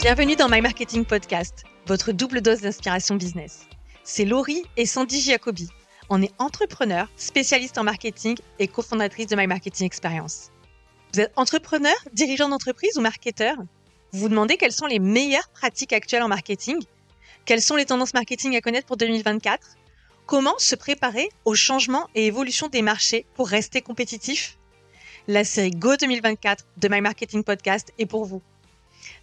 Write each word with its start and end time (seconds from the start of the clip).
Bienvenue 0.00 0.36
dans 0.36 0.48
My 0.48 0.60
Marketing 0.60 1.04
Podcast, 1.04 1.64
votre 1.88 2.12
double 2.12 2.40
dose 2.40 2.60
d'inspiration 2.60 3.16
business. 3.16 3.66
C'est 4.04 4.24
Laurie 4.24 4.62
et 4.76 4.86
Sandy 4.86 5.20
Giacobi. 5.20 5.68
On 6.08 6.22
est 6.22 6.30
entrepreneurs, 6.38 7.08
spécialistes 7.16 7.78
en 7.78 7.82
marketing 7.82 8.36
et 8.60 8.68
cofondatrices 8.68 9.26
de 9.26 9.34
My 9.34 9.48
Marketing 9.48 9.86
Experience. 9.86 10.50
Vous 11.12 11.20
êtes 11.20 11.32
entrepreneur, 11.34 11.96
dirigeant 12.12 12.48
d'entreprise 12.48 12.96
ou 12.96 13.00
marketeur 13.00 13.56
Vous 14.12 14.20
vous 14.20 14.28
demandez 14.28 14.56
quelles 14.56 14.70
sont 14.70 14.86
les 14.86 15.00
meilleures 15.00 15.48
pratiques 15.48 15.92
actuelles 15.92 16.22
en 16.22 16.28
marketing? 16.28 16.78
Quelles 17.44 17.60
sont 17.60 17.74
les 17.74 17.86
tendances 17.86 18.14
marketing 18.14 18.54
à 18.54 18.60
connaître 18.60 18.86
pour 18.86 18.98
2024 18.98 19.66
Comment 20.26 20.54
se 20.58 20.76
préparer 20.76 21.28
aux 21.44 21.56
changements 21.56 22.08
et 22.14 22.26
évolutions 22.26 22.68
des 22.68 22.82
marchés 22.82 23.26
pour 23.34 23.48
rester 23.48 23.82
compétitif 23.82 24.58
La 25.26 25.42
série 25.42 25.72
Go 25.72 25.96
2024 25.96 26.66
de 26.76 26.86
My 26.88 27.00
Marketing 27.00 27.42
Podcast 27.42 27.92
est 27.98 28.06
pour 28.06 28.26
vous. 28.26 28.42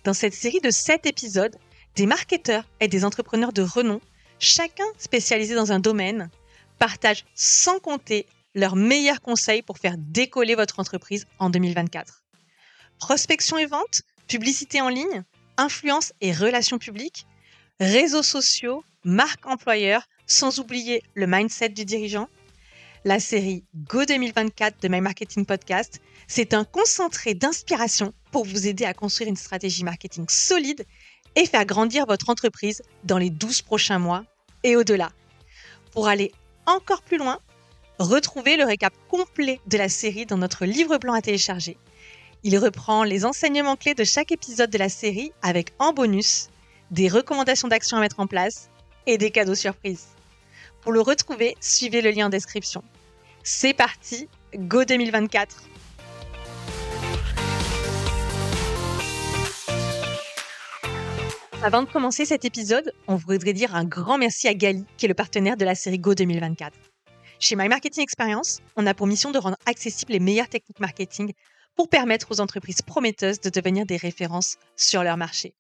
Dans 0.06 0.14
cette 0.14 0.36
série 0.36 0.62
de 0.62 0.70
7 0.70 1.08
épisodes, 1.08 1.58
des 1.96 2.06
marketeurs 2.06 2.64
et 2.80 2.88
des 2.88 3.04
entrepreneurs 3.06 3.54
de 3.54 3.64
renom, 3.64 4.00
chacun 4.38 4.86
spécialisé 5.00 5.56
dans 5.56 5.72
un 5.72 5.80
domaine, 5.80 6.30
partagent 6.78 7.26
sans 7.34 7.80
compter 7.80 8.28
leurs 8.54 8.76
meilleurs 8.76 9.20
conseils 9.20 9.64
pour 9.64 9.80
faire 9.80 9.96
décoller 9.98 10.54
votre 10.54 10.80
entreprise 10.80 11.26
en 11.40 11.50
2024. 11.50 12.24
Prospection 13.00 13.58
et 13.58 13.66
vente, 13.66 14.04
publicité 14.28 14.80
en 14.80 14.90
ligne, 14.90 15.24
influence 15.58 16.14
et 16.22 16.32
relations 16.32 16.78
publiques, 16.78 17.26
réseaux 17.80 18.24
sociaux, 18.24 18.84
marque 19.04 19.48
employeur, 19.48 20.04
sans 20.28 20.60
oublier 20.60 21.02
le 21.16 21.26
mindset 21.26 21.70
du 21.70 21.84
dirigeant. 21.84 22.30
La 23.06 23.20
série 23.20 23.64
Go 23.76 24.06
2024 24.06 24.84
de 24.84 24.88
My 24.88 25.02
Marketing 25.02 25.48
Podcast, 25.48 26.00
c'est 26.28 26.54
un 26.54 26.64
concentré 26.64 27.34
d'inspiration 27.34 28.14
pour 28.36 28.44
vous 28.44 28.68
aider 28.68 28.84
à 28.84 28.94
construire 28.94 29.30
une 29.30 29.38
stratégie 29.38 29.86
marketing 29.86 30.26
solide 30.28 30.86
et 31.38 31.46
faire 31.46 31.64
grandir 31.64 32.06
votre 32.06 32.30
entreprise 32.30 32.82
dans 33.06 33.18
les 33.18 33.30
12 33.30 33.62
prochains 33.62 33.98
mois 33.98 34.26
et 34.66 34.76
au-delà. 34.76 35.14
Pour 35.94 36.10
aller 36.10 36.34
encore 36.66 37.02
plus 37.02 37.18
loin, 37.18 37.40
retrouvez 37.98 38.58
le 38.58 38.66
récap 38.66 38.94
complet 39.08 39.62
de 39.68 39.78
la 39.78 39.88
série 39.88 40.26
dans 40.26 40.38
notre 40.38 40.66
livre 40.66 40.98
blanc 40.98 41.14
à 41.14 41.22
télécharger. 41.22 41.78
Il 42.44 42.58
reprend 42.58 43.06
les 43.06 43.24
enseignements 43.24 43.78
clés 43.78 43.94
de 43.94 44.04
chaque 44.04 44.34
épisode 44.34 44.70
de 44.70 44.80
la 44.80 44.90
série 44.90 45.32
avec 45.42 45.72
en 45.80 45.94
bonus 45.94 46.50
des 46.92 47.08
recommandations 47.08 47.70
d'action 47.70 47.96
à 47.96 48.02
mettre 48.02 48.20
en 48.20 48.28
place 48.28 48.70
et 49.08 49.18
des 49.18 49.32
cadeaux 49.32 49.56
surprises. 49.56 50.08
Pour 50.82 50.92
le 50.92 51.00
retrouver, 51.00 51.56
suivez 51.62 52.02
le 52.02 52.12
lien 52.12 52.26
en 52.26 52.30
description. 52.30 52.84
C'est 53.46 53.74
parti, 53.74 54.28
Go 54.58 54.84
2024 54.84 55.70
Avant 61.66 61.82
de 61.82 61.90
commencer 61.90 62.26
cet 62.26 62.46
épisode, 62.46 62.94
on 63.08 63.16
voudrait 63.16 63.52
dire 63.52 63.74
un 63.74 63.86
grand 63.86 64.20
merci 64.20 64.48
à 64.48 64.54
Gali, 64.54 64.86
qui 64.98 65.06
est 65.06 65.08
le 65.08 65.16
partenaire 65.16 65.58
de 65.58 65.66
la 65.66 65.74
série 65.74 65.98
Go 65.98 66.14
2024. 66.14 66.78
Chez 67.40 67.56
My 67.56 67.68
Marketing 67.68 68.04
Experience, 68.04 68.60
on 68.76 68.86
a 68.86 68.94
pour 68.94 69.08
mission 69.08 69.32
de 69.32 69.40
rendre 69.40 69.58
accessibles 69.66 70.12
les 70.12 70.20
meilleures 70.20 70.48
techniques 70.48 70.80
marketing 70.80 71.34
pour 71.76 71.90
permettre 71.90 72.28
aux 72.30 72.40
entreprises 72.40 72.84
prometteuses 72.84 73.40
de 73.40 73.50
devenir 73.50 73.88
des 73.88 73.98
références 73.98 74.58
sur 74.76 75.02
leur 75.02 75.18
marché. 75.18 75.56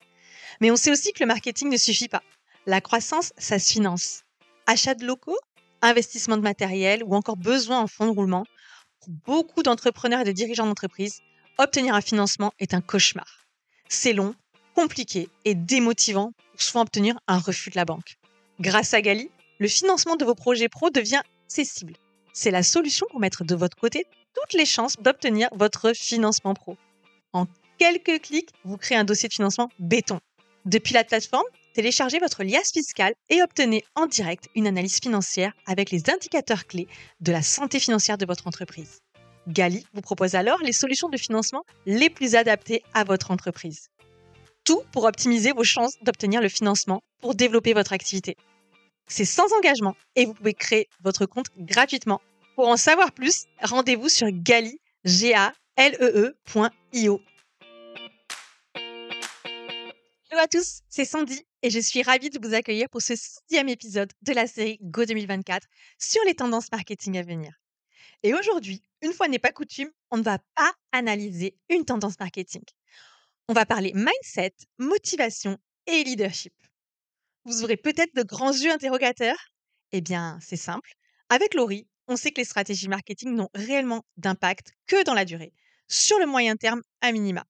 Mais 0.62 0.70
on 0.70 0.76
sait 0.76 0.92
aussi 0.92 1.12
que 1.12 1.24
le 1.24 1.26
marketing 1.26 1.72
ne 1.72 1.78
suffit 1.78 2.08
pas. 2.08 2.22
La 2.68 2.82
croissance, 2.82 3.34
ça 3.40 3.58
se 3.58 3.74
finance. 3.74 4.26
Achat 4.68 4.94
de 4.94 5.08
locaux, 5.08 5.40
investissement 5.82 6.38
de 6.38 6.44
matériel 6.44 7.04
ou 7.04 7.16
encore 7.16 7.36
besoin 7.36 7.80
en 7.80 7.88
fonds 7.88 8.06
de 8.06 8.16
roulement, 8.16 8.46
pour 9.00 9.10
beaucoup 9.26 9.64
d'entrepreneurs 9.64 10.22
et 10.22 10.26
de 10.26 10.32
dirigeants 10.32 10.68
d'entreprise, 10.68 11.22
obtenir 11.58 11.96
un 11.96 12.02
financement 12.02 12.54
est 12.60 12.76
un 12.76 12.82
cauchemar. 12.82 13.48
C'est 13.90 14.14
long, 14.14 14.36
compliqué 14.76 15.30
et 15.46 15.56
démotivant 15.56 16.34
pour 16.52 16.62
souvent 16.62 16.82
obtenir 16.82 17.18
un 17.28 17.40
refus 17.40 17.70
de 17.70 17.76
la 17.76 17.86
banque. 17.86 18.18
Grâce 18.60 18.94
à 18.94 19.02
Gali, 19.02 19.30
le 19.60 19.68
financement 19.68 20.16
de 20.16 20.26
vos 20.26 20.36
projets 20.36 20.70
pro 20.70 20.90
devient 20.90 21.22
accessible. 21.46 21.94
C'est 22.34 22.52
la 22.52 22.64
solution 22.64 23.08
pour 23.10 23.20
mettre 23.20 23.44
de 23.46 23.56
votre 23.56 23.78
côté 23.78 24.06
toutes 24.34 24.54
les 24.54 24.66
chances 24.66 24.98
d'obtenir 24.98 25.50
votre 25.54 25.94
financement 25.94 26.54
pro. 26.54 26.78
En 27.32 27.48
quelques 27.78 28.22
clics, 28.22 28.50
vous 28.66 28.78
créez 28.78 28.98
un 28.98 29.06
dossier 29.06 29.30
de 29.30 29.34
financement 29.34 29.70
béton. 29.80 30.20
Depuis 30.66 30.94
la 30.94 31.04
plateforme, 31.04 31.46
téléchargez 31.74 32.20
votre 32.20 32.44
liasse 32.44 32.72
fiscale 32.74 33.14
et 33.30 33.42
obtenez 33.42 33.84
en 33.96 34.08
direct 34.08 34.50
une 34.56 34.68
analyse 34.68 35.00
financière 35.00 35.54
avec 35.66 35.92
les 35.92 36.10
indicateurs 36.10 36.66
clés 36.66 36.88
de 37.22 37.32
la 37.32 37.42
santé 37.42 37.80
financière 37.80 38.18
de 38.18 38.26
votre 38.26 38.48
entreprise. 38.48 39.00
Gali 39.48 39.86
vous 39.94 40.02
propose 40.02 40.36
alors 40.36 40.60
les 40.64 40.74
solutions 40.74 41.10
de 41.10 41.18
financement 41.18 41.64
les 41.86 42.10
plus 42.10 42.36
adaptées 42.36 42.84
à 42.94 43.04
votre 43.04 43.32
entreprise 43.32 43.90
tout 44.66 44.82
pour 44.92 45.06
optimiser 45.06 45.54
vos 45.54 45.64
chances 45.64 45.98
d'obtenir 46.02 46.42
le 46.42 46.50
financement 46.50 47.02
pour 47.22 47.36
développer 47.36 47.74
votre 47.74 47.94
activité. 47.94 48.36
C'est 49.08 49.24
sans 49.24 49.54
engagement 49.54 49.96
et 50.16 50.26
vous 50.26 50.34
pouvez 50.34 50.56
créer 50.56 50.90
votre 51.02 51.26
compte 51.26 51.48
gratuitement. 51.58 52.22
Pour 52.56 52.68
en 52.68 52.78
savoir 52.78 53.12
plus, 53.12 53.46
rendez-vous 53.62 54.10
sur 54.10 54.28
gali, 54.32 54.80
e, 55.06 55.46
e 55.78 56.36
Hello 60.32 60.42
à 60.42 60.48
tous, 60.48 60.82
c'est 60.90 61.06
Sandy 61.06 61.46
et 61.62 61.70
je 61.70 61.80
suis 61.80 62.02
ravie 62.02 62.30
de 62.30 62.40
vous 62.46 62.54
accueillir 62.54 62.90
pour 62.90 63.02
ce 63.02 63.16
sixième 63.16 63.70
épisode 63.70 64.12
de 64.24 64.34
la 64.34 64.48
série 64.48 64.80
Go 64.82 65.06
2024 65.06 65.68
sur 66.00 66.24
les 66.26 66.34
tendances 66.34 66.72
marketing 66.72 67.18
à 67.18 67.24
venir. 67.24 67.54
Et 68.24 68.34
aujourd'hui, 68.34 68.84
une 69.02 69.14
fois 69.14 69.28
n'est 69.28 69.40
pas 69.40 69.52
coutume, 69.52 69.92
on 70.10 70.18
ne 70.18 70.24
va 70.24 70.40
pas 70.56 70.74
analyser 70.92 71.56
une 71.70 71.86
tendance 71.86 72.20
marketing 72.20 72.64
on 73.48 73.54
va 73.54 73.66
parler 73.66 73.92
mindset, 73.94 74.54
motivation 74.78 75.58
et 75.88 76.04
leadership. 76.04 76.54
Vous 77.46 77.64
aurez 77.64 77.78
peut-être 77.78 78.16
de 78.16 78.24
grands 78.24 78.52
yeux 78.52 78.72
interrogateurs? 78.72 79.52
Eh 79.92 80.02
bien, 80.02 80.40
c'est 80.42 80.56
simple. 80.56 80.94
Avec 81.30 81.54
Laurie, 81.54 81.88
on 82.08 82.18
sait 82.18 82.32
que 82.32 82.42
les 82.42 82.46
stratégies 82.46 82.88
marketing 82.88 83.36
n'ont 83.36 83.50
réellement 83.54 84.04
d'impact 84.18 84.74
que 84.88 85.04
dans 85.04 85.14
la 85.14 85.26
durée, 85.26 85.54
sur 85.88 86.18
le 86.20 86.26
moyen 86.26 86.56
terme 86.56 86.82
à 87.02 87.12
minima. 87.12 87.46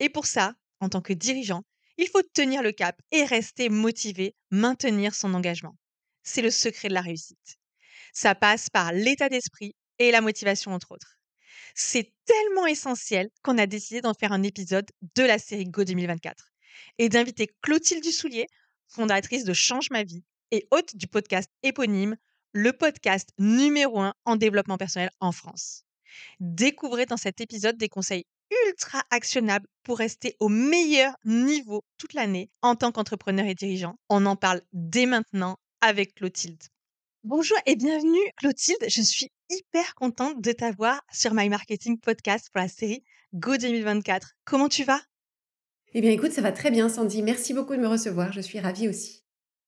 Et 0.00 0.08
pour 0.08 0.26
ça, 0.26 0.54
en 0.80 0.88
tant 0.88 1.02
que 1.02 1.12
dirigeant, 1.12 1.62
il 1.98 2.08
faut 2.08 2.22
tenir 2.22 2.62
le 2.62 2.72
cap 2.72 3.00
et 3.12 3.24
rester 3.24 3.68
motivé, 3.68 4.34
maintenir 4.50 5.14
son 5.14 5.34
engagement. 5.34 5.76
C'est 6.22 6.42
le 6.42 6.50
secret 6.50 6.88
de 6.88 6.94
la 6.94 7.02
réussite. 7.02 7.58
Ça 8.12 8.34
passe 8.34 8.70
par 8.70 8.92
l'état 8.92 9.28
d'esprit 9.28 9.74
et 9.98 10.10
la 10.10 10.20
motivation, 10.20 10.72
entre 10.72 10.92
autres. 10.92 11.18
C'est 11.74 12.12
tellement 12.24 12.66
essentiel 12.66 13.30
qu'on 13.42 13.58
a 13.58 13.66
décidé 13.66 14.00
d'en 14.00 14.14
faire 14.14 14.32
un 14.32 14.44
épisode 14.44 14.88
de 15.16 15.22
la 15.24 15.38
série 15.38 15.64
Go 15.64 15.82
2024 15.82 16.52
et 16.98 17.08
d'inviter 17.08 17.48
Clotilde 17.62 18.02
Dussoulier, 18.02 18.46
fondatrice 18.86 19.44
de 19.44 19.52
Change 19.52 19.90
ma 19.90 20.04
vie 20.04 20.22
et 20.52 20.68
hôte 20.70 20.94
du 20.94 21.08
podcast 21.08 21.50
éponyme, 21.64 22.16
le 22.52 22.72
podcast 22.72 23.30
numéro 23.38 24.00
un 24.00 24.14
en 24.24 24.36
développement 24.36 24.78
personnel 24.78 25.10
en 25.18 25.32
France. 25.32 25.84
Découvrez 26.38 27.06
dans 27.06 27.16
cet 27.16 27.40
épisode 27.40 27.76
des 27.76 27.88
conseils 27.88 28.24
ultra 28.68 29.02
actionnables 29.10 29.66
pour 29.82 29.98
rester 29.98 30.36
au 30.38 30.48
meilleur 30.48 31.16
niveau 31.24 31.82
toute 31.98 32.12
l'année 32.12 32.50
en 32.62 32.76
tant 32.76 32.92
qu'entrepreneur 32.92 33.46
et 33.46 33.56
dirigeant. 33.56 33.96
On 34.08 34.26
en 34.26 34.36
parle 34.36 34.62
dès 34.72 35.06
maintenant 35.06 35.56
avec 35.80 36.14
Clotilde. 36.14 36.62
Bonjour 37.24 37.56
et 37.64 37.74
bienvenue 37.74 38.20
Clotilde, 38.36 38.84
je 38.86 39.00
suis 39.00 39.32
hyper 39.48 39.94
contente 39.94 40.42
de 40.42 40.52
t'avoir 40.52 41.00
sur 41.10 41.32
My 41.32 41.48
Marketing 41.48 41.98
Podcast 41.98 42.50
pour 42.52 42.60
la 42.60 42.68
série 42.68 43.02
Go 43.32 43.56
2024. 43.56 44.32
Comment 44.44 44.68
tu 44.68 44.84
vas? 44.84 45.00
Eh 45.94 46.02
bien 46.02 46.10
écoute, 46.10 46.32
ça 46.32 46.42
va 46.42 46.52
très 46.52 46.70
bien 46.70 46.90
Sandy, 46.90 47.22
merci 47.22 47.54
beaucoup 47.54 47.74
de 47.76 47.80
me 47.80 47.88
recevoir, 47.88 48.30
je 48.30 48.42
suis 48.42 48.60
ravie 48.60 48.88
aussi. 48.88 49.22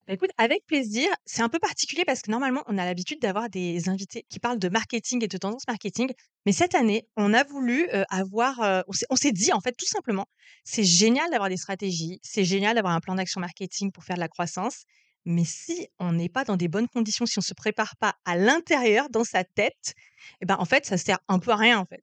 Bah, 0.07 0.13
écoute, 0.13 0.33
avec 0.37 0.67
plaisir. 0.67 1.09
C'est 1.25 1.41
un 1.41 1.49
peu 1.49 1.59
particulier 1.59 2.05
parce 2.05 2.21
que 2.21 2.31
normalement, 2.31 2.63
on 2.67 2.77
a 2.77 2.85
l'habitude 2.85 3.21
d'avoir 3.23 3.49
des 3.49 3.89
invités 3.89 4.27
qui 4.29 4.39
parlent 4.39 4.59
de 4.59 4.69
marketing 4.69 5.25
et 5.25 5.29
de 5.29 5.39
tendance 5.39 5.67
marketing. 5.67 6.13
Mais 6.45 6.53
cette 6.53 6.75
année, 6.75 7.09
on 7.17 7.33
a 7.33 7.43
voulu 7.43 7.89
euh, 7.95 8.05
avoir, 8.11 8.61
euh, 8.61 8.83
on 9.09 9.17
s'est 9.17 9.33
dit 9.33 9.55
en 9.55 9.61
fait 9.61 9.73
tout 9.73 9.87
simplement, 9.87 10.27
c'est 10.63 10.85
génial 10.85 11.31
d'avoir 11.31 11.49
des 11.49 11.57
stratégies, 11.57 12.21
c'est 12.23 12.45
génial 12.45 12.75
d'avoir 12.75 12.95
un 12.95 13.01
plan 13.01 13.15
d'action 13.15 13.41
marketing 13.41 13.91
pour 13.93 14.05
faire 14.05 14.17
de 14.17 14.21
la 14.21 14.29
croissance. 14.29 14.85
Mais 15.27 15.45
si 15.45 15.89
on 15.99 16.13
n'est 16.13 16.29
pas 16.29 16.45
dans 16.45 16.57
des 16.57 16.69
bonnes 16.69 16.87
conditions, 16.87 17.27
si 17.27 17.37
on 17.39 17.41
ne 17.41 17.45
se 17.45 17.53
prépare 17.53 17.97
pas 17.97 18.15
à 18.25 18.37
l'intérieur, 18.37 19.11
dans 19.11 19.25
sa 19.25 19.43
tête, 19.43 19.95
eh 20.41 20.47
ben, 20.47 20.57
en 20.59 20.65
fait, 20.65 20.87
ça 20.87 20.97
sert 20.97 21.19
un 21.27 21.41
peu 21.41 21.51
à 21.51 21.57
rien, 21.57 21.81
en 21.81 21.85
fait. 21.85 22.03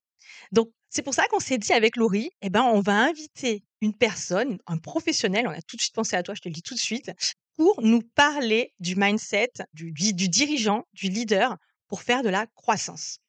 Donc, 0.51 0.69
c'est 0.89 1.03
pour 1.03 1.13
ça 1.13 1.25
qu'on 1.27 1.39
s'est 1.39 1.57
dit 1.57 1.71
avec 1.71 1.95
Laurie, 1.95 2.31
eh 2.41 2.49
ben, 2.49 2.63
on 2.63 2.81
va 2.81 2.93
inviter 2.93 3.63
une 3.79 3.95
personne, 3.95 4.59
un 4.67 4.77
professionnel, 4.77 5.47
on 5.47 5.51
a 5.51 5.61
tout 5.61 5.77
de 5.77 5.81
suite 5.81 5.95
pensé 5.95 6.17
à 6.17 6.21
toi, 6.21 6.35
je 6.35 6.41
te 6.41 6.49
le 6.49 6.53
dis 6.53 6.61
tout 6.61 6.75
de 6.75 6.79
suite, 6.79 7.11
pour 7.55 7.81
nous 7.81 8.01
parler 8.13 8.73
du 8.79 8.97
mindset, 8.97 9.51
du, 9.73 9.93
du 9.93 10.27
dirigeant, 10.27 10.83
du 10.91 11.07
leader, 11.07 11.55
pour 11.87 12.01
faire 12.01 12.23
de 12.23 12.29
la 12.29 12.45
croissance. 12.55 13.19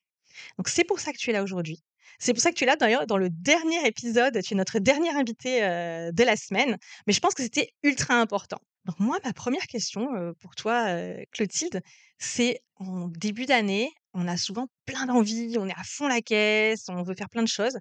Donc, 0.58 0.69
c'est 0.69 0.85
pour 0.85 0.99
ça 0.99 1.12
que 1.12 1.19
tu 1.19 1.31
es 1.31 1.32
là 1.32 1.44
aujourd'hui. 1.44 1.85
C'est 2.19 2.32
pour 2.32 2.43
ça 2.43 2.50
que 2.50 2.56
tu 2.56 2.64
es 2.64 2.67
là 2.67 2.75
d'ailleurs 2.75 3.06
dans 3.06 3.17
le 3.19 3.31
dernier 3.31 3.87
épisode, 3.87 4.41
tu 4.43 4.55
es 4.55 4.56
notre 4.56 4.81
dernier 4.81 5.11
invité 5.11 5.61
de 5.61 6.25
la 6.25 6.37
semaine, 6.37 6.79
mais 7.06 7.12
je 7.12 7.20
pense 7.20 7.35
que 7.35 7.43
c'était 7.43 7.70
ultra 7.85 8.14
important. 8.20 8.58
Donc 8.84 9.00
moi, 9.00 9.19
ma 9.25 9.32
première 9.32 9.66
question 9.66 10.34
pour 10.40 10.54
toi, 10.54 10.86
Clotilde, 11.32 11.81
c'est 12.19 12.60
en 12.76 13.08
début 13.08 13.46
d'année, 13.46 13.90
on 14.12 14.28
a 14.28 14.36
souvent 14.36 14.69
plein 14.84 15.06
d'envie, 15.06 15.56
on 15.58 15.66
est 15.69 15.75
à 15.75 15.84
fond 15.84 16.06
la 16.06 16.20
caisse, 16.20 16.84
on 16.88 17.02
veut 17.02 17.14
faire 17.14 17.31
plein 17.31 17.42
de 17.42 17.48
choses. 17.48 17.78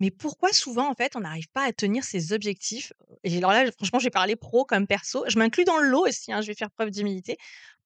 Mais 0.00 0.10
pourquoi 0.10 0.52
souvent, 0.52 0.90
en 0.90 0.94
fait, 0.94 1.14
on 1.14 1.20
n'arrive 1.20 1.48
pas 1.52 1.64
à 1.64 1.72
tenir 1.72 2.04
ses 2.04 2.32
objectifs? 2.32 2.92
Et 3.22 3.36
alors 3.36 3.52
là, 3.52 3.70
franchement, 3.72 3.98
j'ai 3.98 4.10
parlé 4.10 4.34
pro 4.36 4.64
comme 4.64 4.86
perso. 4.86 5.24
Je 5.28 5.38
m'inclus 5.38 5.64
dans 5.64 5.78
le 5.78 5.88
lot 5.88 6.06
aussi, 6.08 6.32
hein, 6.32 6.40
je 6.40 6.46
vais 6.48 6.54
faire 6.54 6.70
preuve 6.70 6.90
d'humilité. 6.90 7.36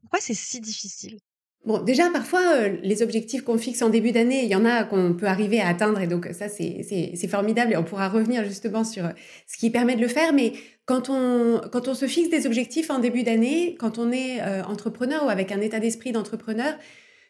Pourquoi 0.01 0.21
c'est 0.21 0.35
si 0.35 0.61
difficile? 0.61 1.19
Bon, 1.67 1.79
déjà, 1.83 2.09
parfois, 2.09 2.41
euh, 2.55 2.77
les 2.83 3.03
objectifs 3.03 3.43
qu'on 3.43 3.59
fixe 3.59 3.83
en 3.83 3.91
début 3.91 4.13
d'année, 4.13 4.45
il 4.45 4.49
y 4.49 4.55
en 4.55 4.65
a 4.65 4.85
qu'on 4.85 5.13
peut 5.13 5.27
arriver 5.27 5.61
à 5.61 5.69
atteindre, 5.69 6.01
et 6.01 6.07
donc 6.07 6.27
ça, 6.33 6.49
c'est 6.49 7.29
formidable, 7.29 7.75
et 7.75 7.77
on 7.77 7.85
pourra 7.85 8.09
revenir 8.09 8.45
justement 8.45 8.83
sur 8.83 9.05
euh, 9.05 9.11
ce 9.47 9.59
qui 9.59 9.69
permet 9.69 9.95
de 9.95 10.01
le 10.01 10.09
faire. 10.09 10.33
Mais 10.33 10.55
quand 10.87 11.11
on, 11.11 11.61
quand 11.71 11.87
on 11.87 11.95
se 11.95 12.07
fixe 12.07 12.31
des 12.31 12.47
objectifs 12.47 12.89
en 12.91 12.99
début 12.99 13.25
d'année, 13.25 13.77
quand 13.79 13.99
on 13.99 14.11
est 14.11 14.41
euh, 14.41 14.63
entrepreneur 14.65 15.27
ou 15.27 15.29
avec 15.29 15.53
un 15.53 15.61
état 15.61 15.81
d'esprit 15.81 16.13
d'entrepreneur, 16.13 16.73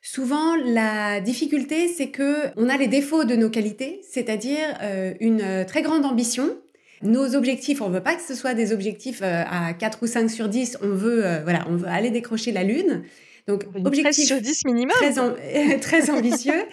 souvent 0.01 0.55
la 0.65 1.21
difficulté, 1.21 1.89
c'est 1.89 2.11
que 2.11 2.57
on 2.57 2.69
a 2.69 2.77
les 2.77 2.87
défauts 2.87 3.25
de 3.25 3.35
nos 3.35 3.51
qualités, 3.51 4.01
c'est-à-dire 4.09 4.79
une 5.21 5.67
très 5.67 5.83
grande 5.83 6.07
ambition, 6.07 6.49
nos 7.03 7.35
objectifs, 7.35 7.83
on 7.83 7.91
veut 7.91 8.03
pas 8.03 8.15
que 8.15 8.23
ce 8.23 8.35
soit 8.35 8.55
des 8.55 8.73
objectifs 8.73 9.21
à 9.21 9.75
4 9.75 9.99
ou 10.03 10.07
5 10.07 10.31
sur 10.31 10.49
10, 10.49 10.79
on 10.81 10.95
veut, 10.95 11.23
voilà, 11.43 11.67
on 11.69 11.77
veut 11.77 11.89
aller 11.89 12.11
décrocher 12.11 12.51
la 12.51 12.63
lune. 12.63 13.03
Donc, 13.51 13.65
objectif 13.85 14.27
sur 14.27 14.41
10 14.41 14.65
minimum. 14.65 14.97
Très, 15.01 15.79
très 15.81 16.11
ambitieux. 16.11 16.65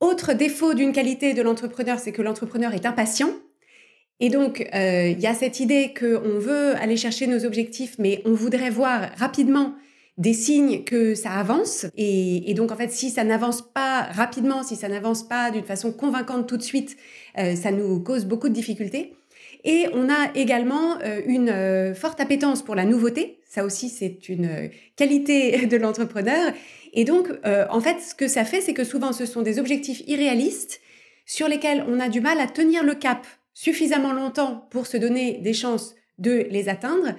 Autre 0.00 0.32
défaut 0.32 0.74
d'une 0.74 0.92
qualité 0.92 1.32
de 1.32 1.42
l'entrepreneur, 1.42 1.98
c'est 1.98 2.12
que 2.12 2.22
l'entrepreneur 2.22 2.74
est 2.74 2.86
impatient. 2.86 3.30
Et 4.22 4.30
donc, 4.30 4.68
euh, 4.74 5.08
il 5.08 5.20
y 5.20 5.26
a 5.26 5.34
cette 5.34 5.60
idée 5.60 5.92
qu'on 5.98 6.38
veut 6.38 6.76
aller 6.76 6.96
chercher 6.96 7.26
nos 7.26 7.44
objectifs, 7.44 7.96
mais 7.98 8.22
on 8.24 8.32
voudrait 8.32 8.70
voir 8.70 9.10
rapidement 9.16 9.74
des 10.18 10.32
signes 10.32 10.84
que 10.84 11.14
ça 11.14 11.32
avance. 11.32 11.86
Et, 11.96 12.54
donc, 12.54 12.70
en 12.70 12.76
fait, 12.76 12.92
si 12.92 13.10
ça 13.10 13.24
n'avance 13.24 13.62
pas 13.62 14.02
rapidement, 14.12 14.62
si 14.62 14.76
ça 14.76 14.88
n'avance 14.88 15.26
pas 15.26 15.50
d'une 15.50 15.64
façon 15.64 15.92
convaincante 15.92 16.48
tout 16.48 16.56
de 16.56 16.62
suite, 16.62 16.96
euh, 17.38 17.56
ça 17.56 17.72
nous 17.72 18.00
cause 18.00 18.24
beaucoup 18.24 18.48
de 18.48 18.54
difficultés. 18.54 19.14
Et 19.64 19.86
on 19.92 20.08
a 20.08 20.30
également 20.36 20.98
euh, 21.02 21.20
une 21.26 21.94
forte 21.94 22.20
appétence 22.20 22.62
pour 22.62 22.74
la 22.76 22.84
nouveauté. 22.84 23.38
Ça 23.52 23.64
aussi, 23.64 23.88
c'est 23.88 24.28
une 24.28 24.46
euh, 24.46 24.68
qualité 24.96 25.66
de 25.66 25.76
l'entrepreneur. 25.76 26.52
Et 26.94 27.04
donc, 27.04 27.28
en 27.44 27.80
fait, 27.80 28.00
ce 28.00 28.14
que 28.14 28.28
ça 28.28 28.44
fait, 28.44 28.60
c'est 28.60 28.74
que 28.74 28.84
souvent, 28.84 29.14
ce 29.14 29.24
sont 29.24 29.40
des 29.40 29.58
objectifs 29.58 30.02
irréalistes 30.06 30.82
sur 31.24 31.48
lesquels 31.48 31.84
on 31.88 32.00
a 32.00 32.10
du 32.10 32.20
mal 32.20 32.38
à 32.38 32.46
tenir 32.46 32.84
le 32.84 32.94
cap 32.94 33.26
suffisamment 33.54 34.12
longtemps 34.12 34.68
pour 34.70 34.86
se 34.86 34.98
donner 34.98 35.38
des 35.38 35.54
chances 35.54 35.94
de 36.18 36.46
les 36.50 36.68
atteindre. 36.68 37.14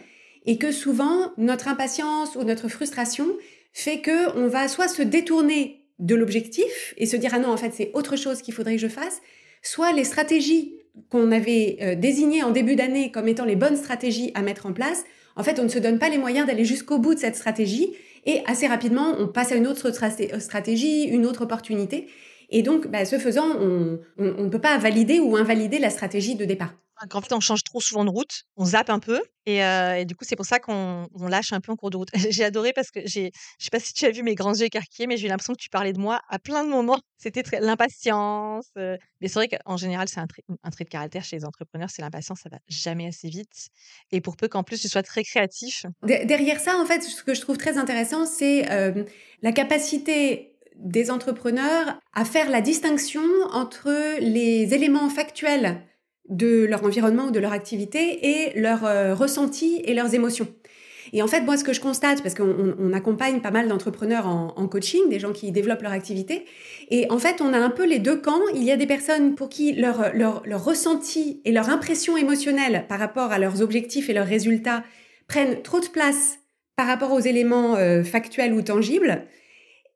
Et 0.45 0.57
que 0.57 0.71
souvent, 0.71 1.31
notre 1.37 1.67
impatience 1.67 2.35
ou 2.35 2.43
notre 2.43 2.67
frustration 2.67 3.27
fait 3.73 3.99
que 3.99 4.37
on 4.37 4.47
va 4.47 4.67
soit 4.67 4.87
se 4.87 5.01
détourner 5.01 5.83
de 5.99 6.15
l'objectif 6.15 6.93
et 6.97 7.05
se 7.05 7.15
dire 7.15 7.31
ah 7.33 7.39
non 7.39 7.49
en 7.49 7.57
fait 7.57 7.71
c'est 7.73 7.91
autre 7.93 8.15
chose 8.15 8.41
qu'il 8.41 8.53
faudrait 8.53 8.75
que 8.75 8.81
je 8.81 8.87
fasse, 8.87 9.21
soit 9.61 9.93
les 9.93 10.03
stratégies 10.03 10.75
qu'on 11.09 11.31
avait 11.31 11.77
euh, 11.81 11.95
désigné 11.95 12.43
en 12.43 12.51
début 12.51 12.75
d'année 12.75 13.11
comme 13.11 13.27
étant 13.27 13.45
les 13.45 13.55
bonnes 13.55 13.77
stratégies 13.77 14.31
à 14.35 14.41
mettre 14.41 14.65
en 14.65 14.73
place, 14.73 15.05
en 15.35 15.43
fait, 15.43 15.59
on 15.59 15.63
ne 15.63 15.69
se 15.69 15.79
donne 15.79 15.99
pas 15.99 16.09
les 16.09 16.17
moyens 16.17 16.47
d'aller 16.47 16.65
jusqu'au 16.65 16.99
bout 16.99 17.15
de 17.15 17.19
cette 17.19 17.35
stratégie 17.35 17.93
et 18.25 18.41
assez 18.45 18.67
rapidement, 18.67 19.15
on 19.19 19.27
passe 19.27 19.51
à 19.51 19.55
une 19.55 19.67
autre 19.67 19.91
stratégie, 20.39 21.03
une 21.03 21.25
autre 21.25 21.43
opportunité. 21.43 22.07
Et 22.49 22.61
donc, 22.61 22.87
bah, 22.87 23.05
ce 23.05 23.17
faisant, 23.17 23.57
on 23.59 23.99
ne 24.17 24.49
peut 24.49 24.61
pas 24.61 24.77
valider 24.77 25.19
ou 25.19 25.35
invalider 25.35 25.79
la 25.79 25.89
stratégie 25.89 26.35
de 26.35 26.45
départ. 26.45 26.73
En 27.11 27.21
fait, 27.21 27.33
on 27.33 27.39
change 27.39 27.63
trop 27.63 27.81
souvent 27.81 28.05
de 28.05 28.09
route, 28.09 28.43
on 28.55 28.65
zappe 28.65 28.89
un 28.89 28.99
peu, 28.99 29.21
et, 29.45 29.63
euh, 29.63 30.05
du 30.05 30.15
coup, 30.15 30.23
c'est 30.25 30.35
pour 30.35 30.45
ça 30.45 30.59
qu'on 30.59 31.07
on 31.13 31.27
lâche 31.27 31.51
un 31.51 31.59
peu 31.59 31.71
en 31.71 31.75
cours 31.75 31.89
de 31.89 31.97
route. 31.97 32.09
j'ai 32.31 32.43
adoré 32.45 32.71
parce 32.73 32.91
que 32.91 33.01
j'ai, 33.05 33.31
je 33.59 33.65
sais 33.65 33.69
pas 33.69 33.79
si 33.79 33.93
tu 33.93 34.05
as 34.05 34.11
vu 34.11 34.23
mes 34.23 34.35
grands 34.35 34.53
yeux 34.53 34.65
écarquillés, 34.65 35.07
mais 35.07 35.17
j'ai 35.17 35.25
eu 35.25 35.29
l'impression 35.29 35.53
que 35.53 35.61
tu 35.61 35.69
parlais 35.69 35.91
de 35.91 35.99
moi 35.99 36.21
à 36.29 36.39
plein 36.39 36.63
de 36.63 36.69
moments. 36.69 36.99
C'était 37.17 37.43
l'impatience. 37.59 38.67
Euh, 38.77 38.97
mais 39.19 39.27
c'est 39.27 39.39
vrai 39.39 39.49
qu'en 39.49 39.75
général, 39.75 40.07
c'est 40.07 40.19
un, 40.19 40.27
trait, 40.27 40.43
un 40.63 40.69
trait 40.69 40.85
de 40.85 40.89
caractère 40.89 41.23
chez 41.23 41.37
les 41.37 41.45
entrepreneurs, 41.45 41.89
c'est 41.89 42.01
l'impatience, 42.01 42.39
ça 42.41 42.49
va 42.49 42.59
jamais 42.67 43.07
assez 43.07 43.27
vite. 43.27 43.67
Et 44.11 44.21
pour 44.21 44.37
peu 44.37 44.47
qu'en 44.47 44.63
plus 44.63 44.79
tu 44.79 44.87
sois 44.87 45.03
très 45.03 45.23
créatif. 45.23 45.85
derrière 46.03 46.59
ça, 46.59 46.77
en 46.77 46.85
fait, 46.85 47.01
ce 47.01 47.23
que 47.23 47.33
je 47.33 47.41
trouve 47.41 47.57
très 47.57 47.77
intéressant, 47.77 48.25
c'est 48.25 48.71
euh, 48.71 49.03
la 49.41 49.51
capacité 49.51 50.57
des 50.75 51.11
entrepreneurs 51.11 51.99
à 52.13 52.25
faire 52.25 52.49
la 52.49 52.61
distinction 52.61 53.23
entre 53.51 54.19
les 54.19 54.73
éléments 54.73 55.09
factuels 55.09 55.81
de 56.29 56.65
leur 56.65 56.83
environnement 56.83 57.25
ou 57.25 57.31
de 57.31 57.39
leur 57.39 57.51
activité 57.51 58.27
et 58.27 58.59
leurs 58.59 58.85
euh, 58.85 59.13
ressentis 59.13 59.81
et 59.85 59.93
leurs 59.93 60.13
émotions. 60.13 60.47
Et 61.11 61.21
en 61.21 61.27
fait, 61.27 61.41
moi, 61.41 61.57
ce 61.57 61.63
que 61.63 61.73
je 61.73 61.81
constate, 61.81 62.23
parce 62.23 62.33
qu'on 62.33 62.93
accompagne 62.93 63.41
pas 63.41 63.51
mal 63.51 63.67
d'entrepreneurs 63.67 64.25
en, 64.25 64.67
coaching, 64.67 65.09
des 65.09 65.19
gens 65.19 65.33
qui 65.33 65.51
développent 65.51 65.81
leur 65.81 65.91
activité, 65.91 66.45
et 66.89 67.05
en 67.11 67.19
fait, 67.19 67.41
on 67.41 67.53
a 67.53 67.57
un 67.57 67.69
peu 67.69 67.85
les 67.85 67.99
deux 67.99 68.15
camps. 68.19 68.41
Il 68.55 68.63
y 68.63 68.71
a 68.71 68.77
des 68.77 68.87
personnes 68.87 69.35
pour 69.35 69.49
qui 69.49 69.73
leur, 69.73 70.15
leur, 70.15 70.41
leur 70.45 70.63
ressenti 70.63 71.41
et 71.45 71.51
leur 71.51 71.69
impression 71.69 72.17
émotionnelle 72.17 72.85
par 72.87 72.99
rapport 72.99 73.31
à 73.31 73.37
leurs 73.37 73.61
objectifs 73.61 74.09
et 74.09 74.13
leurs 74.13 74.25
résultats 74.25 74.83
prennent 75.27 75.61
trop 75.61 75.79
de 75.79 75.87
place 75.87 76.39
par 76.75 76.87
rapport 76.87 77.11
aux 77.11 77.19
éléments 77.19 77.75
euh, 77.75 78.03
factuels 78.03 78.53
ou 78.53 78.61
tangibles, 78.61 79.23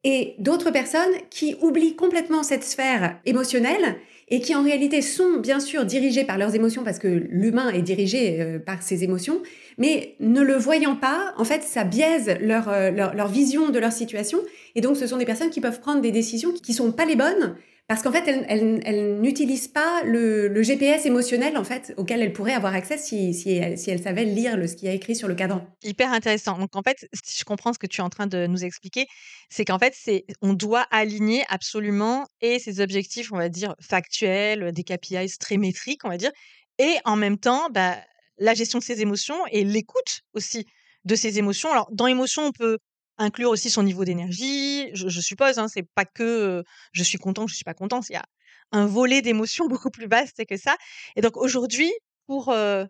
et 0.04 0.36
d'autres 0.38 0.72
personnes 0.72 1.14
qui 1.30 1.56
oublient 1.62 1.96
complètement 1.96 2.44
cette 2.44 2.64
sphère 2.64 3.20
émotionnelle 3.26 3.98
et 4.30 4.42
qui 4.42 4.56
en 4.56 4.64
réalité 4.64 5.02
sont 5.02 5.38
bien 5.38 5.60
sûr 5.60 5.86
dirigées 5.86 6.26
par 6.26 6.38
leurs 6.38 6.54
émotions 6.54 6.84
parce 6.84 7.00
que 7.00 7.08
l'humain 7.08 7.70
est 7.70 7.82
dirigé 7.82 8.42
euh, 8.42 8.60
par 8.60 8.82
ses 8.82 9.04
émotions, 9.04 9.42
mais 9.78 10.16
ne 10.20 10.42
le 10.42 10.56
voyant 10.56 10.96
pas, 10.96 11.34
en 11.38 11.46
fait, 11.46 11.64
ça 11.64 11.86
biaise 11.86 12.38
leur, 12.42 12.68
euh, 12.68 12.92
leur, 12.92 13.16
leur, 13.16 13.28
vision 13.30 13.70
de 13.70 13.80
leur 13.80 13.92
situation. 13.92 14.40
Et 14.76 14.82
donc, 14.82 14.98
ce 14.98 15.08
sont 15.08 15.18
des 15.18 15.26
personnes 15.26 15.50
qui 15.50 15.62
peuvent 15.62 15.80
prendre 15.80 16.02
des 16.02 16.12
décisions 16.12 16.52
qui 16.52 16.74
sont 16.74 16.92
pas 16.92 17.06
les 17.06 17.16
bonnes 17.16 17.56
parce 17.88 18.04
qu'en 18.04 18.12
fait, 18.12 18.28
elles 18.28 19.22
n'utilisent 19.22 19.70
pas 19.70 20.04
le, 20.04 20.62
GPS 20.62 21.06
émotionnel 21.06 21.58
en 21.58 21.64
fait 21.64 21.94
auquel 21.96 22.22
elles 22.22 22.34
pourraient 22.34 22.54
avoir 22.54 22.74
accès 22.74 22.98
si, 22.98 23.48
elles 23.58 23.78
savaient 23.78 24.26
lire 24.26 24.58
ce 24.68 24.76
qui 24.76 24.88
est 24.88 24.96
écrit 24.96 25.16
sur 25.16 25.30
le 25.30 25.36
cadran. 25.36 25.66
Hyper 25.84 26.12
intéressant. 26.12 26.58
Donc 26.58 26.76
en 26.76 26.82
fait, 26.82 27.08
si 27.24 27.40
je 27.40 27.46
comprends 27.46 27.72
ce 27.72 27.80
que 27.80 27.88
tu 27.88 28.02
es 28.02 28.04
en 28.04 28.10
train 28.10 28.28
de 28.28 28.46
nous 28.46 28.66
expliquer, 28.66 29.08
c'est 29.50 29.64
qu'en 29.64 29.80
fait, 29.80 29.96
on 30.42 30.54
doit 30.54 30.86
aligner 30.92 31.46
absolument 31.48 32.28
et 32.42 32.60
ces 32.60 32.82
objectifs, 32.82 33.32
on 33.32 33.38
va 33.38 33.48
dire 33.48 33.74
factuels, 33.80 34.74
des 34.74 34.84
KPIs 34.84 35.38
très 35.40 35.56
métriques, 35.56 36.04
on 36.04 36.10
va 36.10 36.18
dire, 36.18 36.32
et 36.80 36.96
en 37.06 37.16
même 37.16 37.38
temps, 37.38 37.70
bah, 37.72 37.96
la 38.38 38.54
gestion 38.54 38.80
de 38.80 38.84
ses 38.84 39.02
émotions 39.02 39.40
et 39.52 39.64
l'écoute 39.64 40.22
aussi 40.34 40.66
de 41.06 41.16
ses 41.16 41.40
émotions. 41.40 41.72
Alors 41.72 41.88
dans 41.92 42.08
émotion, 42.08 42.44
on 42.44 42.52
peut 42.52 42.80
inclure 43.18 43.50
aussi 43.50 43.70
son 43.70 43.84
niveau 43.84 44.06
d'énergie. 44.06 44.90
Je, 44.94 45.22
suppose, 45.22 45.58
hein, 45.58 45.68
c'est 45.68 45.84
pas 45.96 46.06
que 46.06 46.64
je 46.92 47.04
suis 47.04 47.18
content, 47.18 47.48
je 47.48 47.56
suis 47.56 47.64
pas 47.64 47.74
content. 47.74 48.02
Il 48.10 48.14
y 48.14 48.18
a 48.18 48.26
un 48.72 48.86
volet 48.86 49.22
d'émotions 49.22 49.68
beaucoup 49.70 49.90
plus 49.90 50.08
vaste 50.08 50.46
que 50.46 50.58
ça. 50.58 50.76
Et 51.16 51.22
donc 51.22 51.38
aujourd'hui, 51.38 51.92
pour, 52.28 52.50
on 52.50 52.88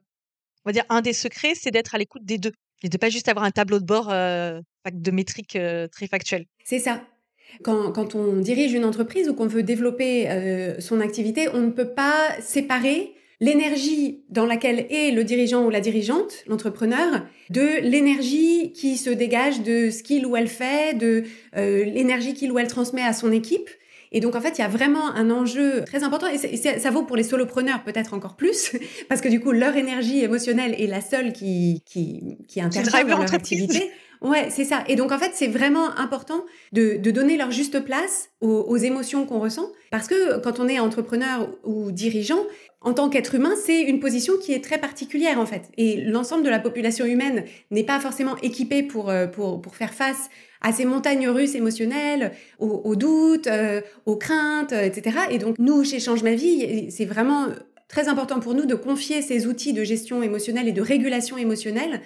va 0.65 0.71
dire, 0.71 0.85
un 0.89 1.01
des 1.01 1.13
secrets, 1.13 1.53
c'est 1.55 1.71
d'être 1.71 1.95
à 1.95 1.97
l'écoute 1.97 2.25
des 2.25 2.37
deux 2.37 2.53
et 2.83 2.89
de 2.89 2.97
pas 2.97 3.09
juste 3.09 3.27
avoir 3.27 3.43
un 3.43 3.51
tableau 3.51 3.79
de 3.79 3.85
bord 3.85 4.07
de 4.07 5.11
métriques 5.11 5.57
très 5.91 6.07
factuelles. 6.07 6.45
C'est 6.63 6.79
ça. 6.79 7.01
Quand, 7.63 7.91
quand, 7.91 8.13
on 8.13 8.37
dirige 8.37 8.73
une 8.73 8.85
entreprise 8.85 9.29
ou 9.29 9.33
qu'on 9.33 9.47
veut 9.47 9.63
développer 9.63 10.75
son 10.79 10.99
activité, 10.99 11.49
on 11.49 11.61
ne 11.61 11.71
peut 11.71 11.93
pas 11.93 12.39
séparer 12.41 13.16
l'énergie 13.39 14.23
dans 14.29 14.45
laquelle 14.45 14.87
est 14.89 15.11
le 15.11 15.23
dirigeant 15.23 15.65
ou 15.65 15.69
la 15.69 15.79
dirigeante, 15.79 16.43
l'entrepreneur, 16.47 17.25
de 17.49 17.81
l'énergie 17.81 18.71
qui 18.73 18.97
se 18.97 19.09
dégage 19.09 19.61
de 19.61 19.89
ce 19.89 20.03
qu'il 20.03 20.25
ou 20.25 20.35
elle 20.35 20.47
fait, 20.47 20.97
de 20.97 21.23
euh, 21.55 21.83
l'énergie 21.85 22.33
qu'il 22.33 22.51
ou 22.51 22.59
elle 22.59 22.67
transmet 22.67 23.03
à 23.03 23.13
son 23.13 23.31
équipe. 23.31 23.69
Et 24.11 24.21
donc, 24.21 24.35
en 24.35 24.41
fait, 24.41 24.57
il 24.57 24.61
y 24.61 24.63
a 24.63 24.69
vraiment 24.69 25.13
un 25.13 25.29
enjeu 25.29 25.83
très 25.85 26.03
important. 26.03 26.27
Et, 26.27 26.57
ça 26.57 26.91
vaut 26.91 27.03
pour 27.03 27.17
les 27.17 27.23
solopreneurs 27.23 27.83
peut-être 27.83 28.13
encore 28.13 28.35
plus, 28.37 28.71
parce 29.09 29.21
que 29.21 29.29
du 29.29 29.39
coup, 29.39 29.51
leur 29.51 29.75
énergie 29.75 30.23
émotionnelle 30.23 30.75
est 30.79 30.87
la 30.87 31.01
seule 31.01 31.33
qui, 31.33 31.83
qui, 31.85 32.37
qui 32.47 32.61
intervient 32.61 33.03
dans 33.03 33.19
leur 33.19 33.33
activité. 33.33 33.91
Ouais, 34.21 34.49
c'est 34.49 34.65
ça. 34.65 34.83
Et 34.87 34.95
donc, 34.95 35.11
en 35.11 35.19
fait, 35.19 35.31
c'est 35.33 35.47
vraiment 35.47 35.97
important 35.97 36.43
de, 36.73 36.97
donner 37.11 37.37
leur 37.37 37.51
juste 37.51 37.79
place 37.83 38.29
aux, 38.41 38.77
émotions 38.77 39.25
qu'on 39.25 39.39
ressent. 39.39 39.71
Parce 39.91 40.07
que 40.07 40.39
quand 40.39 40.59
on 40.59 40.67
est 40.67 40.79
entrepreneur 40.79 41.49
ou 41.63 41.91
dirigeant, 41.91 42.43
en 42.81 42.93
tant 42.93 43.09
qu'être 43.09 43.35
humain, 43.35 43.53
c'est 43.55 43.81
une 43.81 43.99
position 43.99 44.33
qui 44.41 44.53
est 44.53 44.63
très 44.63 44.77
particulière 44.77 45.39
en 45.39 45.45
fait. 45.45 45.63
Et 45.77 46.01
l'ensemble 46.01 46.43
de 46.43 46.49
la 46.49 46.59
population 46.59 47.05
humaine 47.05 47.43
n'est 47.71 47.83
pas 47.83 47.99
forcément 47.99 48.37
équipée 48.43 48.83
pour, 48.83 49.09
euh, 49.09 49.25
pour 49.27 49.75
faire 49.75 49.93
face 49.93 50.29
à 50.61 50.71
ces 50.71 50.85
montagnes 50.85 51.29
russes 51.29 51.55
émotionnelles, 51.55 52.31
aux, 52.59 52.95
doutes, 52.95 53.47
euh, 53.47 53.81
aux 54.05 54.15
craintes, 54.15 54.73
euh, 54.73 54.83
etc. 54.83 55.17
Et 55.29 55.37
donc 55.37 55.57
nous, 55.59 55.83
chez 55.83 55.99
Change 55.99 56.23
Ma 56.23 56.33
Vie, 56.33 56.89
c'est 56.91 57.05
vraiment 57.05 57.47
très 57.87 58.07
important 58.07 58.39
pour 58.39 58.53
nous 58.53 58.65
de 58.65 58.75
confier 58.75 59.21
ces 59.21 59.47
outils 59.47 59.73
de 59.73 59.83
gestion 59.83 60.23
émotionnelle 60.23 60.67
et 60.67 60.73
de 60.73 60.81
régulation 60.81 61.37
émotionnelle 61.37 62.01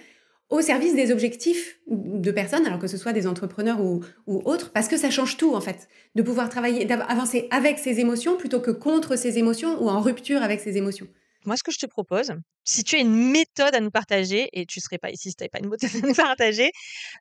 au 0.51 0.61
service 0.61 0.93
des 0.93 1.11
objectifs 1.11 1.79
de 1.87 2.29
personnes, 2.29 2.65
alors 2.65 2.77
que 2.77 2.87
ce 2.87 2.97
soit 2.97 3.13
des 3.13 3.25
entrepreneurs 3.25 3.81
ou, 3.81 4.01
ou 4.27 4.41
autres, 4.45 4.71
parce 4.71 4.87
que 4.87 4.97
ça 4.97 5.09
change 5.09 5.37
tout 5.37 5.55
en 5.55 5.61
fait, 5.61 5.87
de 6.13 6.21
pouvoir 6.21 6.49
travailler, 6.49 6.85
d'avancer 6.85 7.47
avec 7.51 7.79
ses 7.79 7.99
émotions 7.99 8.37
plutôt 8.37 8.59
que 8.59 8.71
contre 8.71 9.15
ses 9.15 9.37
émotions 9.37 9.81
ou 9.81 9.89
en 9.89 10.01
rupture 10.01 10.43
avec 10.43 10.59
ses 10.59 10.77
émotions. 10.77 11.07
Moi, 11.45 11.57
ce 11.57 11.63
que 11.63 11.71
je 11.71 11.79
te 11.79 11.87
propose, 11.87 12.33
si 12.65 12.83
tu 12.83 12.97
as 12.97 12.99
une 12.99 13.31
méthode 13.31 13.73
à 13.73 13.79
nous 13.79 13.89
partager, 13.89 14.49
et 14.53 14.65
tu 14.67 14.79
serais 14.79 14.99
pas 14.99 15.09
ici 15.09 15.29
si 15.29 15.35
tu 15.35 15.41
n'avais 15.41 15.49
pas 15.49 15.59
une 15.59 15.69
méthode 15.69 15.89
à 16.03 16.07
nous 16.07 16.13
partager, 16.13 16.69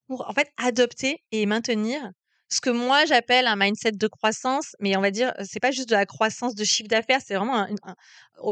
pour 0.08 0.28
en 0.28 0.32
fait 0.34 0.49
adopter 0.58 1.22
et 1.32 1.46
maintenir 1.46 2.10
ce 2.52 2.61
que 2.61 2.71
moi 2.71 3.04
j'appelle 3.07 3.47
un 3.47 3.57
mindset 3.57 3.92
de 3.92 4.07
croissance, 4.09 4.75
mais 4.80 4.97
on 4.97 5.00
va 5.00 5.11
dire, 5.11 5.33
c'est 5.45 5.61
pas 5.61 5.71
juste 5.71 5.88
de 5.88 5.95
la 5.95 6.07
croissance 6.07 6.54
de 6.54 6.64
chiffre 6.64 6.88
d'affaires, 6.88 7.21
c'est 7.25 7.35
vraiment 7.35 7.59
un, 7.59 7.69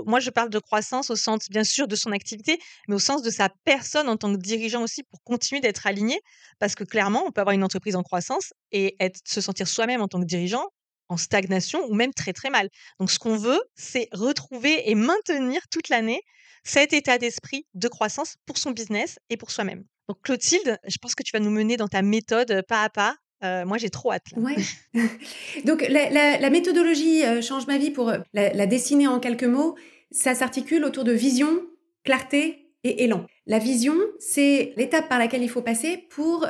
moi 0.07 0.21
je 0.21 0.31
parle 0.31 0.51
de 0.51 0.59
croissance 0.59 1.11
au 1.11 1.17
sens 1.17 1.49
bien 1.51 1.65
sûr 1.65 1.89
de 1.89 1.97
son 1.97 2.13
activité, 2.13 2.59
mais 2.87 2.95
au 2.95 3.01
sens 3.01 3.23
de 3.23 3.31
sa 3.31 3.49
personne 3.65 4.09
en 4.09 4.17
tant 4.17 4.33
que 4.33 4.39
dirigeant 4.39 4.83
aussi 4.83 5.03
pour 5.03 5.23
continuer 5.25 5.61
d'être 5.61 5.87
aligné, 5.87 6.21
parce 6.59 6.75
que 6.75 6.85
clairement 6.85 7.25
on 7.27 7.33
peut 7.33 7.41
avoir 7.41 7.55
une 7.55 7.65
entreprise 7.65 7.97
en 7.97 8.03
croissance 8.03 8.53
et 8.71 8.97
se 9.25 9.41
sentir 9.41 9.67
soi-même 9.67 10.01
en 10.01 10.09
tant 10.09 10.21
que 10.21 10.27
dirigeant 10.27 10.67
en 11.09 11.17
stagnation 11.17 11.85
ou 11.89 11.95
même 11.95 12.13
très 12.13 12.33
très 12.33 12.51
mal. 12.51 12.69
Donc 13.01 13.11
ce 13.11 13.19
qu'on 13.19 13.37
veut, 13.37 13.61
c'est 13.75 14.09
retrouver 14.13 14.91
et 14.91 14.95
maintenir 14.95 15.63
toute 15.71 15.89
l'année 15.89 16.21
cet 16.65 16.93
état 16.93 17.19
d'esprit 17.19 17.67
de 17.75 17.89
croissance 17.89 18.37
pour 18.47 18.59
son 18.59 18.73
business 18.73 19.19
et 19.31 19.37
pour 19.37 19.51
soi-même. 19.51 19.85
Donc 20.09 20.21
Clotilde, 20.23 20.79
je 20.87 20.99
pense 21.01 21.15
que 21.15 21.23
tu 21.23 21.33
vas 21.33 21.41
nous 21.41 21.51
mener 21.51 21.77
dans 21.77 21.89
ta 21.89 22.03
méthode 22.03 22.63
pas 22.69 22.85
à 22.85 22.91
pas 22.91 23.17
euh, 23.45 23.65
moi, 23.65 23.79
j'ai 23.79 23.91
trop 23.91 24.13
hâte. 24.13 24.27
Ouais. 24.37 24.57
Donc, 25.65 25.87
la, 25.89 26.51
méthodologie 26.51 27.25
euh, 27.25 27.41
change 27.41 27.67
ma 27.67 27.79
vie 27.79 27.91
pour 27.91 28.09
euh, 28.09 28.19
la, 28.35 28.67
dessiner 28.67 29.07
en 29.07 29.21
quelques 29.21 29.45
mots. 29.45 29.77
Ça 30.11 30.35
s'articule 30.35 30.85
autour 30.85 31.05
de 31.05 31.13
vision, 31.13 31.61
clarté 32.05 32.71
et 32.85 33.05
élan. 33.05 33.27
La 33.47 33.59
vision, 33.59 33.95
c'est 34.19 34.73
l'étape 34.77 35.09
par 35.09 35.19
laquelle 35.19 35.43
il 35.43 35.51
faut 35.51 35.63
passer 35.63 36.07
pour, 36.11 36.47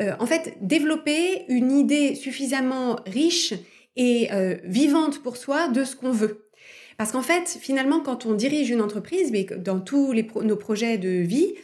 en 0.00 0.26
fait, 0.26 0.58
développer 0.60 1.44
une 1.48 1.72
idée 1.72 2.14
suffisamment 2.14 2.96
riche 3.06 3.54
et 3.96 4.28
vivante 4.64 5.22
pour 5.22 5.36
soi 5.38 5.68
de 5.68 5.84
ce 5.84 5.96
qu'on 5.96 6.10
veut. 6.10 6.50
Parce 6.98 7.12
qu'en 7.12 7.22
fait, 7.22 7.56
finalement, 7.60 8.00
quand 8.00 8.26
on 8.26 8.34
dirige 8.34 8.68
une 8.68 8.82
entreprise, 8.82 9.30
mais 9.32 9.44
dans 9.56 9.80
tous 9.80 10.12
nos 10.42 10.56
projets 10.56 10.98
de 10.98 11.08
vie, 11.08 11.54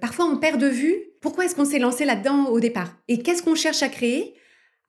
parfois 0.00 0.26
on 0.26 0.36
perd 0.36 0.60
de 0.60 0.68
vue 0.68 1.13
pourquoi 1.24 1.46
est-ce 1.46 1.54
qu'on 1.54 1.64
s'est 1.64 1.78
lancé 1.78 2.04
là-dedans 2.04 2.50
au 2.50 2.60
départ? 2.60 2.98
Et 3.08 3.20
qu'est-ce 3.22 3.42
qu'on 3.42 3.54
cherche 3.54 3.82
à 3.82 3.88
créer? 3.88 4.34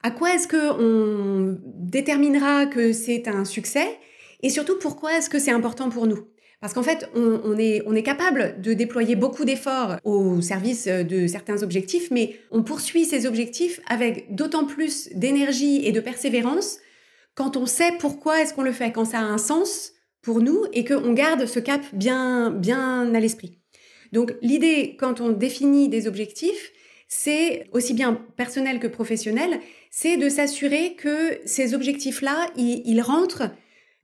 À 0.03 0.11
quoi 0.11 0.35
est-ce 0.35 0.49
qu'on 0.49 1.57
déterminera 1.63 2.65
que 2.65 2.91
c'est 2.91 3.29
un 3.29 3.45
succès? 3.45 3.87
Et 4.43 4.49
surtout, 4.49 4.77
pourquoi 4.77 5.17
est-ce 5.17 5.29
que 5.29 5.39
c'est 5.39 5.51
important 5.51 5.87
pour 5.89 6.07
nous? 6.07 6.27
Parce 6.59 6.73
qu'en 6.73 6.83
fait, 6.83 7.09
on, 7.15 7.57
est, 7.57 8.03
capable 8.03 8.59
de 8.59 8.73
déployer 8.73 9.15
beaucoup 9.15 9.45
d'efforts 9.45 9.95
au 10.03 10.41
service 10.41 10.87
de 10.87 11.25
certains 11.25 11.63
objectifs, 11.63 12.11
mais 12.11 12.35
on 12.51 12.63
poursuit 12.63 13.05
ces 13.05 13.27
objectifs 13.27 13.79
avec 13.87 14.35
d'autant 14.35 14.65
plus 14.65 15.07
d'énergie 15.15 15.85
et 15.85 15.93
de 15.93 16.01
persévérance 16.01 16.79
quand 17.33 17.55
on 17.55 17.65
sait 17.65 17.93
pourquoi 17.97 18.41
est-ce 18.41 18.53
qu'on 18.53 18.63
le 18.63 18.73
fait, 18.73 18.91
quand 18.91 19.05
ça 19.05 19.19
a 19.19 19.23
un 19.23 19.37
sens 19.37 19.93
pour 20.21 20.41
nous 20.41 20.65
et 20.73 20.83
qu'on 20.83 21.13
garde 21.13 21.45
ce 21.45 21.59
cap 21.59 21.81
bien, 21.93 22.51
bien 22.51 23.15
à 23.15 23.19
l'esprit. 23.21 23.61
Donc 24.15 24.33
l'idée, 24.41 24.95
quand 24.97 25.19
on 25.19 25.29
définit 25.29 25.89
des 25.89 26.07
objectifs, 26.07 26.71
c'est 27.09 27.67
aussi 27.73 27.93
bien 27.93 28.13
personnel 28.37 28.79
que 28.79 28.87
professionnel, 28.87 29.59
c'est 29.91 30.15
de 30.15 30.29
s'assurer 30.29 30.95
que 30.95 31.37
ces 31.43 31.73
objectifs-là, 31.73 32.47
ils, 32.55 33.01
rentrent 33.01 33.49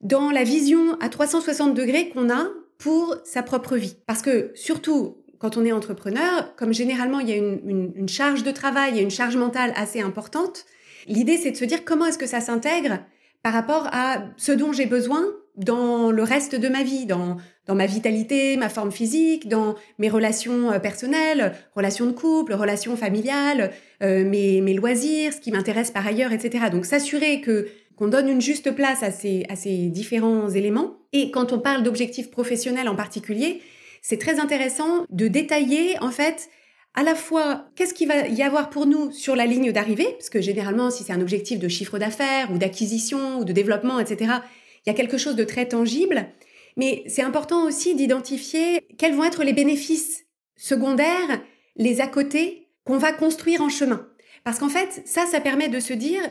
dans 0.01 0.30
la 0.30 0.44
vision 0.44 1.00
à 1.00 1.08
360 1.08 1.74
degrés 1.74 2.10
qu'on 2.10 2.30
a 2.30 2.50
pour 2.77 3.15
sa 3.24 3.41
propre 3.41 3.77
vie. 3.77 3.96
Parce 4.06 4.22
que 4.22 4.51
surtout, 4.53 5.24
quand 5.39 5.56
on 5.56 5.63
est 5.63 5.72
entrepreneur, 5.72 6.53
comme 6.58 6.74
généralement 6.74 7.22
il 7.22 7.30
y 7.30 7.32
a 7.32 7.38
une, 7.38 7.94
une 7.96 8.10
charge 8.10 8.44
de 8.44 8.51
travail 8.51 9.00
et 9.00 9.01
une 9.01 9.12
charge 9.12 9.38
mentale 9.38 9.72
assez 9.77 10.01
importante, 10.01 10.65
l'idée 11.08 11.38
c'est 11.38 11.51
de 11.51 11.58
se 11.58 11.63
dire 11.63 11.86
comment 11.86 12.08
est-ce 12.08 12.18
que 12.18 12.27
ça 12.27 12.41
s'intègre 12.41 13.00
par 13.44 13.53
rapport 13.53 13.88
à 13.94 14.25
ce 14.36 14.51
dont 14.51 14.74
j'ai 14.74 14.88
besoin 14.88 15.24
dans 15.55 16.12
le 16.12 16.24
reste 16.24 16.55
de 16.55 16.67
ma 16.70 16.84
vie, 16.84 17.05
dans, 17.05 17.38
dans 17.67 17.75
ma 17.75 17.86
vitalité, 17.86 18.58
ma 18.58 18.70
forme 18.70 18.91
physique, 18.91 19.48
dans 19.48 19.75
mes 20.00 20.10
relations 20.10 20.72
euh, 20.72 20.79
personnelles, 20.79 21.53
relations 21.75 22.05
de 22.05 22.12
couple, 22.12 22.53
relations 22.53 22.96
familiales, 22.96 23.72
euh, 24.01 24.24
mes, 24.24 24.62
mes 24.62 24.74
loisirs, 24.74 25.34
ce 25.34 25.39
qui 25.39 25.51
m'intéresse 25.51 25.91
par 25.91 26.05
ailleurs, 26.05 26.31
etc. 26.31 26.65
Donc 26.72 26.86
s'assurer 26.86 27.41
que 27.41 27.67
qu'on 27.98 28.08
donne 28.08 28.29
une 28.29 28.41
juste 28.41 28.72
place 28.72 29.03
à 29.03 29.12
ces, 29.12 29.46
à 29.48 29.55
ces 29.55 29.88
différents 29.89 30.50
éléments. 30.50 30.98
Et 31.13 31.29
quand 31.29 31.53
on 31.53 31.60
parle 31.60 31.84
d'objectifs 31.84 32.31
professionnels 32.31 32.89
en 32.89 32.96
particulier, 32.96 33.62
c'est 34.01 34.17
très 34.17 34.39
intéressant 34.39 35.05
de 35.12 35.27
détailler 35.27 35.98
en 36.01 36.10
fait 36.10 36.50
à 36.96 37.03
la 37.03 37.15
fois 37.15 37.65
qu'est-ce 37.75 37.93
qu'il 37.93 38.08
va 38.08 38.27
y 38.27 38.41
avoir 38.41 38.70
pour 38.70 38.86
nous 38.86 39.12
sur 39.12 39.36
la 39.36 39.46
ligne 39.46 39.72
d'arrivée, 39.72 40.08
parce 40.17 40.29
que 40.29 40.41
généralement 40.41 40.89
si 40.89 41.03
c'est 41.03 41.13
un 41.13 41.22
objectif 41.22 41.60
de 41.60 41.67
chiffre 41.67 42.00
d'affaires 42.00 42.51
ou 42.51 42.58
d'acquisition 42.58 43.38
ou 43.38 43.46
de 43.46 43.53
développement, 43.53 44.00
etc., 44.00 44.31
il 44.85 44.89
y 44.89 44.93
a 44.93 44.95
quelque 44.95 45.17
chose 45.17 45.35
de 45.35 45.43
très 45.43 45.67
tangible. 45.67 46.27
Mais 46.77 47.03
c'est 47.07 47.21
important 47.21 47.65
aussi 47.65 47.95
d'identifier 47.95 48.81
quels 48.97 49.15
vont 49.15 49.23
être 49.23 49.43
les 49.43 49.53
bénéfices 49.53 50.25
secondaires, 50.55 51.41
les 51.75 52.01
à 52.01 52.07
côté, 52.07 52.69
qu'on 52.85 52.97
va 52.97 53.11
construire 53.11 53.61
en 53.61 53.69
chemin. 53.69 54.07
Parce 54.43 54.59
qu'en 54.59 54.69
fait, 54.69 55.03
ça, 55.05 55.25
ça 55.25 55.41
permet 55.41 55.69
de 55.69 55.79
se 55.79 55.93
dire, 55.93 56.21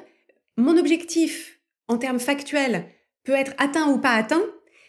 mon 0.56 0.76
objectif 0.76 1.60
en 1.88 1.98
termes 1.98 2.20
factuels 2.20 2.86
peut 3.24 3.32
être 3.32 3.54
atteint 3.58 3.88
ou 3.88 3.98
pas 3.98 4.14
atteint, 4.14 4.42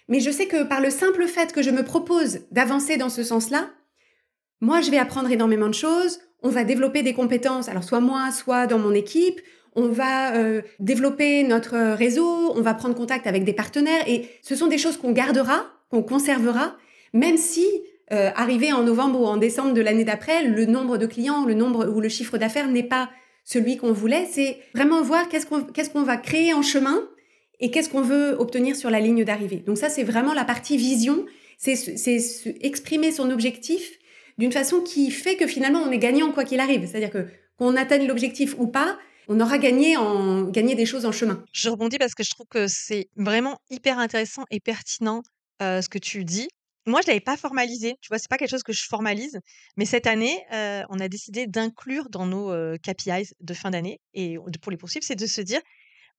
mais 0.07 0.19
je 0.19 0.31
sais 0.31 0.47
que 0.47 0.63
par 0.63 0.81
le 0.81 0.89
simple 0.89 1.27
fait 1.27 1.53
que 1.53 1.61
je 1.61 1.69
me 1.69 1.83
propose 1.83 2.41
d'avancer 2.51 2.97
dans 2.97 3.09
ce 3.09 3.23
sens-là, 3.23 3.71
moi, 4.59 4.81
je 4.81 4.91
vais 4.91 4.97
apprendre 4.97 5.31
énormément 5.31 5.67
de 5.67 5.73
choses, 5.73 6.19
on 6.43 6.49
va 6.49 6.63
développer 6.63 7.03
des 7.03 7.13
compétences, 7.13 7.69
alors 7.69 7.83
soit 7.83 7.99
moi, 7.99 8.31
soit 8.31 8.67
dans 8.67 8.79
mon 8.79 8.93
équipe, 8.93 9.41
on 9.75 9.87
va 9.87 10.35
euh, 10.35 10.61
développer 10.79 11.43
notre 11.43 11.77
réseau, 11.93 12.53
on 12.55 12.61
va 12.61 12.73
prendre 12.73 12.95
contact 12.95 13.27
avec 13.27 13.43
des 13.43 13.53
partenaires 13.53 14.03
et 14.07 14.29
ce 14.41 14.55
sont 14.55 14.67
des 14.67 14.77
choses 14.77 14.97
qu'on 14.97 15.11
gardera, 15.11 15.65
qu'on 15.89 16.03
conservera, 16.03 16.75
même 17.13 17.37
si 17.37 17.65
euh, 18.11 18.29
arrivé 18.35 18.73
en 18.73 18.83
novembre 18.83 19.21
ou 19.21 19.25
en 19.25 19.37
décembre 19.37 19.73
de 19.73 19.81
l'année 19.81 20.03
d'après, 20.03 20.43
le 20.43 20.65
nombre 20.65 20.97
de 20.97 21.05
clients, 21.05 21.45
le 21.45 21.53
nombre 21.53 21.87
ou 21.87 22.01
le 22.01 22.09
chiffre 22.09 22.37
d'affaires 22.37 22.67
n'est 22.67 22.83
pas 22.83 23.09
celui 23.45 23.77
qu'on 23.77 23.93
voulait. 23.93 24.27
C'est 24.29 24.57
vraiment 24.75 25.01
voir 25.01 25.29
qu'est-ce 25.29 25.89
qu'on 25.89 26.03
va 26.03 26.17
créer 26.17 26.53
en 26.53 26.61
chemin 26.61 27.07
et 27.61 27.71
qu'est-ce 27.71 27.89
qu'on 27.89 28.01
veut 28.01 28.35
obtenir 28.37 28.75
sur 28.75 28.89
la 28.89 28.99
ligne 28.99 29.23
d'arrivée. 29.23 29.57
Donc 29.65 29.77
ça, 29.77 29.89
c'est 29.89 30.03
vraiment 30.03 30.33
la 30.33 30.43
partie 30.43 30.75
vision, 30.75 31.25
c'est 31.57 31.77
exprimer 32.61 33.11
son 33.11 33.29
objectif 33.29 33.99
d'une 34.37 34.51
façon 34.51 34.81
qui 34.81 35.11
fait 35.11 35.35
que 35.35 35.47
finalement 35.47 35.79
on 35.79 35.91
est 35.91 35.99
gagnant 35.99 36.31
quoi 36.31 36.43
qu'il 36.43 36.59
arrive. 36.59 36.87
C'est-à-dire 36.87 37.11
que 37.11 37.27
qu'on 37.57 37.75
atteigne 37.75 38.07
l'objectif 38.07 38.55
ou 38.57 38.67
pas, 38.67 38.97
on 39.31 39.39
aura 39.39 39.57
gagné 39.57 39.95
des 40.75 40.85
choses 40.85 41.05
en 41.05 41.13
chemin. 41.13 41.43
Je 41.53 41.69
rebondis 41.69 41.97
parce 41.97 42.15
que 42.15 42.23
je 42.23 42.31
trouve 42.31 42.47
que 42.49 42.67
c'est 42.67 43.07
vraiment 43.15 43.59
hyper 43.69 43.97
intéressant 43.97 44.43
et 44.51 44.59
pertinent 44.59 45.23
ce 45.59 45.87
que 45.87 45.97
tu 45.97 46.25
dis. 46.25 46.49
Moi, 46.85 47.01
je 47.01 47.07
l'avais 47.07 47.21
pas 47.21 47.37
formalisé. 47.37 47.95
Tu 48.01 48.09
vois, 48.09 48.17
pas 48.29 48.37
quelque 48.37 48.49
chose 48.49 48.63
que 48.63 48.73
je 48.73 48.83
formalise. 48.83 49.39
Mais 49.77 49.85
cette 49.85 50.07
année, 50.07 50.43
on 50.89 50.99
a 50.99 51.07
décidé 51.07 51.47
d'inclure 51.47 52.09
dans 52.09 52.25
nos 52.25 52.51
KPIs 52.79 53.33
de 53.39 53.53
fin 53.53 53.69
d'année 53.69 54.01
et 54.13 54.37
pour 54.61 54.71
les 54.71 54.77
poursuivre, 54.77 55.05
c'est 55.05 55.15
de 55.15 55.27
se 55.27 55.41
dire 55.41 55.61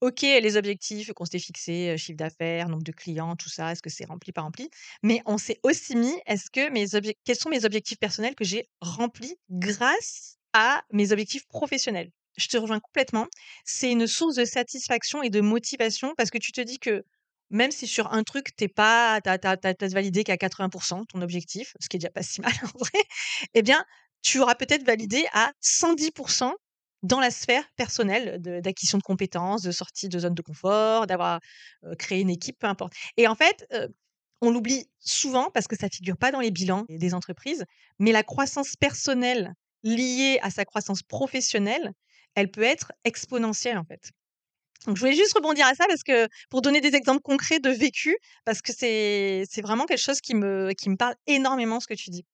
OK, 0.01 0.23
les 0.23 0.57
objectifs 0.57 1.13
qu'on 1.13 1.25
s'était 1.25 1.39
fixés, 1.39 1.97
chiffre 1.99 2.17
d'affaires, 2.17 2.69
nombre 2.69 2.83
de 2.83 2.93
clients, 2.93 3.37
tout 3.37 3.49
ça, 3.49 3.71
est-ce 3.71 3.83
que 3.83 3.91
c'est 3.91 4.07
rempli, 4.07 4.33
pas 4.33 4.41
rempli? 4.41 4.69
Mais 5.03 5.21
on 5.27 5.39
s'est 5.39 5.61
aussi 5.63 5.95
mis, 5.95 6.15
est-ce 6.27 6.51
que 6.51 6.71
mes 6.71 6.87
quels 7.25 7.37
sont 7.37 7.51
mes 7.51 7.65
objectifs 7.65 7.99
personnels 7.99 8.35
que 8.35 8.45
j'ai 8.45 8.67
remplis 8.81 9.37
grâce 9.51 10.39
à 10.55 10.83
mes 10.93 11.13
objectifs 11.13 11.47
professionnels? 11.47 12.11
Je 12.37 12.49
te 12.49 12.57
rejoins 12.57 12.81
complètement. 12.81 13.27
C'est 13.65 13.91
une 13.91 14.07
source 14.07 14.37
de 14.37 14.45
satisfaction 14.45 15.23
et 15.23 15.31
de 15.31 15.41
motivation 15.41 16.15
parce 16.17 16.31
que 16.31 16.39
tu 16.39 16.53
te 16.53 16.61
dis 16.61 16.79
que 16.79 17.05
même 17.51 17.71
si 17.71 17.87
sur 17.87 18.13
un 18.13 18.23
truc, 18.23 18.57
t'es 18.57 18.69
pas, 18.69 19.21
t'as, 19.23 19.39
t'as, 19.39 19.89
validé 19.89 20.25
qu'à 20.25 20.37
80% 20.37 21.05
ton 21.07 21.21
objectif, 21.21 21.75
ce 21.81 21.89
qui 21.89 21.97
est 21.97 22.01
déjà 22.01 22.11
pas 22.11 22.23
si 22.23 22.41
mal 22.41 22.53
en 22.75 22.79
vrai, 22.79 23.03
eh 23.55 23.63
bien, 23.63 23.85
tu 24.23 24.41
auras 24.41 24.55
peut-être 24.55 24.85
validé 24.85 25.27
à 25.33 25.53
110% 25.63 26.53
dans 27.03 27.21
la 27.21 27.31
sphère 27.31 27.65
personnelle 27.77 28.41
d'acquisition 28.41 28.97
de 28.97 29.03
compétences, 29.03 29.63
de 29.63 29.73
sortie 29.73 30.09
de 30.09 30.19
zone 30.19 30.35
de 30.35 30.43
confort, 30.43 31.07
d'avoir 31.07 31.41
créé 31.99 32.21
une 32.21 32.31
équipe, 32.31 32.59
peu 32.61 32.69
importe. 32.69 32.95
Et 33.17 33.27
en 33.27 33.35
fait, 33.35 33.67
on 34.41 34.51
l'oublie 34.51 34.89
souvent 34.99 35.51
parce 35.51 35.67
que 35.67 35.77
ça 35.77 35.89
figure 35.89 36.17
pas 36.17 36.33
dans 36.33 36.41
les 36.41 36.51
bilans 36.51 36.85
des 36.89 37.15
entreprises, 37.15 37.65
mais 37.99 38.13
la 38.13 38.23
croissance 38.23 38.77
personnelle 38.77 39.55
liée 39.85 40.39
à 40.43 40.51
sa 40.51 40.65
croissance 40.65 41.03
professionnelle, 41.03 41.93
elle 42.35 42.51
peut 42.51 42.63
être 42.63 42.93
exponentielle 43.05 43.79
en 43.79 43.85
fait. 43.85 44.11
Donc 44.87 44.97
je 44.97 45.01
voulais 45.01 45.15
juste 45.17 45.35
rebondir 45.35 45.67
à 45.67 45.75
ça 45.75 45.87
parce 45.89 46.03
que 46.03 46.29
pour 46.51 46.63
donner 46.63 46.81
des 46.81 46.95
exemples 46.97 47.23
concrets 47.23 47.61
de 47.61 47.71
vécu, 47.71 48.17
parce 48.45 48.63
que 48.63 48.73
c'est 48.73 49.47
vraiment 49.63 49.87
quelque 49.87 50.01
chose 50.01 50.21
qui 50.21 50.35
me 50.35 50.73
qui 50.73 50.91
me 50.91 50.97
parle 50.97 51.15
énormément 51.27 51.81
ce 51.81 51.87
que 51.87 51.95
tu 51.95 52.11
dis. 52.11 52.25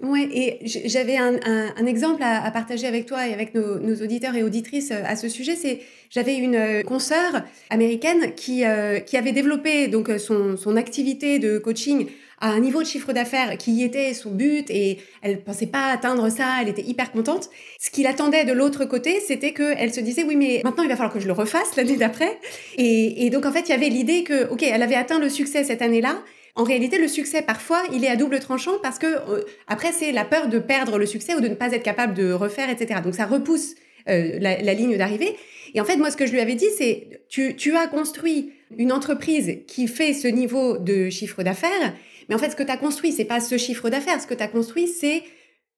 Ouais, 0.00 0.28
et 0.32 0.60
j'avais 0.64 1.16
un, 1.16 1.86
exemple 1.86 2.22
à, 2.22 2.48
partager 2.52 2.86
avec 2.86 3.06
toi 3.06 3.26
et 3.26 3.34
avec 3.34 3.52
nos, 3.54 3.96
auditeurs 3.96 4.36
et 4.36 4.44
auditrices 4.44 4.92
euh, 4.92 5.02
à 5.04 5.16
ce 5.16 5.28
sujet. 5.28 5.56
C'est 5.56 5.80
j'avais 6.08 6.36
une 6.36 6.54
euh, 6.54 6.82
consoeur 6.84 7.42
américaine 7.68 8.32
qui 8.36 8.64
euh, 8.64 9.00
qui 9.00 9.16
avait 9.16 9.32
développé 9.32 9.88
donc 9.88 10.08
son 10.20 10.56
son 10.56 10.76
activité 10.76 11.40
de 11.40 11.58
coaching 11.58 12.06
à 12.40 12.50
un 12.50 12.60
niveau 12.60 12.80
de 12.80 12.86
chiffre 12.86 13.12
d'affaires 13.12 13.58
qui 13.58 13.82
était 13.82 14.14
son 14.14 14.30
but 14.30 14.70
et 14.70 14.98
elle 15.20 15.42
pensait 15.42 15.66
pas 15.66 15.86
atteindre 15.86 16.28
ça, 16.28 16.58
elle 16.62 16.68
était 16.68 16.84
hyper 16.84 17.10
contente. 17.10 17.50
Ce 17.80 17.90
qui 17.90 18.04
l'attendait 18.04 18.44
de 18.44 18.52
l'autre 18.52 18.84
côté, 18.84 19.18
c'était 19.18 19.52
qu'elle 19.52 19.92
se 19.92 19.98
disait 19.98 20.22
oui 20.22 20.36
mais 20.36 20.60
maintenant 20.62 20.84
il 20.84 20.88
va 20.88 20.94
falloir 20.94 21.12
que 21.12 21.18
je 21.18 21.26
le 21.26 21.32
refasse 21.32 21.74
l'année 21.74 21.96
d'après. 21.96 22.38
Et, 22.76 23.26
et 23.26 23.30
donc 23.30 23.46
en 23.46 23.50
fait 23.50 23.68
il 23.68 23.70
y 23.70 23.74
avait 23.74 23.88
l'idée 23.88 24.22
que 24.22 24.48
ok 24.48 24.62
elle 24.62 24.82
avait 24.84 24.94
atteint 24.94 25.18
le 25.18 25.28
succès 25.28 25.64
cette 25.64 25.82
année-là, 25.82 26.22
en 26.58 26.64
réalité, 26.64 26.98
le 26.98 27.08
succès, 27.08 27.40
parfois, 27.40 27.82
il 27.92 28.04
est 28.04 28.08
à 28.08 28.16
double 28.16 28.40
tranchant 28.40 28.78
parce 28.82 28.98
que, 28.98 29.06
euh, 29.06 29.44
après, 29.66 29.92
c'est 29.92 30.12
la 30.12 30.24
peur 30.24 30.48
de 30.48 30.58
perdre 30.58 30.98
le 30.98 31.06
succès 31.06 31.34
ou 31.34 31.40
de 31.40 31.48
ne 31.48 31.54
pas 31.54 31.72
être 31.72 31.82
capable 31.82 32.14
de 32.14 32.32
refaire, 32.32 32.68
etc. 32.68 33.00
Donc, 33.02 33.14
ça 33.14 33.26
repousse 33.26 33.74
la, 34.06 34.74
ligne 34.74 34.96
d'arrivée. 34.96 35.36
Et 35.74 35.82
en 35.82 35.84
fait, 35.84 35.96
moi, 35.96 36.10
ce 36.10 36.16
que 36.16 36.24
je 36.24 36.32
lui 36.32 36.40
avais 36.40 36.54
dit, 36.54 36.68
c'est 36.78 37.20
tu, 37.28 37.56
tu 37.56 37.76
as 37.76 37.86
construit 37.86 38.52
une 38.76 38.90
entreprise 38.90 39.58
qui 39.66 39.86
fait 39.86 40.14
ce 40.14 40.26
niveau 40.26 40.78
de 40.78 41.10
chiffre 41.10 41.42
d'affaires, 41.42 41.94
mais 42.28 42.34
en 42.34 42.38
fait, 42.38 42.50
ce 42.50 42.56
que 42.56 42.62
tu 42.62 42.70
as 42.70 42.76
construit, 42.76 43.12
c'est 43.12 43.24
pas 43.24 43.40
ce 43.40 43.56
chiffre 43.56 43.90
d'affaires. 43.90 44.20
Ce 44.20 44.26
que 44.26 44.34
tu 44.34 44.42
as 44.42 44.48
construit, 44.48 44.86
c'est 44.86 45.22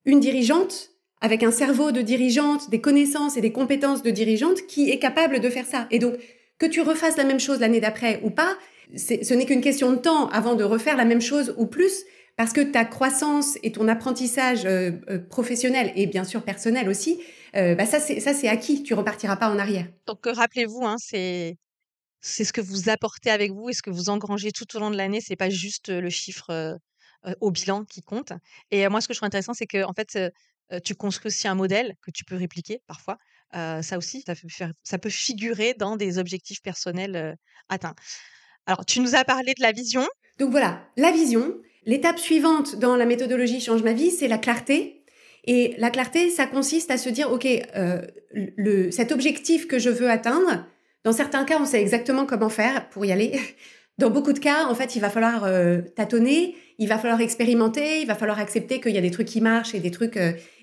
une 0.04 0.20
dirigeante 0.20 0.90
avec 1.20 1.42
un 1.42 1.50
cerveau 1.50 1.92
de 1.92 2.00
dirigeante, 2.00 2.70
des 2.70 2.80
connaissances 2.80 3.36
et 3.36 3.40
des 3.40 3.52
compétences 3.52 4.02
de 4.02 4.10
dirigeante 4.10 4.66
qui 4.66 4.90
est 4.90 4.98
capable 4.98 5.40
de 5.40 5.50
faire 5.50 5.66
ça. 5.66 5.86
Et 5.90 5.98
donc, 5.98 6.14
que 6.58 6.66
tu 6.66 6.80
refasses 6.80 7.16
la 7.16 7.24
même 7.24 7.40
chose 7.40 7.60
l'année 7.60 7.80
d'après 7.80 8.20
ou 8.22 8.30
pas, 8.30 8.56
ce 8.96 9.34
n'est 9.34 9.46
qu'une 9.46 9.60
question 9.60 9.92
de 9.92 9.96
temps 9.96 10.28
avant 10.28 10.54
de 10.54 10.64
refaire 10.64 10.96
la 10.96 11.04
même 11.04 11.20
chose 11.20 11.54
ou 11.56 11.66
plus, 11.66 12.04
parce 12.40 12.54
que 12.54 12.62
ta 12.62 12.86
croissance 12.86 13.58
et 13.62 13.70
ton 13.70 13.86
apprentissage 13.86 14.64
euh, 14.64 14.92
euh, 15.10 15.18
professionnel 15.18 15.92
et 15.94 16.06
bien 16.06 16.24
sûr 16.24 16.42
personnel 16.42 16.88
aussi, 16.88 17.20
euh, 17.54 17.74
bah 17.74 17.84
ça 17.84 18.00
c'est 18.00 18.48
acquis. 18.48 18.82
Tu 18.82 18.94
repartiras 18.94 19.36
pas 19.36 19.50
en 19.50 19.58
arrière. 19.58 19.86
Donc 20.06 20.20
rappelez-vous, 20.24 20.82
hein, 20.84 20.96
c'est 20.98 21.58
c'est 22.22 22.44
ce 22.44 22.54
que 22.54 22.62
vous 22.62 22.88
apportez 22.88 23.30
avec 23.30 23.52
vous 23.52 23.68
et 23.68 23.74
ce 23.74 23.82
que 23.82 23.90
vous 23.90 24.08
engrangez 24.08 24.52
tout 24.52 24.74
au 24.74 24.80
long 24.80 24.90
de 24.90 24.96
l'année. 24.96 25.20
C'est 25.20 25.36
pas 25.36 25.50
juste 25.50 25.90
le 25.90 26.08
chiffre 26.08 26.78
au 27.40 27.50
bilan 27.50 27.84
qui 27.84 28.00
compte. 28.00 28.32
Et 28.70 28.88
moi, 28.88 29.02
ce 29.02 29.08
que 29.08 29.12
je 29.12 29.18
trouve 29.18 29.26
intéressant, 29.26 29.54
c'est 29.54 29.66
que 29.66 29.84
en 29.84 29.92
fait, 29.92 30.18
tu 30.84 30.94
construis 30.94 31.28
aussi 31.28 31.46
un 31.48 31.54
modèle 31.54 31.94
que 32.02 32.10
tu 32.10 32.24
peux 32.24 32.36
répliquer 32.36 32.82
parfois. 32.86 33.16
ça 33.52 33.96
aussi, 33.96 34.22
ça 34.82 34.98
peut 34.98 35.10
figurer 35.10 35.74
dans 35.78 35.96
des 35.96 36.18
objectifs 36.18 36.60
personnels 36.60 37.38
atteints. 37.70 37.94
Alors, 38.66 38.84
tu 38.84 39.00
nous 39.00 39.14
as 39.14 39.24
parlé 39.24 39.54
de 39.56 39.62
la 39.62 39.72
vision. 39.72 40.06
Donc 40.38 40.50
voilà, 40.50 40.80
la 40.96 41.10
vision. 41.10 41.54
L'étape 41.86 42.18
suivante 42.18 42.76
dans 42.76 42.96
la 42.96 43.06
méthodologie 43.06 43.60
Change 43.60 43.82
ma 43.82 43.92
vie, 43.92 44.10
c'est 44.10 44.28
la 44.28 44.38
clarté. 44.38 45.04
Et 45.44 45.74
la 45.78 45.90
clarté, 45.90 46.30
ça 46.30 46.46
consiste 46.46 46.90
à 46.90 46.98
se 46.98 47.08
dire, 47.08 47.32
OK, 47.32 47.46
le, 48.32 48.90
cet 48.90 49.12
objectif 49.12 49.66
que 49.66 49.78
je 49.78 49.88
veux 49.88 50.10
atteindre, 50.10 50.64
dans 51.04 51.12
certains 51.12 51.44
cas, 51.44 51.58
on 51.58 51.64
sait 51.64 51.80
exactement 51.80 52.26
comment 52.26 52.50
faire 52.50 52.88
pour 52.90 53.04
y 53.04 53.12
aller. 53.12 53.38
Dans 53.98 54.08
beaucoup 54.08 54.32
de 54.32 54.38
cas, 54.38 54.66
en 54.66 54.74
fait, 54.74 54.96
il 54.96 55.00
va 55.00 55.10
falloir 55.10 55.46
tâtonner, 55.94 56.54
il 56.78 56.88
va 56.88 56.96
falloir 56.96 57.20
expérimenter, 57.20 58.00
il 58.00 58.06
va 58.06 58.14
falloir 58.14 58.38
accepter 58.38 58.80
qu'il 58.80 58.92
y 58.92 58.98
a 58.98 59.02
des 59.02 59.10
trucs 59.10 59.28
qui 59.28 59.42
marchent 59.42 59.74
et 59.74 59.78
des 59.78 59.90
trucs 59.90 60.18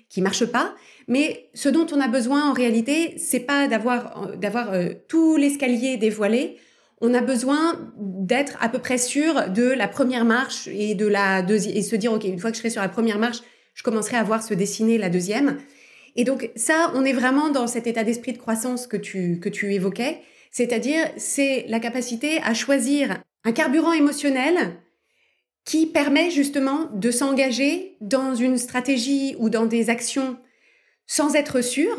qui 0.08 0.22
marchent 0.22 0.46
pas. 0.46 0.74
Mais 1.06 1.48
ce 1.54 1.68
dont 1.68 1.86
on 1.92 2.00
a 2.00 2.08
besoin 2.08 2.50
en 2.50 2.52
réalité, 2.52 3.14
c'est 3.18 3.40
pas 3.40 3.68
d'avoir 3.68 4.36
d'avoir 4.36 4.72
euh, 4.72 4.90
tout 5.08 5.36
l'escalier 5.36 5.96
dévoilé. 5.96 6.56
On 7.00 7.14
a 7.14 7.20
besoin 7.20 7.92
d'être 7.96 8.56
à 8.60 8.68
peu 8.68 8.78
près 8.78 8.98
sûr 8.98 9.50
de 9.50 9.64
la 9.64 9.88
première 9.88 10.24
marche 10.24 10.68
et 10.68 10.94
de 10.94 11.06
la 11.06 11.42
deuxième 11.42 11.76
et 11.76 11.82
se 11.82 11.96
dire 11.96 12.12
ok 12.12 12.24
une 12.24 12.38
fois 12.38 12.50
que 12.50 12.56
je 12.56 12.60
serai 12.60 12.70
sur 12.70 12.82
la 12.82 12.88
première 12.88 13.18
marche, 13.18 13.38
je 13.74 13.82
commencerai 13.82 14.16
à 14.16 14.24
voir 14.24 14.42
se 14.42 14.54
dessiner 14.54 14.98
la 14.98 15.08
deuxième. 15.08 15.58
Et 16.16 16.24
donc 16.24 16.50
ça, 16.56 16.90
on 16.94 17.04
est 17.04 17.12
vraiment 17.12 17.50
dans 17.50 17.68
cet 17.68 17.86
état 17.86 18.02
d'esprit 18.02 18.32
de 18.32 18.38
croissance 18.38 18.86
que 18.86 18.96
tu 18.96 19.38
que 19.40 19.48
tu 19.48 19.72
évoquais, 19.72 20.20
c'est-à-dire 20.50 21.04
c'est 21.16 21.64
la 21.68 21.78
capacité 21.78 22.40
à 22.42 22.54
choisir 22.54 23.22
un 23.44 23.52
carburant 23.52 23.92
émotionnel 23.92 24.74
qui 25.64 25.86
permet 25.86 26.30
justement 26.30 26.88
de 26.94 27.10
s'engager 27.10 27.96
dans 28.00 28.34
une 28.34 28.58
stratégie 28.58 29.36
ou 29.38 29.50
dans 29.50 29.66
des 29.66 29.90
actions 29.90 30.38
sans 31.06 31.34
être 31.34 31.62
sûr, 31.62 31.96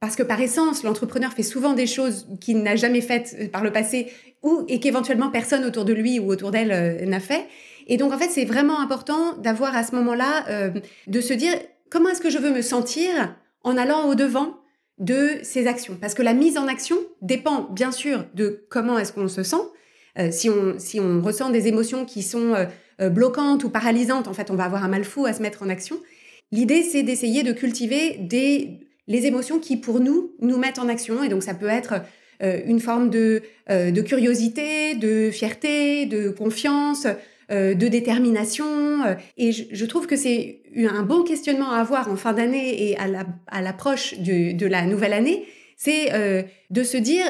parce 0.00 0.16
que 0.16 0.22
par 0.22 0.40
essence, 0.40 0.82
l'entrepreneur 0.82 1.32
fait 1.32 1.42
souvent 1.42 1.74
des 1.74 1.86
choses 1.86 2.26
qu'il 2.40 2.62
n'a 2.62 2.76
jamais 2.76 3.00
faites 3.00 3.36
euh, 3.38 3.48
par 3.48 3.62
le 3.62 3.70
passé 3.70 4.08
ou 4.42 4.64
et 4.68 4.80
qu'éventuellement 4.80 5.30
personne 5.30 5.64
autour 5.64 5.84
de 5.84 5.92
lui 5.92 6.18
ou 6.18 6.28
autour 6.28 6.50
d'elle 6.50 6.72
euh, 6.72 7.06
n'a 7.06 7.20
fait. 7.20 7.46
Et 7.86 7.96
donc 7.96 8.12
en 8.12 8.18
fait, 8.18 8.30
c'est 8.30 8.44
vraiment 8.44 8.80
important 8.80 9.36
d'avoir 9.38 9.76
à 9.76 9.84
ce 9.84 9.94
moment-là 9.96 10.46
euh, 10.48 10.70
de 11.06 11.20
se 11.20 11.34
dire 11.34 11.52
comment 11.90 12.08
est-ce 12.08 12.20
que 12.20 12.30
je 12.30 12.38
veux 12.38 12.52
me 12.52 12.62
sentir 12.62 13.36
en 13.62 13.76
allant 13.76 14.08
au 14.08 14.14
devant 14.14 14.56
de 14.98 15.38
ces 15.42 15.66
actions, 15.66 15.96
parce 15.98 16.12
que 16.12 16.20
la 16.20 16.34
mise 16.34 16.58
en 16.58 16.68
action 16.68 16.96
dépend 17.22 17.62
bien 17.70 17.90
sûr 17.90 18.26
de 18.34 18.66
comment 18.68 18.98
est-ce 18.98 19.14
qu'on 19.14 19.28
se 19.28 19.42
sent. 19.42 19.62
si 20.30 20.50
on 20.50 20.78
si 20.78 21.00
on 21.00 21.22
ressent 21.22 21.48
des 21.48 21.68
émotions 21.68 22.04
qui 22.04 22.22
sont 22.22 22.54
euh, 23.00 23.08
bloquante 23.08 23.64
ou 23.64 23.70
paralysante, 23.70 24.28
en 24.28 24.34
fait, 24.34 24.50
on 24.50 24.56
va 24.56 24.64
avoir 24.64 24.84
un 24.84 24.88
mal 24.88 25.04
fou 25.04 25.24
à 25.24 25.32
se 25.32 25.40
mettre 25.40 25.62
en 25.62 25.68
action. 25.68 25.96
L'idée, 26.52 26.82
c'est 26.82 27.02
d'essayer 27.02 27.42
de 27.42 27.52
cultiver 27.52 28.16
des, 28.18 28.80
les 29.10 29.26
émotions 29.26 29.58
qui, 29.58 29.76
pour 29.76 30.00
nous, 30.00 30.32
nous 30.40 30.56
mettent 30.56 30.78
en 30.78 30.88
action. 30.88 31.22
Et 31.22 31.28
donc, 31.28 31.42
ça 31.42 31.52
peut 31.52 31.68
être 31.68 31.94
euh, 32.42 32.60
une 32.64 32.80
forme 32.80 33.10
de, 33.10 33.42
euh, 33.68 33.90
de 33.90 34.00
curiosité, 34.00 34.94
de 34.94 35.30
fierté, 35.30 36.06
de 36.06 36.30
confiance, 36.30 37.06
de 37.52 37.88
détermination. 37.88 38.64
Et 39.36 39.50
je, 39.50 39.84
trouve 39.84 40.06
que 40.06 40.14
c'est 40.14 40.62
un 40.76 41.02
bon 41.02 41.24
questionnement 41.24 41.72
à 41.72 41.80
avoir 41.80 42.08
en 42.08 42.14
fin 42.14 42.32
d'année 42.32 42.90
et 42.90 42.96
à 42.96 43.60
l'approche 43.60 44.14
de 44.20 44.66
la 44.66 44.86
nouvelle 44.86 45.12
année. 45.12 45.44
C'est 45.76 46.12
de 46.70 46.82
se 46.84 46.96
dire 46.96 47.24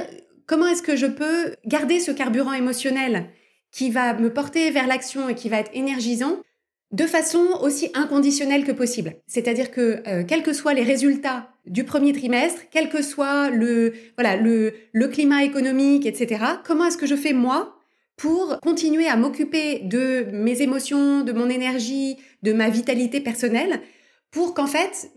comment 0.51 0.67
est-ce 0.67 0.83
que 0.83 0.97
je 0.97 1.07
peux 1.07 1.55
garder 1.65 2.01
ce 2.01 2.11
carburant 2.11 2.53
émotionnel 2.53 3.27
qui 3.71 3.89
va 3.89 4.15
me 4.15 4.33
porter 4.33 4.73
vers 4.73 4.89
l'action 4.89 5.29
et 5.29 5.37
qui 5.37 5.49
va 5.49 5.61
être 5.61 5.71
énergisant 5.75 6.39
de 6.91 7.07
façon 7.07 7.47
aussi 7.63 7.91
inconditionnelle 7.95 8.65
que 8.65 8.73
possible? 8.73 9.15
C'est-à-dire 9.29 9.71
que 9.71 10.03
euh, 10.09 10.25
quels 10.27 10.43
que 10.43 10.53
soient 10.53 10.75
les 10.75 10.83
résultats 10.83 11.50
du 11.67 11.85
premier 11.85 12.13
trimestre, 12.13 12.63
quel 12.71 12.89
que 12.89 13.03
soit 13.03 13.51
le 13.51 13.93
voilà 14.17 14.37
le, 14.37 14.75
le 14.93 15.09
climat 15.09 15.45
économique, 15.45 16.07
etc. 16.07 16.45
Comment 16.65 16.87
est-ce 16.87 16.99
que 16.99 17.07
je 17.07 17.17
fais 17.17 17.33
moi 17.33 17.77
pour 18.17 18.59
continuer 18.61 19.07
à 19.07 19.17
m'occuper 19.17 19.81
de 19.81 20.27
mes 20.33 20.61
émotions, 20.61 21.23
de 21.23 21.33
mon 21.33 21.49
énergie, 21.49 22.19
de 22.43 22.53
ma 22.53 22.69
vitalité 22.69 23.21
personnelle, 23.21 23.81
pour 24.31 24.53
qu'en 24.53 24.67
fait, 24.67 25.11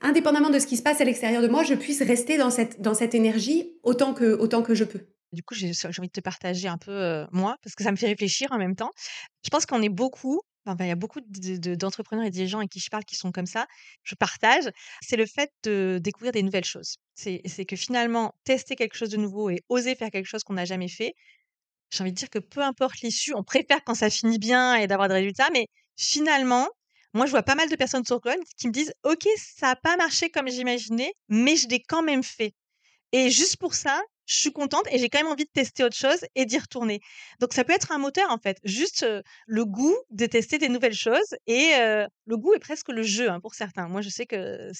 indépendamment 0.00 0.48
de 0.50 0.58
ce 0.58 0.66
qui 0.66 0.76
se 0.76 0.82
passe 0.82 1.00
à 1.00 1.04
l'extérieur 1.04 1.42
de 1.42 1.48
moi, 1.48 1.64
je 1.64 1.74
puisse 1.74 2.02
rester 2.02 2.38
dans 2.38 2.50
cette 2.50 2.80
dans 2.80 2.94
cette 2.94 3.14
énergie 3.14 3.74
autant 3.82 4.14
que 4.14 4.38
autant 4.38 4.62
que 4.62 4.74
je 4.74 4.84
peux? 4.84 5.00
Du 5.32 5.42
coup, 5.44 5.54
j'ai 5.54 5.70
envie 5.86 6.08
de 6.08 6.12
te 6.12 6.20
partager 6.20 6.66
un 6.66 6.78
peu 6.78 7.24
moi, 7.30 7.56
parce 7.62 7.76
que 7.76 7.84
ça 7.84 7.92
me 7.92 7.96
fait 7.96 8.08
réfléchir 8.08 8.48
en 8.50 8.58
même 8.58 8.74
temps. 8.74 8.90
Je 9.44 9.50
pense 9.50 9.64
qu'on 9.64 9.80
est 9.80 9.88
beaucoup, 9.88 10.40
enfin, 10.66 10.84
il 10.84 10.88
y 10.88 10.90
a 10.90 10.96
beaucoup 10.96 11.20
d'entrepreneurs 11.20 12.24
et 12.26 12.30
dirigeants 12.30 12.58
avec 12.58 12.70
qui 12.70 12.80
je 12.80 12.90
parle 12.90 13.04
qui 13.04 13.16
sont 13.16 13.32
comme 13.32 13.46
ça. 13.46 13.66
Je 14.02 14.14
partage. 14.14 14.70
C'est 15.02 15.16
le 15.16 15.26
fait 15.26 15.50
de 15.64 15.98
découvrir 16.02 16.32
des 16.32 16.42
nouvelles 16.42 16.64
choses. 16.64 16.96
C'est 17.14 17.40
que 17.66 17.76
finalement, 17.76 18.34
tester 18.44 18.76
quelque 18.76 18.96
chose 18.96 19.10
de 19.10 19.16
nouveau 19.16 19.50
et 19.50 19.62
oser 19.68 19.94
faire 19.94 20.10
quelque 20.10 20.26
chose 20.26 20.42
qu'on 20.44 20.54
n'a 20.54 20.64
jamais 20.64 20.88
fait, 20.88 21.14
j'ai 21.90 22.02
envie 22.02 22.12
de 22.12 22.16
dire 22.16 22.30
que 22.30 22.38
peu 22.38 22.62
importe 22.62 23.00
l'issue, 23.00 23.34
on 23.34 23.42
préfère 23.42 23.82
quand 23.84 23.94
ça 23.94 24.10
finit 24.10 24.38
bien 24.38 24.76
et 24.76 24.86
d'avoir 24.86 25.08
des 25.08 25.14
résultats, 25.14 25.50
mais 25.52 25.66
finalement, 25.96 26.68
moi, 27.14 27.26
je 27.26 27.32
vois 27.32 27.42
pas 27.42 27.56
mal 27.56 27.68
de 27.68 27.76
personnes 27.76 28.04
sur 28.04 28.20
le 28.24 28.32
qui 28.56 28.68
me 28.68 28.72
disent 28.72 28.92
Ok, 29.04 29.26
ça 29.36 29.68
n'a 29.68 29.76
pas 29.76 29.96
marché 29.96 30.30
comme 30.30 30.48
j'imaginais, 30.48 31.12
mais 31.28 31.56
je 31.56 31.68
l'ai 31.68 31.82
quand 31.82 32.02
même 32.02 32.22
fait. 32.22 32.54
Et 33.12 33.30
juste 33.30 33.56
pour 33.58 33.74
ça, 33.74 34.00
je 34.30 34.36
suis 34.36 34.52
contente 34.52 34.84
et 34.92 34.98
j'ai 34.98 35.08
quand 35.08 35.18
même 35.18 35.32
envie 35.32 35.44
de 35.44 35.50
tester 35.52 35.82
autre 35.82 35.96
chose 35.96 36.24
et 36.36 36.46
d'y 36.46 36.58
retourner. 36.58 37.00
Donc 37.40 37.52
ça 37.52 37.64
peut 37.64 37.72
être 37.72 37.90
un 37.90 37.98
moteur 37.98 38.30
en 38.30 38.38
fait, 38.38 38.58
juste 38.64 39.04
le 39.46 39.64
goût 39.64 39.96
de 40.10 40.26
tester 40.26 40.58
des 40.58 40.68
nouvelles 40.68 40.94
choses 40.94 41.34
et 41.46 41.72
le 42.26 42.36
goût 42.36 42.54
est 42.54 42.60
presque 42.60 42.90
le 42.90 43.02
jeu 43.02 43.28
hein, 43.28 43.40
pour 43.40 43.54
certains. 43.54 43.88
Moi 43.88 44.02
je 44.02 44.08
sais 44.08 44.26
que 44.26 44.70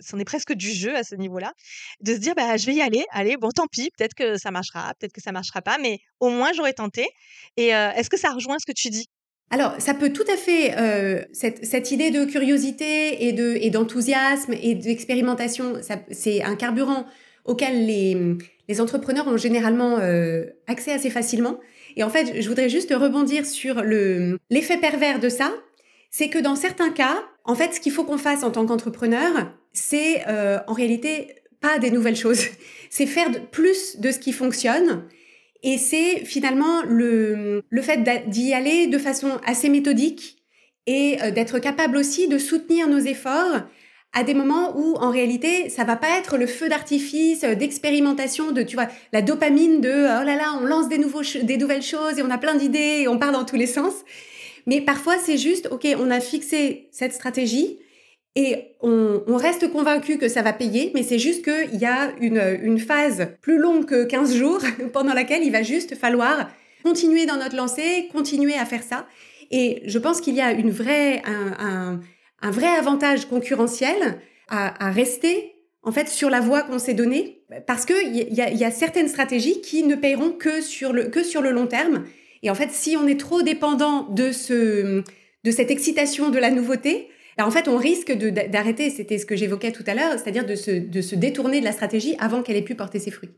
c'en 0.00 0.18
est, 0.18 0.24
presque 0.24 0.54
du 0.54 0.70
jeu 0.70 0.96
à 0.96 1.04
ce 1.04 1.14
niveau-là, 1.14 1.52
de 2.00 2.14
se 2.14 2.18
dire 2.18 2.34
bah 2.34 2.56
je 2.56 2.66
vais 2.66 2.74
y 2.74 2.80
aller, 2.80 3.04
allez 3.10 3.36
bon 3.36 3.50
tant 3.50 3.66
pis, 3.66 3.90
peut-être 3.96 4.14
que 4.14 4.38
ça 4.38 4.50
marchera, 4.50 4.94
peut-être 4.98 5.12
que 5.12 5.22
ça 5.22 5.32
marchera 5.32 5.60
pas, 5.60 5.76
mais 5.78 5.98
au 6.20 6.30
moins 6.30 6.52
j'aurais 6.54 6.72
tenté. 6.72 7.06
Et 7.58 7.68
est-ce 7.68 8.08
que 8.08 8.18
ça 8.18 8.30
rejoint 8.30 8.56
ce 8.58 8.66
que 8.66 8.76
tu 8.76 8.88
dis? 8.88 9.06
Alors, 9.50 9.76
ça 9.78 9.94
peut 9.94 10.12
tout 10.12 10.24
à 10.28 10.36
fait, 10.36 11.28
cette, 11.32 11.90
idée 11.92 12.10
de 12.10 12.24
curiosité 12.24 13.26
et 13.26 13.70
d'enthousiasme 13.70 14.54
et 14.60 14.74
d'expérimentation, 14.74 15.74
c'est 16.10 16.42
un 16.42 16.56
carburant 16.56 17.06
auquel 17.46 17.86
les, 17.86 18.80
entrepreneurs 18.80 19.28
ont 19.28 19.36
généralement 19.36 19.98
euh, 20.00 20.44
accès 20.66 20.92
assez 20.92 21.10
facilement. 21.10 21.58
Et 21.96 22.02
en 22.02 22.10
fait, 22.10 22.40
je 22.40 22.48
voudrais 22.48 22.68
juste 22.68 22.92
rebondir 22.92 23.46
sur 23.46 23.82
le 23.82 24.38
l'effet 24.50 24.78
pervers 24.78 25.20
de 25.20 25.28
ça, 25.28 25.52
c'est 26.10 26.28
que 26.28 26.38
dans 26.38 26.56
certains 26.56 26.90
cas, 26.90 27.22
en 27.44 27.54
fait, 27.54 27.74
ce 27.74 27.80
qu'il 27.80 27.92
faut 27.92 28.04
qu'on 28.04 28.18
fasse 28.18 28.42
en 28.42 28.50
tant 28.50 28.66
qu'entrepreneur, 28.66 29.50
c'est 29.72 30.26
euh, 30.28 30.58
en 30.66 30.72
réalité 30.72 31.28
pas 31.60 31.78
des 31.78 31.90
nouvelles 31.90 32.16
choses, 32.16 32.44
c'est 32.90 33.06
faire 33.06 33.30
plus 33.50 33.98
de 34.00 34.10
ce 34.10 34.18
qui 34.18 34.32
fonctionne. 34.32 35.04
Et 35.62 35.78
c'est 35.78 36.24
finalement 36.24 36.82
le, 36.86 37.62
le 37.68 37.82
fait 37.82 38.28
d'y 38.28 38.52
aller 38.52 38.86
de 38.86 38.98
façon 38.98 39.40
assez 39.44 39.68
méthodique 39.68 40.36
et 40.86 41.18
euh, 41.22 41.30
d'être 41.30 41.58
capable 41.58 41.96
aussi 41.96 42.28
de 42.28 42.38
soutenir 42.38 42.88
nos 42.88 42.98
efforts 42.98 43.62
à 44.16 44.24
des 44.24 44.32
moments 44.32 44.74
où 44.76 44.94
en 44.96 45.10
réalité 45.10 45.68
ça 45.68 45.84
va 45.84 45.94
pas 45.94 46.18
être 46.18 46.38
le 46.38 46.46
feu 46.46 46.70
d'artifice 46.70 47.44
euh, 47.44 47.54
d'expérimentation 47.54 48.50
de 48.50 48.62
tu 48.62 48.74
vois 48.74 48.88
la 49.12 49.20
dopamine 49.20 49.82
de 49.82 49.90
oh 49.90 50.24
là 50.24 50.36
là 50.36 50.58
on 50.58 50.64
lance 50.64 50.88
des 50.88 50.96
nouveaux 50.96 51.22
des 51.42 51.58
nouvelles 51.58 51.82
choses 51.82 52.18
et 52.18 52.22
on 52.22 52.30
a 52.30 52.38
plein 52.38 52.54
d'idées 52.54 53.02
et 53.02 53.08
on 53.08 53.18
part 53.18 53.30
dans 53.30 53.44
tous 53.44 53.56
les 53.56 53.66
sens 53.66 53.92
mais 54.66 54.80
parfois 54.80 55.18
c'est 55.18 55.36
juste 55.36 55.68
ok 55.70 55.86
on 56.00 56.10
a 56.10 56.20
fixé 56.20 56.88
cette 56.90 57.12
stratégie 57.12 57.78
et 58.38 58.76
on, 58.82 59.36
reste 59.36 59.72
convaincu 59.72 60.18
que 60.18 60.28
ça 60.28 60.42
va 60.42 60.52
payer, 60.52 60.92
mais 60.94 61.02
c'est 61.02 61.18
juste 61.18 61.42
qu'il 61.42 61.80
y 61.80 61.86
a 61.86 62.12
une, 62.20 62.58
une 62.62 62.78
phase 62.78 63.28
plus 63.40 63.56
longue 63.56 63.86
que 63.86 64.04
15 64.04 64.36
jours 64.36 64.60
pendant 64.92 65.14
laquelle 65.14 65.42
il 65.42 65.50
va 65.50 65.62
juste 65.62 65.94
falloir 65.94 66.50
continuer 66.84 67.24
dans 67.24 67.36
notre 67.36 67.56
lancée, 67.56 68.10
continuer 68.12 68.52
à 68.52 68.66
faire 68.66 68.82
ça. 68.82 69.06
Et 69.50 69.82
je 69.86 69.98
pense 69.98 70.20
qu'il 70.20 70.34
y 70.34 70.42
a 70.42 70.52
une 70.52 70.70
vraie, 70.70 71.22
un 72.42 72.50
vrai 72.50 72.68
avantage 72.68 73.26
concurrentiel 73.26 74.20
à, 74.48 74.90
rester 74.90 75.52
en 75.82 75.92
fait, 75.92 76.08
sur 76.08 76.30
la 76.30 76.40
voie 76.40 76.62
qu'on 76.62 76.80
s'est 76.80 76.94
donnée, 76.94 77.44
parce 77.66 77.84
qu'il 77.86 78.16
y, 78.16 78.34
y, 78.34 78.64
a, 78.64 78.70
certaines 78.72 79.08
stratégies 79.08 79.60
qui 79.60 79.84
ne 79.84 79.94
paieront 79.94 80.32
que 80.32 80.60
sur 80.60 80.92
le, 80.92 81.04
que 81.04 81.22
sur 81.22 81.42
le 81.42 81.50
long 81.50 81.68
terme. 81.68 82.04
Et 82.42 82.50
en 82.50 82.56
fait, 82.56 82.72
si 82.72 82.96
on 82.96 83.06
est 83.06 83.18
trop 83.18 83.42
dépendant 83.42 84.02
de, 84.02 84.32
ce, 84.32 85.04
de 85.44 85.50
cette 85.50 85.70
excitation 85.70 86.30
de 86.30 86.38
la 86.38 86.50
nouveauté, 86.50 87.08
ben, 87.38 87.44
en 87.44 87.50
fait, 87.50 87.68
on 87.68 87.76
risque 87.76 88.12
d'arrêter, 88.12 88.90
c'était 88.90 89.18
ce 89.18 89.26
que 89.26 89.36
j'évoquais 89.36 89.70
tout 89.70 89.84
à 89.86 89.94
l'heure, 89.94 90.12
c'est-à-dire 90.12 90.44
de 90.44 90.56
se, 90.56 90.72
de 90.72 91.00
se 91.00 91.14
détourner 91.14 91.60
de 91.60 91.64
la 91.64 91.72
stratégie 91.72 92.16
avant 92.18 92.42
qu'elle 92.42 92.56
ait 92.56 92.62
pu 92.62 92.74
porter 92.74 92.98
ses 92.98 93.10
fruits. 93.10 93.30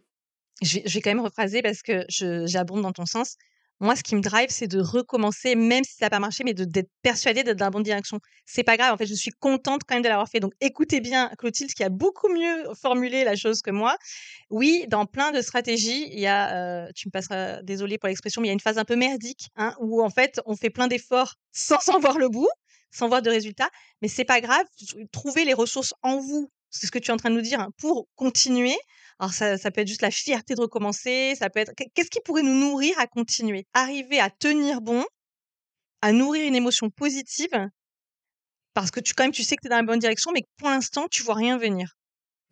Je 0.62 0.80
vais 0.80 1.00
quand 1.00 1.11
même 1.11 1.20
rephraser 1.20 1.62
parce 1.62 1.82
que 1.82 2.04
j'abonde 2.08 2.82
dans 2.82 2.92
ton 2.92 3.06
sens. 3.06 3.37
Moi, 3.80 3.94
ce 3.94 4.02
qui 4.02 4.16
me 4.16 4.20
drive, 4.20 4.48
c'est 4.50 4.66
de 4.66 4.80
recommencer, 4.80 5.54
même 5.54 5.84
si 5.84 5.94
ça 5.94 6.06
n'a 6.06 6.10
pas 6.10 6.18
marché, 6.18 6.42
mais 6.44 6.52
d'être 6.52 6.90
persuadée 7.02 7.44
d'être 7.44 7.58
dans 7.58 7.66
la 7.66 7.70
bonne 7.70 7.84
direction. 7.84 8.18
C'est 8.44 8.64
pas 8.64 8.76
grave. 8.76 8.92
En 8.92 8.96
fait, 8.96 9.06
je 9.06 9.14
suis 9.14 9.30
contente 9.30 9.82
quand 9.86 9.94
même 9.94 10.02
de 10.02 10.08
l'avoir 10.08 10.28
fait. 10.28 10.40
Donc, 10.40 10.52
écoutez 10.60 11.00
bien 11.00 11.30
Clotilde, 11.38 11.72
qui 11.72 11.84
a 11.84 11.88
beaucoup 11.88 12.28
mieux 12.28 12.74
formulé 12.74 13.22
la 13.22 13.36
chose 13.36 13.62
que 13.62 13.70
moi. 13.70 13.96
Oui, 14.50 14.84
dans 14.88 15.06
plein 15.06 15.30
de 15.30 15.40
stratégies, 15.40 16.08
il 16.10 16.18
y 16.18 16.26
a, 16.26 16.56
euh, 16.56 16.88
tu 16.96 17.06
me 17.06 17.12
passeras, 17.12 17.62
désolé 17.62 17.98
pour 17.98 18.08
l'expression, 18.08 18.42
mais 18.42 18.48
il 18.48 18.50
y 18.50 18.52
a 18.52 18.54
une 18.54 18.60
phase 18.60 18.78
un 18.78 18.84
peu 18.84 18.96
merdique, 18.96 19.48
hein, 19.54 19.74
où 19.78 20.02
en 20.02 20.10
fait, 20.10 20.40
on 20.44 20.56
fait 20.56 20.70
plein 20.70 20.88
d'efforts 20.88 21.34
sans 21.52 21.88
en 21.88 22.00
voir 22.00 22.18
le 22.18 22.28
bout, 22.28 22.50
sans 22.90 23.08
voir 23.08 23.22
de 23.22 23.30
résultats. 23.30 23.70
Mais 24.02 24.08
c'est 24.08 24.24
pas 24.24 24.40
grave. 24.40 24.64
Trouvez 25.12 25.44
les 25.44 25.54
ressources 25.54 25.94
en 26.02 26.18
vous. 26.18 26.50
C'est 26.70 26.86
ce 26.86 26.90
que 26.90 26.98
tu 26.98 27.10
es 27.10 27.14
en 27.14 27.16
train 27.16 27.30
de 27.30 27.36
nous 27.36 27.42
dire, 27.42 27.60
hein, 27.60 27.70
pour 27.78 28.08
continuer. 28.16 28.76
Alors 29.18 29.33
ça, 29.33 29.59
ça 29.59 29.70
peut 29.70 29.81
être 29.81 29.88
juste 29.88 30.02
la 30.02 30.11
fierté 30.11 30.54
de 30.54 30.61
recommencer, 30.61 31.35
ça 31.37 31.50
peut 31.50 31.61
être 31.61 31.72
qu'est-ce 31.94 32.11
qui 32.11 32.20
pourrait 32.24 32.42
nous 32.42 32.54
nourrir 32.54 32.98
à 32.98 33.07
continuer, 33.07 33.66
arriver 33.74 34.20
à 34.20 34.31
tenir 34.31 34.81
bon, 34.81 35.04
à 36.02 36.12
nourrir 36.12 36.46
une 36.46 36.54
émotion 36.54 36.88
positive, 36.90 37.68
parce 38.74 38.92
que 38.92 39.00
tu 39.00 39.14
quand 39.14 39.24
même 39.24 39.33
tu 39.33 39.42
sais 39.42 39.57
que 39.57 39.62
tu 39.62 39.66
es 39.66 39.70
dans 39.70 39.76
la 39.76 39.83
bonne 39.83 39.98
direction, 39.98 40.31
mais 40.33 40.42
que 40.42 40.48
pour 40.57 40.68
l'instant 40.68 41.07
tu 41.11 41.22
vois 41.24 41.35
rien 41.35 41.59
venir. 41.59 41.96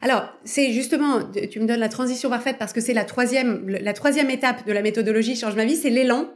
Alors, 0.00 0.28
c'est 0.44 0.72
justement, 0.72 1.22
tu 1.50 1.60
me 1.60 1.66
donnes 1.66 1.80
la 1.80 1.88
transition 1.88 2.28
parfaite 2.28 2.58
parce 2.58 2.72
que 2.72 2.80
c'est 2.80 2.92
la 2.92 3.04
troisième, 3.04 3.66
la 3.68 3.92
troisième 3.94 4.28
étape 4.28 4.66
de 4.66 4.72
la 4.72 4.82
méthodologie 4.82 5.36
Change 5.36 5.54
ma 5.54 5.64
vie, 5.64 5.76
c'est 5.76 5.90
l'élan. 5.90 6.28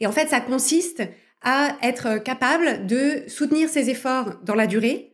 Et 0.00 0.06
en 0.06 0.12
fait, 0.12 0.28
ça 0.28 0.40
consiste 0.40 1.02
à 1.42 1.76
être 1.82 2.18
capable 2.18 2.86
de 2.86 3.24
soutenir 3.28 3.68
ses 3.68 3.90
efforts 3.90 4.36
dans 4.42 4.54
la 4.54 4.66
durée, 4.66 5.12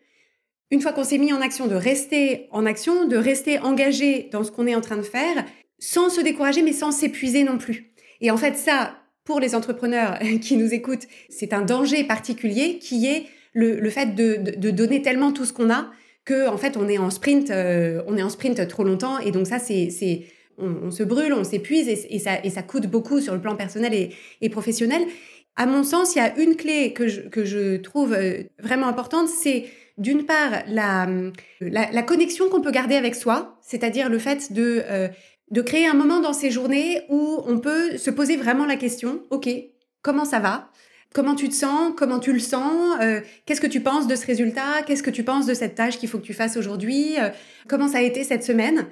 une 0.70 0.80
fois 0.80 0.92
qu'on 0.92 1.04
s'est 1.04 1.18
mis 1.18 1.33
en 1.33 1.40
action, 1.40 1.66
de 1.66 1.74
rester 1.74 2.48
en 2.52 2.64
action, 2.66 3.06
de 3.06 3.16
rester 3.16 3.59
engagé 3.59 4.28
dans 4.33 4.44
ce 4.44 4.50
qu'on 4.50 4.66
est 4.66 4.74
en 4.74 4.80
train 4.80 4.96
de 4.96 5.02
faire, 5.02 5.44
sans 5.78 6.11
se 6.11 6.20
décourager, 6.20 6.62
mais 6.62 6.72
sans 6.72 6.92
s'épuiser 6.92 7.42
non 7.42 7.59
plus. 7.59 7.92
Et 8.20 8.30
en 8.30 8.37
fait, 8.37 8.56
ça, 8.56 8.94
pour 9.24 9.40
les 9.40 9.54
entrepreneurs 9.54 10.18
qui 10.40 10.56
nous 10.56 10.72
écoutent, 10.72 11.06
c'est 11.28 11.52
un 11.52 11.62
danger 11.62 12.04
particulier 12.04 12.78
qui 12.78 13.06
est 13.06 13.26
le, 13.52 13.90
fait 13.90 14.14
de, 14.14 14.70
donner 14.70 15.02
tellement 15.02 15.33
tout 15.33 15.44
ce 15.44 15.52
qu'on 15.52 15.70
a 15.70 15.90
que 16.24 16.48
en 16.48 16.59
fait 16.59 16.76
on 16.76 16.88
est 16.88 16.98
en 16.98 17.11
sprint, 17.11 17.50
euh, 17.50 18.02
on 18.06 18.16
est 18.16 18.22
en 18.22 18.28
sprint 18.28 18.68
trop 18.68 18.85
longtemps 18.85 19.18
et 19.18 19.33
donc 19.33 19.46
ça 19.46 19.59
c'est 19.59 19.90
c'est 19.90 20.26
on, 20.59 20.90
se 20.90 21.02
brûle, 21.02 21.33
on 21.33 21.42
s'épuise 21.42 21.88
et, 21.88 22.18
ça 22.18 22.44
et 22.44 22.50
ça 22.50 22.62
coûte 22.62 22.87
beaucoup 22.87 23.20
sur 23.20 23.33
le 23.33 23.40
plan 23.40 23.56
personnel 23.56 24.11
et, 24.40 24.48
professionnel. 24.50 25.02
À 25.56 25.64
mon 25.64 25.83
sens, 25.83 26.14
il 26.14 26.18
y 26.18 26.20
a 26.20 26.38
une 26.38 26.54
clé 26.54 26.92
que 26.92 27.09
je, 27.09 27.22
que 27.22 27.46
je 27.46 27.78
trouve 27.78 28.12
euh, 28.12 28.42
vraiment 28.62 28.87
importante, 28.87 29.28
c'est 29.28 29.64
d'une 29.98 30.24
part 30.24 30.62
la, 30.66 31.07
la, 31.61 32.03
connexion 32.03 32.48
qu'on 32.48 32.61
peut 32.61 32.70
garder 32.70 32.94
avec 32.94 33.14
soi, 33.14 33.59
c'est-à-dire 33.62 34.09
le 34.09 34.18
fait 34.18 34.53
de, 34.53 34.83
euh, 34.88 35.09
de 35.50 35.62
créer 35.62 35.87
un 35.87 35.94
moment 35.94 36.20
dans 36.20 36.33
ces 36.33 36.50
journées 36.50 37.03
où 37.09 37.42
on 37.46 37.59
peut 37.59 37.96
se 37.96 38.11
poser 38.11 38.37
vraiment 38.37 38.66
la 38.66 38.76
question, 38.76 39.22
OK, 39.31 39.48
comment 40.03 40.24
ça 40.24 40.38
va? 40.38 40.70
Comment 41.12 41.35
tu 41.35 41.48
te 41.48 41.55
sens? 41.55 41.92
Comment 41.96 42.20
tu 42.20 42.33
le 42.33 42.38
sens? 42.38 42.96
Euh, 43.00 43.20
Qu'est-ce 43.44 43.61
que 43.61 43.66
tu 43.66 43.81
penses 43.81 44.07
de 44.07 44.14
ce 44.14 44.26
résultat? 44.26 44.83
Qu'est-ce 44.87 45.03
que 45.03 45.11
tu 45.11 45.24
penses 45.24 45.46
de 45.46 45.55
cette 45.55 45.74
tâche 45.74 45.98
qu'il 45.98 46.09
faut 46.09 46.18
que 46.18 46.26
tu 46.26 46.35
fasses 46.35 46.57
aujourd'hui? 46.57 47.16
Euh, 47.18 47.31
Comment 47.68 47.88
ça 47.88 47.98
a 47.98 48.03
été 48.03 48.22
cette 48.22 48.44
semaine? 48.44 48.87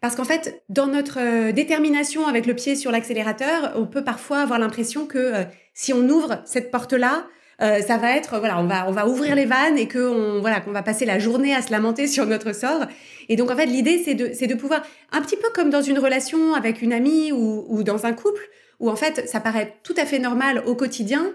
Parce 0.00 0.16
qu'en 0.16 0.24
fait, 0.24 0.62
dans 0.68 0.86
notre 0.86 1.50
détermination 1.52 2.26
avec 2.26 2.46
le 2.46 2.54
pied 2.54 2.74
sur 2.74 2.90
l'accélérateur, 2.90 3.74
on 3.76 3.86
peut 3.86 4.02
parfois 4.02 4.40
avoir 4.40 4.58
l'impression 4.58 5.06
que 5.06 5.44
si 5.74 5.92
on 5.92 6.08
ouvre 6.08 6.42
cette 6.46 6.70
porte-là, 6.70 7.26
euh, 7.62 7.80
ça 7.82 7.98
va 7.98 8.16
être 8.16 8.38
voilà, 8.38 8.58
on 8.58 8.66
va 8.66 8.88
on 8.88 8.92
va 8.92 9.06
ouvrir 9.06 9.34
les 9.34 9.44
vannes 9.44 9.76
et 9.76 9.86
que 9.86 9.98
on 9.98 10.40
voilà 10.40 10.60
qu'on 10.60 10.72
va 10.72 10.82
passer 10.82 11.04
la 11.04 11.18
journée 11.18 11.54
à 11.54 11.62
se 11.62 11.70
lamenter 11.70 12.06
sur 12.06 12.26
notre 12.26 12.54
sort. 12.54 12.86
Et 13.28 13.36
donc 13.36 13.50
en 13.50 13.56
fait 13.56 13.66
l'idée 13.66 14.02
c'est 14.04 14.14
de 14.14 14.30
c'est 14.32 14.46
de 14.46 14.54
pouvoir 14.54 14.82
un 15.12 15.20
petit 15.20 15.36
peu 15.36 15.48
comme 15.54 15.70
dans 15.70 15.82
une 15.82 15.98
relation 15.98 16.54
avec 16.54 16.82
une 16.82 16.92
amie 16.92 17.32
ou, 17.32 17.66
ou 17.68 17.82
dans 17.82 18.06
un 18.06 18.12
couple 18.12 18.48
où 18.78 18.88
en 18.88 18.96
fait 18.96 19.28
ça 19.28 19.40
paraît 19.40 19.76
tout 19.82 19.94
à 19.96 20.06
fait 20.06 20.18
normal 20.18 20.62
au 20.66 20.74
quotidien 20.74 21.32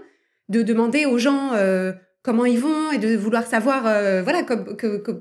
de 0.49 0.61
demander 0.61 1.05
aux 1.05 1.17
gens 1.17 1.51
euh, 1.53 1.93
comment 2.23 2.45
ils 2.45 2.59
vont 2.59 2.91
et 2.91 2.97
de 2.97 3.15
vouloir 3.15 3.45
savoir 3.45 3.85
euh, 3.85 4.23
voilà 4.23 4.41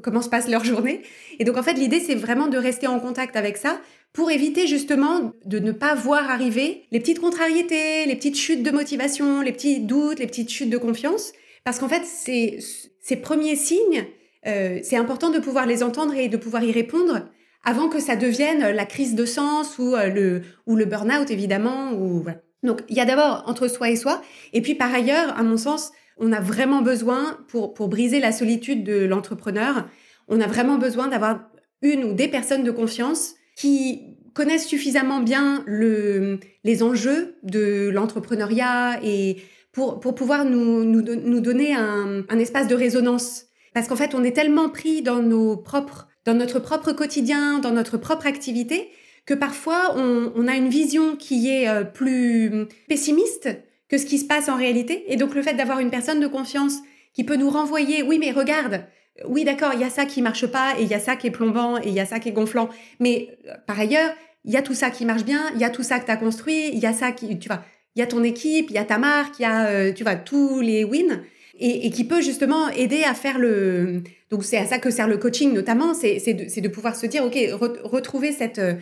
comment 0.03 0.23
se 0.23 0.31
passe 0.31 0.49
leur 0.49 0.65
journée. 0.65 1.03
Et 1.39 1.45
donc 1.45 1.59
en 1.59 1.63
fait 1.63 1.75
l'idée 1.75 2.01
c'est 2.01 2.15
vraiment 2.15 2.49
de 2.49 2.57
rester 2.57 2.87
en 2.87 2.99
contact 2.99 3.37
avec 3.37 3.59
ça 3.59 3.79
pour 4.15 4.31
éviter 4.31 4.69
justement 4.69 5.33
de 5.45 5.59
ne 5.59 5.73
pas 5.73 5.95
voir 5.95 6.31
arriver 6.31 6.85
les 6.93 7.01
petites 7.01 7.19
contrariétés, 7.19 8.07
les 8.07 8.15
petites 8.15 8.39
chutes 8.39 8.63
de 8.63 8.71
motivation, 8.71 9.43
les 9.43 9.53
petits 9.53 9.81
doutes, 9.81 10.21
les 10.21 10.29
petites 10.29 10.51
chutes 10.51 10.71
de 10.71 10.79
confiance. 10.79 11.33
Parce 11.65 11.81
qu'en 11.81 11.89
fait, 11.89 12.05
ces, 12.07 12.61
ces 13.01 13.17
premiers 13.17 13.57
signes, 13.57 14.07
euh, 14.47 14.79
c'est 14.85 14.97
important 14.97 15.31
de 15.31 15.41
pouvoir 15.41 15.67
les 15.67 15.83
entendre 15.83 16.15
et 16.15 16.29
de 16.29 16.37
pouvoir 16.37 16.63
y 16.63 16.71
répondre 16.71 17.29
avant 17.65 17.89
que 17.89 17.99
ça 17.99 18.15
devienne 18.15 18.61
la 18.71 18.87
crise 18.87 19.17
de 19.17 19.27
sens 19.27 19.79
ou 19.79 19.97
euh, 19.97 20.09
le, 20.09 20.43
ou 20.67 20.77
le 20.77 20.85
burn-out, 20.85 21.31
évidemment. 21.33 21.93
Ou, 21.93 22.23
voilà. 22.23 22.39
Donc, 22.63 22.83
il 22.89 22.97
y 22.97 23.01
a 23.01 23.07
d'abord 23.07 23.43
entre 23.47 23.67
soi 23.67 23.91
et 23.91 23.97
soi. 23.97 24.23
Et 24.53 24.63
puis, 24.63 24.77
par 24.77 24.95
ailleurs, 24.95 25.37
à 25.37 25.43
mon 25.43 25.57
sens, 25.57 25.91
on 26.19 26.31
a 26.31 26.41
vraiment 26.41 26.83
besoin, 26.83 27.39
pour, 27.49 27.75
pour 27.75 27.89
briser 27.89 28.21
la 28.21 28.31
solitude 28.31 28.85
de 28.85 29.07
l'entrepreneur, 29.07 29.89
on 30.29 30.41
a 30.41 30.47
vraiment 30.47 30.79
besoin 30.79 31.09
d'avoir 31.09 31.41
une 31.83 32.05
ou 32.05 32.13
des 32.13 32.29
personnes 32.29 32.63
de 32.63 32.71
confiance 32.71 33.35
qui 33.57 34.17
connaissent 34.35 34.67
suffisamment 34.67 35.21
bien 35.21 35.63
le, 35.67 36.41
les 36.65 36.83
enjeux 36.83 37.37
de 37.43 37.89
l'entrepreneuriat 37.93 38.99
et 39.03 39.37
pour, 39.73 40.01
pour 40.01 40.15
pouvoir 40.15 40.45
nous, 40.45 40.85
nous, 40.85 41.03
nous 41.03 41.41
donner 41.41 41.75
un, 41.75 42.25
un 42.29 42.39
espace 42.39 42.69
de 42.69 42.75
résonance. 42.75 43.47
Parce 43.75 43.89
qu'en 43.89 43.97
fait, 43.97 44.15
on 44.15 44.23
est 44.23 44.33
tellement 44.33 44.69
pris 44.69 45.03
dans 45.03 45.21
nos 45.21 45.57
propres, 45.57 46.09
dans 46.25 46.35
notre 46.35 46.61
propre 46.61 46.93
quotidien, 46.93 47.59
dans 47.59 47.73
notre 47.73 47.97
propre 47.97 48.27
activité, 48.27 48.89
que 49.27 49.35
parfois 49.35 49.95
on, 49.97 50.33
on 50.37 50.49
a 50.49 50.55
une 50.55 50.69
vision 50.69 51.17
qui 51.17 51.49
est 51.49 51.69
euh, 51.69 51.83
plus 51.85 52.67
pessimiste 52.89 53.49
que 53.89 53.99
ce 53.99 54.07
qui 54.07 54.19
se 54.19 54.27
passe 54.27 54.49
en 54.49 54.57
réalité. 54.57 55.05
Et 55.13 55.17
donc 55.17 55.35
le 55.35 55.43
fait 55.43 55.55
d'avoir 55.55 55.79
une 55.81 55.91
personne 55.91 56.21
de 56.21 56.27
confiance 56.27 56.79
qui 57.13 57.25
peut 57.25 57.37
nous 57.37 57.51
renvoyer, 57.51 58.03
oui 58.03 58.19
mais 58.19 58.33
regarde, 58.33 58.85
oui, 59.27 59.45
d'accord, 59.45 59.73
il 59.75 59.81
y 59.81 59.85
a 59.85 59.91
ça 59.91 60.07
qui 60.07 60.23
marche 60.23 60.47
pas 60.47 60.75
et 60.79 60.83
il 60.83 60.89
y 60.89 60.95
a 60.95 61.01
ça 61.01 61.17
qui 61.17 61.29
est 61.29 61.31
plombant 61.31 61.79
et 61.79 61.87
il 61.87 61.95
y 61.95 62.01
a 62.01 62.07
ça 62.07 62.19
qui 62.19 62.31
est 62.31 62.33
gonflant. 62.33 62.69
Mais 62.99 63.39
euh, 63.47 63.53
par 63.67 63.79
ailleurs, 63.79 64.13
il 64.45 64.53
y 64.53 64.57
a 64.57 64.63
tout 64.63 64.75
ça 64.75 64.91
qui 64.91 65.05
marche 65.05 65.25
bien, 65.25 65.43
il 65.55 65.61
y 65.61 65.65
a 65.65 65.71
tout 65.71 65.83
ça 65.83 66.01
que 66.01 66.07
tu 66.07 66.11
as 66.11 66.17
construit, 66.17 66.69
il 66.73 66.79
y 66.79 66.87
a 66.87 66.93
ça 66.93 67.13
qui, 67.13 67.39
tu 67.39 67.49
vois, 67.49 67.65
il 67.95 68.01
y 68.01 68.03
a 68.03 68.07
ton 68.07 68.25
équipe, 68.25 68.71
il 68.71 68.75
y 68.75 68.79
a 68.79 68.85
ta 68.85 68.99
marque, 68.99 69.39
il 69.39 69.43
y 69.43 69.47
a, 69.47 69.67
euh, 69.67 69.93
tu 69.93 70.03
vois, 70.03 70.17
tous 70.17 70.61
les 70.61 70.85
wins 70.85 71.23
et, 71.59 71.91
qui 71.91 72.05
peut 72.05 72.21
justement 72.21 72.69
aider 72.71 73.05
à 73.05 73.15
faire 73.15 73.39
le. 73.39 74.03
Donc 74.31 74.45
c'est 74.45 74.57
à 74.57 74.67
ça 74.67 74.79
que 74.79 74.91
sert 74.91 75.07
le 75.07 75.17
coaching 75.17 75.53
notamment, 75.53 75.95
c'est 75.95 76.19
de, 76.19 76.69
pouvoir 76.69 76.97
se 76.97 77.07
dire, 77.07 77.25
ok, 77.25 77.37
retrouver 77.85 78.33
cette, 78.33 78.59
euh, 78.59 78.75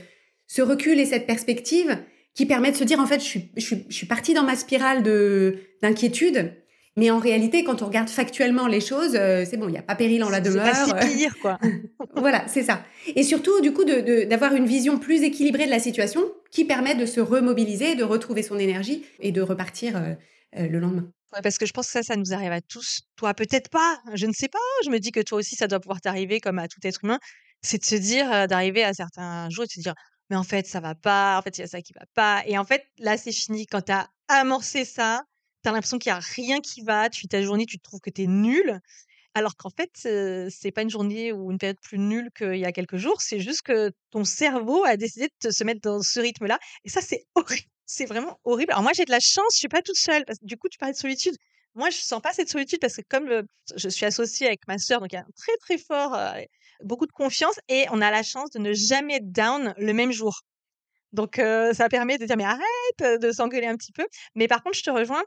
ce 0.46 0.62
recul 0.62 0.98
et 0.98 1.04
cette 1.04 1.26
perspective 1.26 1.98
qui 2.34 2.46
permet 2.46 2.72
de 2.72 2.76
se 2.76 2.84
dire 2.84 2.98
en 2.98 3.06
fait, 3.06 3.20
je 3.20 3.26
suis, 3.26 3.50
je 3.56 3.60
suis, 3.60 3.84
je 3.90 3.94
suis 3.94 4.06
partie 4.06 4.32
dans 4.32 4.44
ma 4.44 4.56
spirale 4.56 5.02
de 5.02 5.56
d'inquiétude 5.82 6.54
mais 6.96 7.10
en 7.10 7.18
réalité, 7.18 7.64
quand 7.64 7.80
on 7.80 7.86
regarde 7.86 8.10
factuellement 8.10 8.66
les 8.66 8.80
choses, 8.80 9.14
euh, 9.14 9.44
c'est 9.48 9.56
bon, 9.56 9.68
il 9.68 9.72
n'y 9.72 9.78
a 9.78 9.82
pas 9.82 9.94
péril 9.94 10.22
en 10.24 10.28
la 10.28 10.40
demeure. 10.40 10.66
C'est 10.74 10.92
pas 10.92 11.06
si 11.06 11.16
pire, 11.16 11.38
quoi. 11.40 11.58
voilà, 12.16 12.46
c'est 12.48 12.62
ça. 12.62 12.84
Et 13.16 13.22
surtout, 13.22 13.62
du 13.62 13.72
coup, 13.72 13.84
d'avoir 13.84 14.52
de, 14.52 14.56
une 14.58 14.66
vision 14.66 14.98
plus 14.98 15.22
équilibrée 15.22 15.64
de 15.64 15.70
la 15.70 15.78
situation 15.78 16.22
qui 16.50 16.66
permet 16.66 16.94
de 16.94 17.06
se 17.06 17.20
remobiliser, 17.20 17.94
de 17.94 18.04
retrouver 18.04 18.42
son 18.42 18.58
énergie 18.58 19.04
et 19.20 19.32
de 19.32 19.40
repartir 19.40 19.96
euh, 19.96 20.14
euh, 20.58 20.68
le 20.68 20.78
lendemain. 20.80 21.10
Ouais, 21.32 21.40
parce 21.42 21.56
que 21.56 21.64
je 21.64 21.72
pense 21.72 21.86
que 21.86 21.92
ça, 21.92 22.02
ça 22.02 22.16
nous 22.16 22.34
arrive 22.34 22.52
à 22.52 22.60
tous. 22.60 23.00
Toi, 23.16 23.32
peut-être 23.32 23.70
pas. 23.70 23.98
Je 24.12 24.26
ne 24.26 24.32
sais 24.34 24.48
pas. 24.48 24.58
Je 24.84 24.90
me 24.90 24.98
dis 24.98 25.12
que 25.12 25.20
toi 25.20 25.38
aussi, 25.38 25.56
ça 25.56 25.68
doit 25.68 25.80
pouvoir 25.80 26.02
t'arriver 26.02 26.40
comme 26.40 26.58
à 26.58 26.68
tout 26.68 26.80
être 26.84 27.04
humain. 27.04 27.18
C'est 27.62 27.78
de 27.78 27.84
se 27.86 27.94
dire, 27.94 28.48
d'arriver 28.48 28.84
à 28.84 28.92
certains 28.92 29.48
jours 29.48 29.64
et 29.64 29.66
de 29.68 29.72
se 29.72 29.80
dire, 29.80 29.94
mais 30.28 30.36
en 30.36 30.42
fait, 30.42 30.66
ça 30.66 30.80
va 30.80 30.94
pas. 30.94 31.38
En 31.38 31.42
fait, 31.42 31.56
il 31.56 31.62
y 31.62 31.64
a 31.64 31.68
ça 31.68 31.80
qui 31.80 31.94
va 31.94 32.04
pas. 32.14 32.42
Et 32.46 32.58
en 32.58 32.64
fait, 32.64 32.84
là, 32.98 33.16
c'est 33.16 33.32
fini. 33.32 33.66
Quand 33.66 33.82
tu 33.82 33.92
as 33.92 34.08
amorcé 34.28 34.84
ça, 34.84 35.22
tu 35.62 35.68
as 35.68 35.72
l'impression 35.72 35.98
qu'il 35.98 36.10
y 36.10 36.12
a 36.12 36.20
rien 36.20 36.60
qui 36.60 36.82
va, 36.82 37.08
tu 37.08 37.28
ta 37.28 37.42
journée, 37.42 37.66
tu 37.66 37.78
te 37.78 37.82
trouves 37.82 38.00
que 38.00 38.10
tu 38.10 38.22
es 38.22 38.26
nul. 38.26 38.80
Alors 39.34 39.56
qu'en 39.56 39.70
fait, 39.70 39.90
c'est 39.94 40.72
pas 40.72 40.82
une 40.82 40.90
journée 40.90 41.32
ou 41.32 41.50
une 41.50 41.58
période 41.58 41.80
plus 41.80 41.98
nulle 41.98 42.30
qu'il 42.36 42.56
y 42.56 42.66
a 42.66 42.72
quelques 42.72 42.98
jours, 42.98 43.22
c'est 43.22 43.40
juste 43.40 43.62
que 43.62 43.90
ton 44.10 44.24
cerveau 44.24 44.84
a 44.84 44.96
décidé 44.98 45.28
de 45.42 45.50
se 45.50 45.64
mettre 45.64 45.80
dans 45.80 46.02
ce 46.02 46.20
rythme-là. 46.20 46.58
Et 46.84 46.90
ça, 46.90 47.00
c'est 47.00 47.24
horrible. 47.34 47.66
C'est 47.86 48.06
vraiment 48.06 48.38
horrible. 48.44 48.72
Alors 48.72 48.82
moi, 48.82 48.92
j'ai 48.94 49.04
de 49.04 49.10
la 49.10 49.20
chance, 49.20 49.54
je 49.54 49.58
suis 49.58 49.68
pas 49.68 49.82
toute 49.82 49.96
seule. 49.96 50.24
Du 50.42 50.56
coup, 50.56 50.68
tu 50.68 50.78
parlais 50.78 50.92
de 50.92 50.98
solitude. 50.98 51.34
Moi, 51.74 51.88
je 51.88 51.96
sens 51.96 52.20
pas 52.20 52.34
cette 52.34 52.50
solitude 52.50 52.78
parce 52.80 52.96
que 52.96 53.02
comme 53.08 53.42
je 53.74 53.88
suis 53.88 54.04
associée 54.04 54.46
avec 54.46 54.60
ma 54.68 54.76
sœur, 54.76 55.00
donc 55.00 55.12
il 55.12 55.16
y 55.16 55.18
a 55.18 55.22
un 55.22 55.32
très 55.36 55.56
très 55.58 55.78
fort, 55.78 56.18
beaucoup 56.84 57.06
de 57.06 57.12
confiance 57.12 57.58
et 57.68 57.86
on 57.90 58.02
a 58.02 58.10
la 58.10 58.22
chance 58.22 58.50
de 58.50 58.58
ne 58.58 58.74
jamais 58.74 59.16
être 59.16 59.32
down 59.32 59.72
le 59.78 59.92
même 59.94 60.12
jour. 60.12 60.42
Donc 61.12 61.36
ça 61.36 61.88
permet 61.88 62.18
de 62.18 62.26
dire 62.26 62.36
mais 62.36 62.44
arrête 62.44 63.20
de 63.20 63.32
s'engueuler 63.32 63.66
un 63.66 63.76
petit 63.76 63.92
peu. 63.92 64.06
Mais 64.34 64.46
par 64.46 64.62
contre, 64.62 64.76
je 64.76 64.82
te 64.82 64.90
rejoins, 64.90 65.22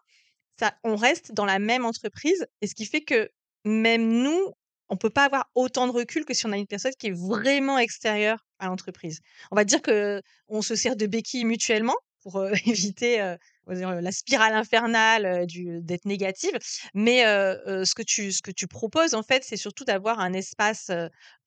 on 0.83 0.95
reste 0.95 1.33
dans 1.33 1.45
la 1.45 1.59
même 1.59 1.85
entreprise 1.85 2.45
et 2.61 2.67
ce 2.67 2.75
qui 2.75 2.85
fait 2.85 3.01
que 3.01 3.29
même 3.63 4.07
nous, 4.21 4.53
on 4.89 4.97
peut 4.97 5.09
pas 5.09 5.25
avoir 5.25 5.49
autant 5.55 5.87
de 5.87 5.91
recul 5.91 6.25
que 6.25 6.33
si 6.33 6.45
on 6.45 6.51
a 6.51 6.57
une 6.57 6.67
personne 6.67 6.93
qui 6.99 7.07
est 7.07 7.17
vraiment 7.17 7.77
extérieure 7.77 8.45
à 8.59 8.67
l'entreprise. 8.67 9.19
On 9.51 9.55
va 9.55 9.63
dire 9.63 9.81
que 9.81 10.21
on 10.47 10.61
se 10.61 10.75
sert 10.75 10.95
de 10.95 11.07
béquilles 11.07 11.45
mutuellement 11.45 11.95
pour 12.21 12.45
éviter 12.65 13.35
la 13.67 14.11
spirale 14.11 14.53
infernale 14.53 15.47
d'être 15.81 16.05
négative. 16.05 16.57
Mais 16.93 17.23
ce 17.23 17.95
que 17.95 18.03
tu 18.03 18.31
ce 18.31 18.41
que 18.41 18.51
tu 18.51 18.67
proposes 18.67 19.15
en 19.15 19.23
fait, 19.23 19.43
c'est 19.43 19.57
surtout 19.57 19.85
d'avoir 19.85 20.19
un 20.19 20.33
espace 20.33 20.91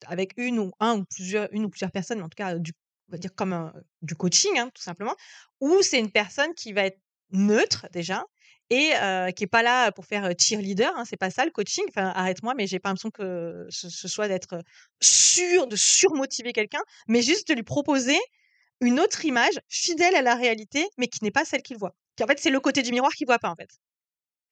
avec 0.05 0.33
une 0.37 0.59
ou 0.59 0.71
un 0.79 0.99
ou 0.99 1.05
plusieurs 1.05 1.47
une 1.51 1.65
ou 1.65 1.69
plusieurs 1.69 1.91
personnes, 1.91 2.21
en 2.21 2.29
tout 2.29 2.35
cas 2.35 2.55
du 2.55 2.73
on 3.07 3.13
va 3.13 3.17
dire 3.17 3.33
comme 3.33 3.73
du 4.01 4.15
coaching 4.15 4.57
hein, 4.57 4.69
tout 4.73 4.83
simplement, 4.83 5.15
où 5.61 5.81
c'est 5.81 5.99
une 5.99 6.11
personne 6.11 6.53
qui 6.53 6.73
va 6.73 6.85
être 6.85 6.99
neutre 7.31 7.87
déjà 7.91 8.25
et 8.69 8.91
qui 9.35 9.43
est 9.43 9.49
pas 9.49 9.63
là 9.63 9.91
pour 9.91 10.05
faire 10.05 10.31
cheerleader. 10.37 10.91
Hein, 10.95 11.03
c'est 11.05 11.17
pas 11.17 11.29
ça 11.29 11.45
le 11.45 11.51
coaching. 11.51 11.83
Enfin, 11.89 12.11
arrête-moi, 12.15 12.53
mais 12.55 12.67
j'ai 12.67 12.79
pas 12.79 12.89
l'impression 12.89 13.11
que 13.11 13.67
ce, 13.69 14.07
soit 14.07 14.27
d'être 14.27 14.61
sûr, 15.01 15.67
de 15.67 15.75
surmotiver 15.75 16.53
quelqu'un, 16.53 16.81
mais 17.07 17.21
juste 17.21 17.47
de 17.47 17.53
lui 17.53 17.63
proposer 17.63 18.17
une 18.81 18.99
autre 18.99 19.25
image 19.25 19.59
fidèle 19.67 20.15
à 20.15 20.21
la 20.21 20.35
réalité, 20.35 20.85
mais 20.97 21.07
qui 21.07 21.23
n'est 21.23 21.31
pas 21.31 21.45
celle 21.45 21.61
qu'il 21.61 21.77
voit. 21.77 21.95
Qui, 22.15 22.23
en 22.23 22.27
fait, 22.27 22.39
c'est 22.39 22.49
le 22.49 22.59
côté 22.59 22.81
du 22.81 22.91
miroir 22.91 23.11
qu'il 23.11 23.27
voit 23.27 23.39
pas, 23.39 23.49
en 23.49 23.55
fait. 23.55 23.69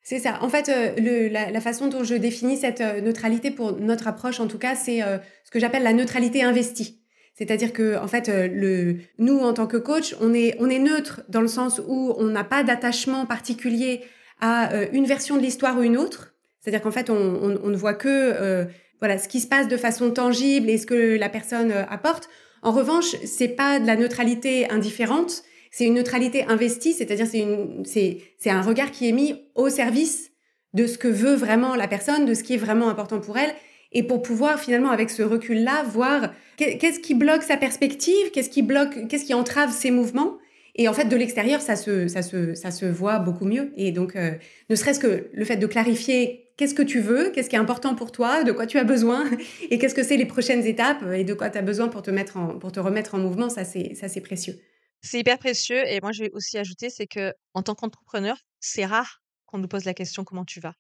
C'est 0.02 0.20
ça. 0.20 0.42
En 0.42 0.50
fait, 0.50 0.68
la, 0.98 1.62
façon 1.62 1.88
dont 1.88 2.04
je 2.04 2.16
définis 2.16 2.58
cette 2.58 2.82
neutralité 2.82 3.52
pour 3.52 3.74
notre 3.74 4.08
approche, 4.08 4.40
en 4.40 4.48
tout 4.48 4.58
cas, 4.58 4.76
c'est 4.76 5.00
ce 5.00 5.52
que 5.52 5.60
j'appelle 5.60 5.84
la 5.84 5.94
neutralité 5.94 6.44
investie. 6.44 7.02
C'est-à-dire 7.38 7.72
que, 7.72 7.98
en 7.98 8.08
fait, 8.08 8.30
le, 8.30 8.98
nous, 9.20 9.40
en 9.40 9.54
tant 9.54 9.68
que 9.68 9.78
coach, 9.78 10.16
on 10.22 10.34
est, 10.34 10.56
on 10.60 10.70
est 10.70 10.80
neutre 10.80 11.22
dans 11.30 11.42
le 11.42 11.48
sens 11.48 11.80
où 11.88 12.14
on 12.18 12.26
n'a 12.26 12.44
pas 12.44 12.64
d'attachement 12.64 13.26
particulier 13.26 14.02
à 14.42 14.72
une 14.92 15.06
version 15.06 15.36
de 15.38 15.42
l'histoire 15.42 15.78
ou 15.78 15.84
une 15.84 15.98
autre. 15.98 16.34
C'est-à-dire 16.60 16.82
qu'en 16.82 16.92
fait, 16.92 17.10
on, 17.10 17.16
on, 17.16 17.60
on, 17.64 17.70
ne 17.70 17.76
voit 17.76 17.94
que 17.94 18.68
voilà 19.00 19.18
ce 19.20 19.28
qui 19.28 19.40
se 19.40 19.48
passe 19.48 19.68
de 19.68 19.78
façon 19.78 20.12
tangible 20.12 20.70
et 20.70 20.78
ce 20.78 20.86
que 20.88 21.18
la 21.18 21.30
personne 21.30 21.72
apporte. 21.72 22.28
En 22.62 22.72
revanche, 22.72 23.16
c'est 23.26 23.50
pas 23.50 23.80
de 23.80 23.86
la 23.86 23.96
neutralité 23.96 24.70
indifférente, 24.70 25.44
c'est 25.72 25.86
une 25.86 25.94
neutralité 25.94 26.44
investie, 26.46 26.94
c'est-à-dire 26.94 27.28
c'est 27.28 28.50
un 28.50 28.62
regard 28.62 28.92
qui 28.92 29.08
est 29.08 29.12
mis 29.12 29.36
au 29.56 29.70
service 29.70 30.32
de 30.74 30.88
ce 30.88 30.98
que 30.98 31.08
veut 31.08 31.36
vraiment 31.36 31.76
la 31.76 31.88
personne, 31.88 32.26
de 32.26 32.34
ce 32.34 32.44
qui 32.44 32.56
est 32.56 32.58
vraiment 32.58 32.90
important 32.90 33.20
pour 33.20 33.38
elle, 33.38 33.54
et 33.92 34.04
pour 34.04 34.22
pouvoir 34.22 34.60
finalement 34.60 34.92
avec 34.92 35.10
ce 35.10 35.24
recul-là 35.24 35.84
voir 35.84 36.34
qu'est-ce 36.58 37.00
qui 37.00 37.14
bloque 37.14 37.44
sa 37.44 37.58
perspective, 37.58 38.32
qu'est-ce 38.32 38.50
qui 38.50 38.62
bloque, 38.62 39.08
qu'est-ce 39.08 39.26
qui 39.26 39.34
entrave 39.34 39.72
ses 39.72 39.92
mouvements. 39.92 40.38
Et 40.76 40.88
en 40.88 40.94
fait, 40.94 41.06
de 41.06 41.16
l'extérieur, 41.16 41.62
ça 41.62 41.76
se, 41.76 42.86
voit 42.86 43.20
beaucoup 43.20 43.46
mieux. 43.46 43.74
Et 43.78 43.92
donc, 43.92 44.16
euh, 44.16 44.34
ne 44.70 44.76
serait-ce 44.76 45.00
que 45.00 45.30
le 45.34 45.46
fait 45.46 45.58
de 45.58 45.66
clarifier 45.66 46.52
qu'est-ce 46.56 46.76
que 46.76 46.84
tu 46.84 47.00
veux, 47.00 47.32
qu'est-ce 47.32 47.50
qui 47.50 47.56
est 47.56 47.60
important 47.60 47.96
pour 47.96 48.12
toi, 48.12 48.44
de 48.44 48.52
quoi 48.52 48.68
tu 48.68 48.78
as 48.78 48.84
besoin, 48.84 49.26
et 49.70 49.80
qu'est-ce 49.80 49.96
que 49.96 50.04
c'est 50.04 50.18
les 50.18 50.26
prochaines 50.26 50.66
étapes, 50.66 51.04
et 51.14 51.24
de 51.24 51.34
quoi 51.34 51.50
tu 51.50 51.58
as 51.58 51.62
besoin 51.62 51.88
pour 51.88 52.04
te, 52.04 52.12
pour 52.60 52.72
te 52.72 52.80
remettre 52.80 53.16
en 53.16 53.20
mouvement, 53.20 53.50
ça 53.50 53.66
c'est, 53.66 53.96
ça 53.96 54.08
c'est 54.08 54.22
précieux. 54.22 54.60
C'est 55.02 55.20
hyper 55.20 55.38
précieux. 55.38 55.88
Et 55.88 56.02
moi, 56.02 56.12
je 56.12 56.24
vais 56.24 56.32
aussi 56.34 56.58
ajouter, 56.58 56.90
c'est 56.90 57.08
que 57.08 57.34
en 57.54 57.64
tant 57.64 57.76
qu'entrepreneur, 57.76 58.38
c'est 58.60 58.86
rare 58.86 59.22
qu'on 59.46 59.60
nous 59.60 59.68
pose 59.68 59.86
la 59.86 59.94
question 59.94 60.24
comment 60.24 60.46
tu 60.46 60.60
vas, 60.60 60.74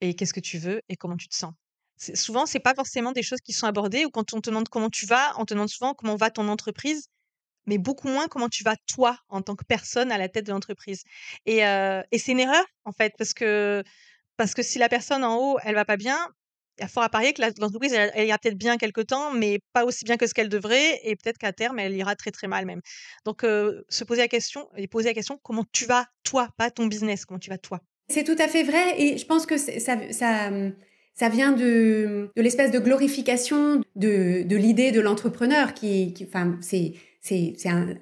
et 0.00 0.14
qu'est-ce 0.14 0.34
que 0.34 0.40
tu 0.40 0.58
veux, 0.58 0.80
et 0.88 0.96
comment 0.96 1.16
tu 1.16 1.28
te 1.28 1.34
sens? 1.36 1.52
Souvent, 2.14 2.46
c'est 2.46 2.60
pas 2.60 2.74
forcément 2.74 3.12
des 3.12 3.22
choses 3.22 3.40
qui 3.40 3.52
sont 3.52 3.66
abordées, 3.66 4.04
ou 4.06 4.10
quand 4.10 4.32
on 4.32 4.40
te 4.40 4.48
demande 4.48 4.68
comment 4.68 4.90
tu 4.90 5.06
vas, 5.06 5.32
on 5.38 5.44
te 5.44 5.54
demande 5.54 5.68
souvent 5.68 5.94
comment 5.94 6.16
va 6.16 6.30
ton 6.30 6.48
entreprise, 6.48 7.08
mais 7.66 7.78
beaucoup 7.78 8.08
moins 8.08 8.28
comment 8.28 8.48
tu 8.48 8.64
vas 8.64 8.76
toi 8.86 9.18
en 9.28 9.42
tant 9.42 9.54
que 9.54 9.64
personne 9.64 10.12
à 10.12 10.18
la 10.18 10.28
tête 10.28 10.46
de 10.46 10.52
l'entreprise. 10.52 11.02
Et, 11.46 11.66
euh, 11.66 12.02
et 12.10 12.18
c'est 12.18 12.32
une 12.32 12.40
erreur 12.40 12.64
en 12.84 12.92
fait 12.92 13.14
parce 13.18 13.34
que 13.34 13.82
parce 14.36 14.54
que 14.54 14.62
si 14.62 14.78
la 14.78 14.88
personne 14.88 15.24
en 15.24 15.36
haut 15.36 15.58
elle 15.62 15.74
va 15.74 15.84
pas 15.84 15.98
bien, 15.98 16.18
il 16.78 16.82
y 16.82 16.84
a 16.84 16.88
fort 16.88 17.02
à 17.02 17.10
parier 17.10 17.34
que 17.34 17.42
l'entreprise 17.60 17.92
elle, 17.92 18.26
ira 18.26 18.38
peut-être 18.38 18.56
bien 18.56 18.78
quelque 18.78 19.02
temps, 19.02 19.32
mais 19.32 19.58
pas 19.74 19.84
aussi 19.84 20.04
bien 20.04 20.16
que 20.16 20.26
ce 20.26 20.32
qu'elle 20.32 20.48
devrait, 20.48 21.00
et 21.04 21.16
peut-être 21.16 21.36
qu'à 21.36 21.52
terme 21.52 21.78
elle 21.78 21.94
ira 21.94 22.16
très 22.16 22.30
très 22.30 22.48
mal 22.48 22.64
même. 22.64 22.80
Donc 23.26 23.44
euh, 23.44 23.82
se 23.90 24.04
poser 24.04 24.22
la 24.22 24.28
question 24.28 24.68
et 24.76 24.88
poser 24.88 25.08
la 25.08 25.14
question 25.14 25.38
comment 25.42 25.64
tu 25.72 25.84
vas 25.84 26.06
toi, 26.24 26.48
pas 26.56 26.70
ton 26.70 26.86
business, 26.86 27.26
comment 27.26 27.40
tu 27.40 27.50
vas 27.50 27.58
toi? 27.58 27.80
C'est 28.08 28.24
tout 28.24 28.36
à 28.38 28.48
fait 28.48 28.62
vrai 28.62 29.00
et 29.00 29.18
je 29.18 29.26
pense 29.26 29.46
que 29.46 29.58
ça 29.58 30.50
ça 31.20 31.28
vient 31.28 31.52
de, 31.52 32.30
de 32.34 32.42
l'espèce 32.42 32.70
de 32.70 32.78
glorification 32.78 33.82
de, 33.94 34.42
de 34.42 34.56
l'idée 34.56 34.90
de 34.90 35.02
l'entrepreneur 35.02 35.74
qui, 35.74 36.14
qui, 36.14 36.24
enfin, 36.24 36.56
c'est 36.62 36.94
c'est 37.20 37.52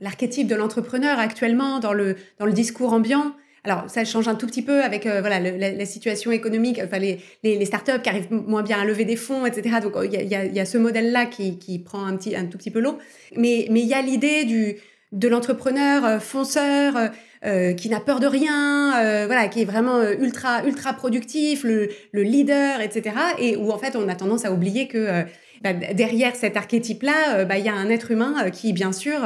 l'archétype 0.01 0.47
de 0.47 0.55
l'entrepreneur 0.55 1.19
actuellement 1.19 1.81
dans 1.81 1.93
le, 1.93 2.15
dans 2.39 2.47
le 2.47 2.53
discours 2.53 2.93
ambiant. 2.93 3.35
Alors, 3.65 3.91
ça 3.91 4.05
change 4.05 4.29
un 4.29 4.37
tout 4.37 4.47
petit 4.47 4.63
peu 4.63 4.85
avec 4.85 5.07
euh, 5.07 5.19
voilà 5.19 5.41
la, 5.41 5.85
situation 5.85 6.31
économique, 6.31 6.81
enfin 6.81 7.01
les, 7.01 7.19
les, 7.43 7.65
startups 7.65 8.01
qui 8.01 8.09
arrivent 8.09 8.31
moins 8.31 8.63
bien 8.63 8.79
à 8.79 8.85
lever 8.85 9.05
des 9.05 9.17
fonds, 9.17 9.45
etc. 9.45 9.81
Donc, 9.83 9.95
il 10.05 10.13
y 10.13 10.37
a, 10.37 10.45
y, 10.45 10.55
y 10.55 10.61
a, 10.61 10.65
ce 10.65 10.79
modèle-là 10.79 11.27
qui, 11.27 11.59
qui 11.59 11.81
prend 11.81 12.07
un, 12.07 12.17
petit, 12.17 12.37
un 12.37 12.47
tout 12.47 12.57
petit 12.57 12.71
peu 12.71 12.79
l'eau. 12.79 12.99
Mais 13.35 13.67
il 13.69 13.79
y 13.79 13.95
a 13.95 14.01
l'idée 14.01 14.45
du 14.45 14.77
de 15.11 15.27
l'entrepreneur 15.27 16.05
euh, 16.05 16.19
fonceur 16.21 17.11
euh, 17.45 17.59
euh, 17.59 17.73
qui 17.73 17.89
n'a 17.89 18.01
peur 18.01 18.21
de 18.21 18.27
rien, 18.27 18.97
euh, 18.99 19.27
voilà, 19.27 19.49
qui 19.49 19.63
est 19.63 19.65
vraiment 19.65 20.03
ultra 20.03 20.65
ultra 20.65 20.93
productif, 20.93 21.65
le, 21.65 21.89
le, 22.13 22.23
leader, 22.23 22.81
etc. 22.81 23.17
Et 23.39 23.57
où 23.57 23.71
en 23.71 23.79
fait 23.79 23.97
on 23.97 24.09
a 24.09 24.15
tendance 24.15 24.45
à 24.45 24.53
oublier 24.53 24.87
que 24.87 25.25
bah, 25.63 25.73
derrière 25.73 26.37
cet 26.37 26.57
archétype-là, 26.57 27.39
euh, 27.39 27.45
bah, 27.45 27.59
il 27.59 27.65
y 27.65 27.69
a 27.69 27.75
un 27.75 27.89
être 27.91 28.11
humain 28.11 28.35
euh, 28.45 28.51
qui, 28.51 28.73
bien 28.73 28.93
sûr, 28.93 29.19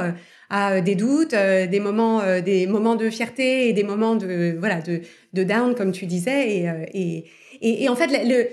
euh, 0.53 0.81
des 0.81 0.95
doutes, 0.95 1.35
des 1.35 1.81
moments, 1.81 2.23
des 2.41 2.67
moments 2.67 2.97
de 2.97 3.11
fierté 3.11 3.69
et 3.69 3.73
des 3.73 3.85
moments 3.85 4.17
de 4.17 4.57
voilà 4.59 4.81
de, 4.81 5.01
de 5.33 5.45
down, 5.45 5.75
comme 5.75 5.93
tu 5.93 6.07
disais. 6.07 6.51
Et, 6.51 7.25
et, 7.61 7.85
et, 7.85 7.89
en 7.89 7.95
fait, 7.95 8.11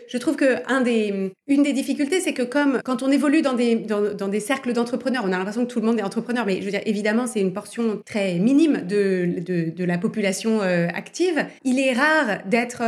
je 0.08 0.18
trouve 0.18 0.36
que 0.36 0.84
des, 0.84 1.32
une 1.48 1.64
des 1.64 1.74
difficultés, 1.74 2.20
c'est 2.20 2.34
que 2.34 2.44
comme 2.44 2.80
quand 2.84 3.02
on 3.02 3.10
évolue 3.10 3.42
dans 3.42 3.54
des, 3.54 3.76
dans, 3.76 4.28
des 4.28 4.40
cercles 4.40 4.72
d'entrepreneurs, 4.74 5.24
on 5.26 5.32
a 5.32 5.38
l'impression 5.38 5.66
que 5.66 5.72
tout 5.72 5.80
le 5.80 5.86
monde 5.88 5.98
est 5.98 6.04
entrepreneur, 6.04 6.46
mais 6.46 6.60
je 6.60 6.66
veux 6.66 6.72
dire, 6.72 6.84
évidemment, 6.86 7.26
c'est 7.26 7.42
une 7.42 7.54
portion 7.54 8.02
très 8.06 8.36
minime 8.36 8.84
de, 8.88 9.72
de, 9.76 9.84
la 9.84 9.98
population 9.98 10.62
active. 10.62 11.44
Il 11.64 11.80
est 11.80 11.94
rare 11.94 12.40
d'être 12.46 12.84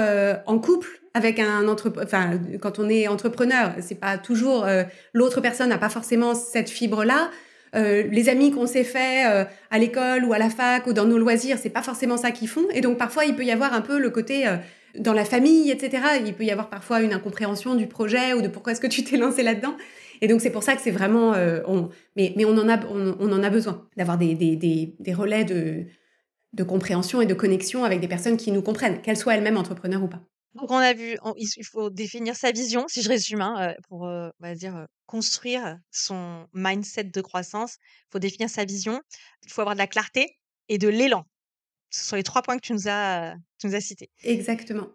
en 0.45 0.59
couple 0.59 1.01
avec 1.13 1.39
un 1.39 1.67
entrepreneur, 1.67 2.05
enfin, 2.05 2.39
quand 2.61 2.79
on 2.79 2.89
est 2.89 3.07
entrepreneur, 3.07 3.73
c'est 3.81 3.99
pas 3.99 4.17
toujours 4.17 4.65
euh, 4.65 4.83
l'autre 5.13 5.41
personne 5.41 5.69
n'a 5.69 5.77
pas 5.77 5.89
forcément 5.89 6.35
cette 6.35 6.69
fibre-là. 6.69 7.29
Euh, 7.75 8.03
les 8.03 8.29
amis 8.29 8.51
qu'on 8.51 8.67
s'est 8.67 8.83
fait 8.83 9.25
euh, 9.29 9.45
à 9.69 9.79
l'école 9.79 10.25
ou 10.25 10.33
à 10.33 10.37
la 10.37 10.49
fac 10.49 10.87
ou 10.87 10.93
dans 10.93 11.05
nos 11.05 11.17
loisirs, 11.17 11.57
c'est 11.57 11.69
pas 11.69 11.81
forcément 11.81 12.17
ça 12.17 12.31
qu'ils 12.31 12.47
font. 12.47 12.67
Et 12.73 12.81
donc 12.81 12.97
parfois 12.97 13.25
il 13.25 13.35
peut 13.35 13.45
y 13.45 13.51
avoir 13.51 13.73
un 13.73 13.81
peu 13.81 13.99
le 13.99 14.09
côté 14.09 14.45
dans 14.97 15.13
la 15.13 15.25
famille, 15.25 15.71
etc. 15.71 16.03
Il 16.25 16.33
peut 16.33 16.43
y 16.43 16.51
avoir 16.51 16.69
parfois 16.69 17.01
une 17.01 17.13
incompréhension 17.13 17.75
du 17.75 17.87
projet 17.87 18.33
ou 18.33 18.41
de 18.41 18.47
pourquoi 18.47 18.73
est-ce 18.73 18.81
que 18.81 18.87
tu 18.87 19.03
t'es 19.03 19.17
lancé 19.17 19.43
là-dedans. 19.43 19.75
Et 20.21 20.27
donc 20.27 20.41
c'est 20.41 20.51
pour 20.51 20.63
ça 20.63 20.75
que 20.75 20.81
c'est 20.81 20.91
vraiment, 20.91 21.33
on, 21.67 21.89
mais, 22.15 22.33
mais 22.35 22.45
on 22.45 22.57
en 22.57 22.69
a, 22.69 22.79
on, 22.87 23.31
en 23.31 23.43
a 23.43 23.49
besoin 23.49 23.87
d'avoir 23.97 24.17
des, 24.17 24.35
des 24.35 25.13
relais 25.13 25.45
de, 25.45 25.85
de 26.53 26.63
compréhension 26.63 27.21
et 27.21 27.25
de 27.25 27.33
connexion 27.33 27.83
avec 27.83 27.99
des 27.99 28.07
personnes 28.07 28.37
qui 28.37 28.51
nous 28.51 28.61
comprennent, 28.61 29.01
qu'elles 29.01 29.17
soient 29.17 29.35
elles-mêmes 29.35 29.57
entrepreneurs 29.57 30.03
ou 30.03 30.07
pas. 30.07 30.21
Donc 30.53 30.69
on 30.69 30.77
a 30.77 30.93
vu, 30.93 31.17
il 31.37 31.65
faut 31.65 31.89
définir 31.89 32.35
sa 32.35 32.51
vision, 32.51 32.85
si 32.87 33.01
je 33.01 33.09
résume, 33.09 33.41
hein, 33.41 33.73
pour 33.87 34.01
on 34.01 34.31
va 34.39 34.53
dire 34.53 34.85
construire 35.05 35.77
son 35.91 36.45
mindset 36.53 37.05
de 37.05 37.21
croissance. 37.21 37.77
Il 37.81 38.11
faut 38.11 38.19
définir 38.19 38.49
sa 38.49 38.65
vision. 38.65 38.99
Il 39.43 39.51
faut 39.51 39.61
avoir 39.61 39.75
de 39.75 39.79
la 39.79 39.87
clarté 39.87 40.37
et 40.67 40.77
de 40.77 40.89
l'élan. 40.89 41.23
Ce 41.89 42.05
sont 42.05 42.15
les 42.15 42.23
trois 42.23 42.41
points 42.41 42.57
que 42.57 42.65
tu 42.65 42.73
nous 42.73 42.87
as, 42.87 43.35
tu 43.59 43.67
nous 43.67 43.75
as 43.75 43.81
cités. 43.81 44.09
Exactement. 44.23 44.87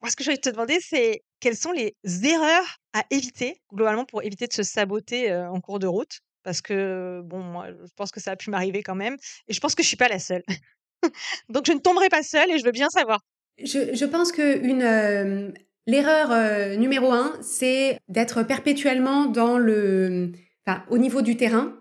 Moi, 0.00 0.10
ce 0.10 0.16
que 0.16 0.24
je 0.24 0.30
voulais 0.30 0.40
te 0.40 0.50
demander, 0.50 0.78
c'est 0.80 1.22
quelles 1.38 1.56
sont 1.56 1.72
les 1.72 1.94
erreurs 2.24 2.78
à 2.92 3.04
éviter 3.10 3.60
globalement 3.72 4.04
pour 4.04 4.22
éviter 4.22 4.46
de 4.46 4.52
se 4.52 4.64
saboter 4.64 5.32
en 5.32 5.60
cours 5.60 5.78
de 5.78 5.86
route? 5.86 6.20
Parce 6.42 6.60
que 6.60 7.20
bon, 7.24 7.38
moi, 7.38 7.68
je 7.70 7.92
pense 7.94 8.10
que 8.10 8.20
ça 8.20 8.32
a 8.32 8.36
pu 8.36 8.50
m'arriver 8.50 8.82
quand 8.82 8.96
même, 8.96 9.16
et 9.46 9.52
je 9.52 9.60
pense 9.60 9.76
que 9.76 9.82
je 9.84 9.88
suis 9.88 9.96
pas 9.96 10.08
la 10.08 10.18
seule. 10.18 10.42
Donc 11.48 11.66
je 11.66 11.72
ne 11.72 11.78
tomberai 11.78 12.08
pas 12.08 12.24
seule, 12.24 12.50
et 12.50 12.58
je 12.58 12.64
veux 12.64 12.72
bien 12.72 12.88
savoir 12.88 13.20
je, 13.58 13.94
je 13.94 14.04
pense 14.04 14.32
que 14.32 14.64
une 14.64 14.82
euh, 14.82 15.50
l'erreur 15.86 16.30
euh, 16.30 16.76
numéro 16.76 17.12
un, 17.12 17.32
c'est 17.40 17.98
d'être 18.08 18.42
perpétuellement 18.42 19.26
dans 19.26 19.58
le, 19.58 20.32
enfin, 20.66 20.82
au 20.90 20.98
niveau 20.98 21.22
du 21.22 21.36
terrain, 21.36 21.74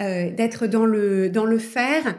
euh, 0.00 0.30
d'être 0.30 0.66
dans 0.66 0.86
le 0.86 1.28
dans 1.28 1.44
le 1.44 1.58
faire 1.58 2.18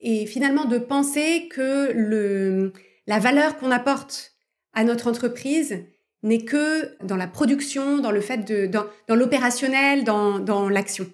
et 0.00 0.26
finalement 0.26 0.66
de 0.66 0.78
penser 0.78 1.48
que 1.50 1.92
le 1.92 2.72
la 3.06 3.18
valeur 3.18 3.58
qu'on 3.58 3.70
apporte 3.70 4.34
à 4.72 4.84
notre 4.84 5.08
entreprise 5.08 5.84
n'est 6.22 6.44
que 6.44 6.96
dans 7.04 7.16
la 7.16 7.26
production, 7.26 7.98
dans 7.98 8.10
le 8.10 8.20
fait 8.20 8.38
de 8.38 8.66
dans, 8.66 8.86
dans 9.08 9.16
l'opérationnel, 9.16 10.04
dans 10.04 10.38
dans 10.38 10.68
l'action. 10.68 11.10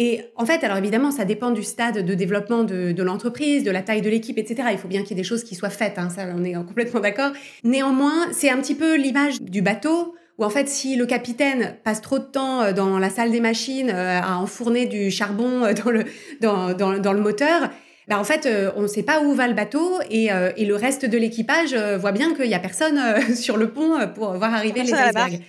Et 0.00 0.22
en 0.36 0.46
fait, 0.46 0.62
alors 0.62 0.76
évidemment, 0.76 1.10
ça 1.10 1.24
dépend 1.24 1.50
du 1.50 1.64
stade 1.64 2.06
de 2.06 2.14
développement 2.14 2.62
de, 2.62 2.92
de 2.92 3.02
l'entreprise, 3.02 3.64
de 3.64 3.70
la 3.72 3.82
taille 3.82 4.00
de 4.00 4.08
l'équipe, 4.08 4.38
etc. 4.38 4.68
Il 4.70 4.78
faut 4.78 4.86
bien 4.86 5.02
qu'il 5.02 5.10
y 5.10 5.12
ait 5.14 5.22
des 5.22 5.28
choses 5.28 5.42
qui 5.42 5.56
soient 5.56 5.70
faites, 5.70 5.98
hein, 5.98 6.08
ça 6.08 6.22
on 6.36 6.44
est 6.44 6.54
complètement 6.54 7.00
d'accord. 7.00 7.32
Néanmoins, 7.64 8.28
c'est 8.30 8.48
un 8.48 8.58
petit 8.58 8.76
peu 8.76 8.96
l'image 8.96 9.40
du 9.42 9.60
bateau 9.60 10.14
où 10.38 10.44
en 10.44 10.50
fait, 10.50 10.68
si 10.68 10.94
le 10.94 11.04
capitaine 11.04 11.74
passe 11.82 12.00
trop 12.00 12.20
de 12.20 12.24
temps 12.24 12.62
euh, 12.62 12.72
dans 12.72 12.98
la 13.00 13.10
salle 13.10 13.32
des 13.32 13.40
machines 13.40 13.90
euh, 13.90 14.20
à 14.20 14.38
enfourner 14.38 14.86
du 14.86 15.10
charbon 15.10 15.64
euh, 15.64 15.72
dans 15.72 15.90
le, 15.90 16.04
dans, 16.40 16.72
dans, 16.74 16.96
dans 16.98 17.12
le 17.12 17.20
moteur, 17.20 17.68
bah 18.06 18.20
en 18.20 18.24
fait, 18.24 18.48
on 18.74 18.82
ne 18.82 18.86
sait 18.86 19.02
pas 19.02 19.20
où 19.20 19.34
va 19.34 19.48
le 19.48 19.52
bateau 19.52 19.98
et, 20.10 20.30
et 20.56 20.64
le 20.64 20.74
reste 20.74 21.04
de 21.04 21.18
l'équipage 21.18 21.74
voit 21.74 22.12
bien 22.12 22.32
qu'il 22.32 22.46
y 22.46 22.54
a 22.54 22.58
personne 22.58 22.98
sur 23.36 23.58
le 23.58 23.68
pont 23.68 23.98
pour 24.14 24.32
voir 24.32 24.54
arriver 24.54 24.82
les 24.82 24.92
icebergs. 24.92 25.42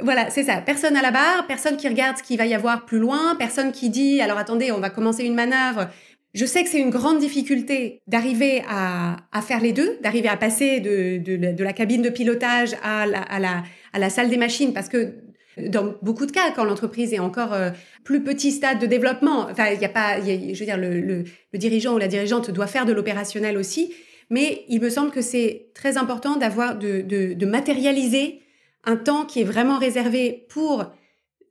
Voilà, 0.00 0.30
c'est 0.30 0.44
ça. 0.44 0.62
Personne 0.64 0.96
à 0.96 1.02
la 1.02 1.10
barre, 1.10 1.46
personne 1.46 1.76
qui 1.76 1.88
regarde 1.88 2.16
ce 2.16 2.22
qu'il 2.22 2.38
va 2.38 2.46
y 2.46 2.54
avoir 2.54 2.86
plus 2.86 2.98
loin, 2.98 3.36
personne 3.36 3.72
qui 3.72 3.90
dit 3.90 4.20
alors 4.20 4.38
attendez, 4.38 4.72
on 4.72 4.80
va 4.80 4.90
commencer 4.90 5.24
une 5.24 5.34
manœuvre. 5.34 5.88
Je 6.34 6.46
sais 6.46 6.64
que 6.64 6.70
c'est 6.70 6.80
une 6.80 6.90
grande 6.90 7.18
difficulté 7.18 8.00
d'arriver 8.06 8.62
à, 8.66 9.18
faire 9.42 9.60
les 9.60 9.72
deux, 9.72 9.98
d'arriver 10.02 10.28
à 10.28 10.38
passer 10.38 10.80
de, 10.80 11.62
la 11.62 11.72
cabine 11.74 12.00
de 12.00 12.08
pilotage 12.08 12.70
à 12.82 13.06
la, 13.06 14.10
salle 14.10 14.30
des 14.30 14.38
machines, 14.38 14.72
parce 14.72 14.88
que 14.88 15.14
dans 15.58 15.94
beaucoup 16.00 16.24
de 16.24 16.32
cas, 16.32 16.50
quand 16.56 16.64
l'entreprise 16.64 17.12
est 17.12 17.18
encore 17.18 17.52
euh, 17.52 17.68
plus 18.04 18.22
petit 18.22 18.52
stade 18.52 18.78
de 18.78 18.86
développement, 18.86 19.48
enfin, 19.50 19.66
il 19.70 19.78
n'y 19.78 19.84
a 19.84 19.90
pas, 19.90 20.18
je 20.18 20.58
veux 20.58 20.64
dire, 20.64 20.78
le, 20.78 21.24
dirigeant 21.52 21.94
ou 21.94 21.98
la 21.98 22.08
dirigeante 22.08 22.50
doit 22.50 22.66
faire 22.66 22.86
de 22.86 22.92
l'opérationnel 22.94 23.58
aussi, 23.58 23.92
mais 24.30 24.64
il 24.68 24.80
me 24.80 24.88
semble 24.88 25.10
que 25.10 25.20
c'est 25.20 25.66
très 25.74 25.98
important 25.98 26.36
d'avoir 26.36 26.78
de, 26.78 27.44
matérialiser 27.44 28.40
un 28.84 28.96
temps 28.96 29.24
qui 29.24 29.40
est 29.40 29.44
vraiment 29.44 29.78
réservé 29.78 30.46
pour 30.48 30.84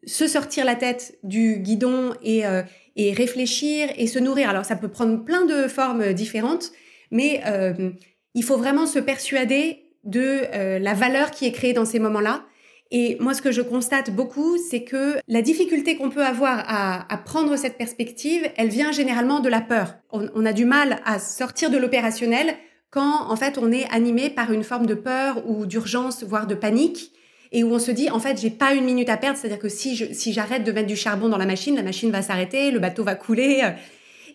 se 0.06 0.28
sortir 0.28 0.66
la 0.66 0.76
tête 0.76 1.18
du 1.24 1.58
guidon 1.58 2.14
et, 2.24 2.46
euh, 2.46 2.64
réfléchir 2.98 3.90
et 3.98 4.08
se 4.08 4.20
nourrir. 4.20 4.50
Alors, 4.50 4.66
ça 4.66 4.76
peut 4.76 4.90
prendre 4.90 5.24
plein 5.24 5.46
de 5.46 5.68
formes 5.68 6.14
différentes, 6.14 6.72
mais 7.10 7.42
euh, 7.46 7.92
il 8.36 8.44
faut 8.44 8.58
vraiment 8.58 8.86
se 8.86 9.00
persuader 9.00 9.84
de 10.04 10.80
la 10.80 10.94
valeur 10.96 11.30
qui 11.30 11.46
est 11.46 11.52
créée 11.52 11.74
dans 11.74 11.86
ces 11.86 12.00
moments-là 12.00 12.44
et 12.92 13.16
moi, 13.22 13.34
ce 13.34 13.42
que 13.42 13.54
je 13.54 13.62
constate 13.62 14.14
beaucoup, 14.14 14.58
c'est 14.58 14.84
que 14.84 15.16
la 15.30 15.42
difficulté 15.42 15.96
qu'on 15.96 16.10
peut 16.10 16.26
avoir 16.26 16.64
à, 16.68 17.18
prendre 17.26 17.56
cette 17.56 17.78
perspective, 17.78 18.46
elle 18.58 18.68
vient 18.68 18.92
généralement 18.92 19.40
de 19.40 19.48
la 19.48 19.62
peur. 19.62 19.96
On 20.12 20.46
a 20.46 20.52
du 20.52 20.66
mal 20.66 21.00
à 21.06 21.18
sortir 21.18 21.70
de 21.70 21.78
l'opérationnel 21.78 22.54
quand, 22.90 23.32
en 23.32 23.36
fait, 23.38 23.58
on 23.58 23.72
est 23.72 23.90
animé 23.92 24.30
par 24.30 24.52
une 24.52 24.66
forme 24.66 24.86
de 24.86 24.94
peur 24.94 25.42
ou 25.48 25.66
d'urgence, 25.66 26.26
voire 26.26 26.48
de 26.48 26.56
panique, 26.56 27.14
et 27.52 27.64
où 27.64 27.74
on 27.74 27.80
se 27.80 27.92
dit, 27.92 28.10
en 28.10 28.20
fait, 28.20 28.40
j'ai 28.40 28.50
pas 28.50 28.74
une 28.74 28.86
minute 28.86 29.10
à 29.10 29.18
perdre, 29.18 29.38
c'est-à-dire 29.38 29.60
que 29.60 29.70
si 29.70 29.96
je, 29.96 30.06
si 30.14 30.34
j'arrête 30.34 30.64
de 30.64 30.72
mettre 30.72 30.88
du 30.88 30.96
charbon 30.96 31.30
dans 31.30 31.38
la 31.38 31.46
machine, 31.46 31.76
la 31.76 31.84
machine 31.84 32.12
va 32.12 32.22
s'arrêter, 32.22 32.72
le 32.72 32.80
bateau 32.80 33.04
va 33.04 33.16
couler. 33.16 33.62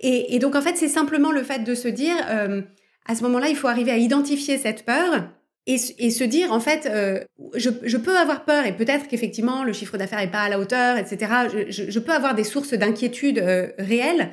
Et, 0.01 0.35
et 0.35 0.39
donc, 0.39 0.55
en 0.55 0.61
fait, 0.61 0.77
c'est 0.77 0.89
simplement 0.89 1.33
le 1.33 1.43
fait 1.43 1.65
de 1.65 1.75
se 1.75 1.89
dire, 1.89 2.15
euh, 2.29 2.61
à 3.07 3.15
ce 3.15 3.23
moment-là, 3.23 3.49
il 3.49 3.57
faut 3.57 3.69
arriver 3.69 3.91
à 3.91 3.97
identifier 3.97 4.59
cette 4.59 4.85
peur 4.85 5.29
et, 5.67 5.79
se 5.79 6.25
dire 6.25 6.53
en 6.53 6.61
fait, 6.61 6.87
euh, 6.87 7.25
je, 7.55 7.71
je, 7.83 7.97
peux 7.97 8.17
avoir 8.17 8.45
peur 8.45 8.67
et 8.67 8.73
peut-être 8.73 9.09
qu'effectivement 9.09 9.65
le 9.65 9.73
chiffre 9.73 9.99
d'affaires 9.99 10.21
est 10.21 10.31
pas 10.31 10.43
à 10.43 10.49
la 10.49 10.61
hauteur, 10.61 10.97
etc. 10.97 11.67
Je, 11.69 11.99
peux 11.99 12.13
avoir 12.13 12.37
des 12.37 12.45
sources 12.45 12.73
d'inquiétude 12.73 13.39
euh, 13.39 13.73
réelles 13.79 14.31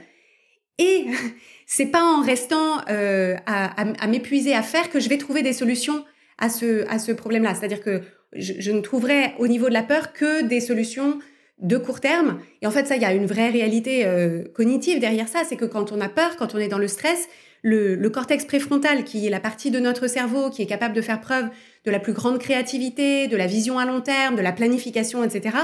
et 0.77 1.07
c'est 1.65 1.87
pas 1.87 2.03
en 2.03 2.21
restant 2.21 2.81
euh, 2.89 3.35
à, 3.47 3.81
à, 3.81 4.07
m'épuiser 4.07 4.53
à 4.53 4.61
faire 4.61 4.91
que 4.91 4.99
je 4.99 5.09
vais 5.09 5.17
trouver 5.17 5.41
des 5.41 5.53
solutions 5.53 6.05
à 6.37 6.49
ce 6.49 6.87
à 6.87 6.99
ce 6.99 7.11
problème-là. 7.11 7.55
C'est-à-dire 7.55 7.81
que 7.81 8.01
je, 8.35 8.71
ne 8.71 8.81
trouverai 8.81 9.33
au 9.39 9.47
niveau 9.47 9.67
de 9.67 9.73
la 9.73 9.83
peur 9.83 10.13
que 10.13 10.43
des 10.43 10.59
solutions 10.59 11.19
de 11.59 11.77
court 11.77 11.99
terme. 11.99 12.39
Et 12.61 12.67
en 12.67 12.71
fait, 12.71 12.85
ça, 12.87 12.95
il 12.95 13.01
y 13.01 13.05
a 13.05 13.13
une 13.13 13.25
vraie 13.25 13.49
réalité 13.49 14.05
cognitive 14.53 14.99
derrière 14.99 15.27
ça. 15.27 15.43
C'est 15.47 15.55
que 15.55 15.65
quand 15.65 15.91
on 15.91 16.01
a 16.01 16.09
peur, 16.09 16.35
quand 16.35 16.55
on 16.55 16.57
est 16.57 16.67
dans 16.67 16.79
le 16.79 16.87
stress, 16.87 17.29
le, 17.63 18.09
cortex 18.09 18.45
préfrontal, 18.45 19.03
qui 19.03 19.25
est 19.25 19.29
la 19.29 19.39
partie 19.39 19.71
de 19.71 19.79
notre 19.79 20.07
cerveau 20.07 20.49
qui 20.49 20.61
est 20.61 20.65
capable 20.65 20.93
de 20.93 21.01
faire 21.01 21.21
preuve 21.21 21.49
de 21.85 21.91
la 21.91 21.99
plus 21.99 22.13
grande 22.13 22.37
créativité, 22.37 23.27
de 23.27 23.37
la 23.37 23.47
vision 23.47 23.79
à 23.79 23.85
long 23.85 24.01
terme, 24.01 24.35
de 24.35 24.41
la 24.41 24.51
planification, 24.51 25.23
etc., 25.23 25.57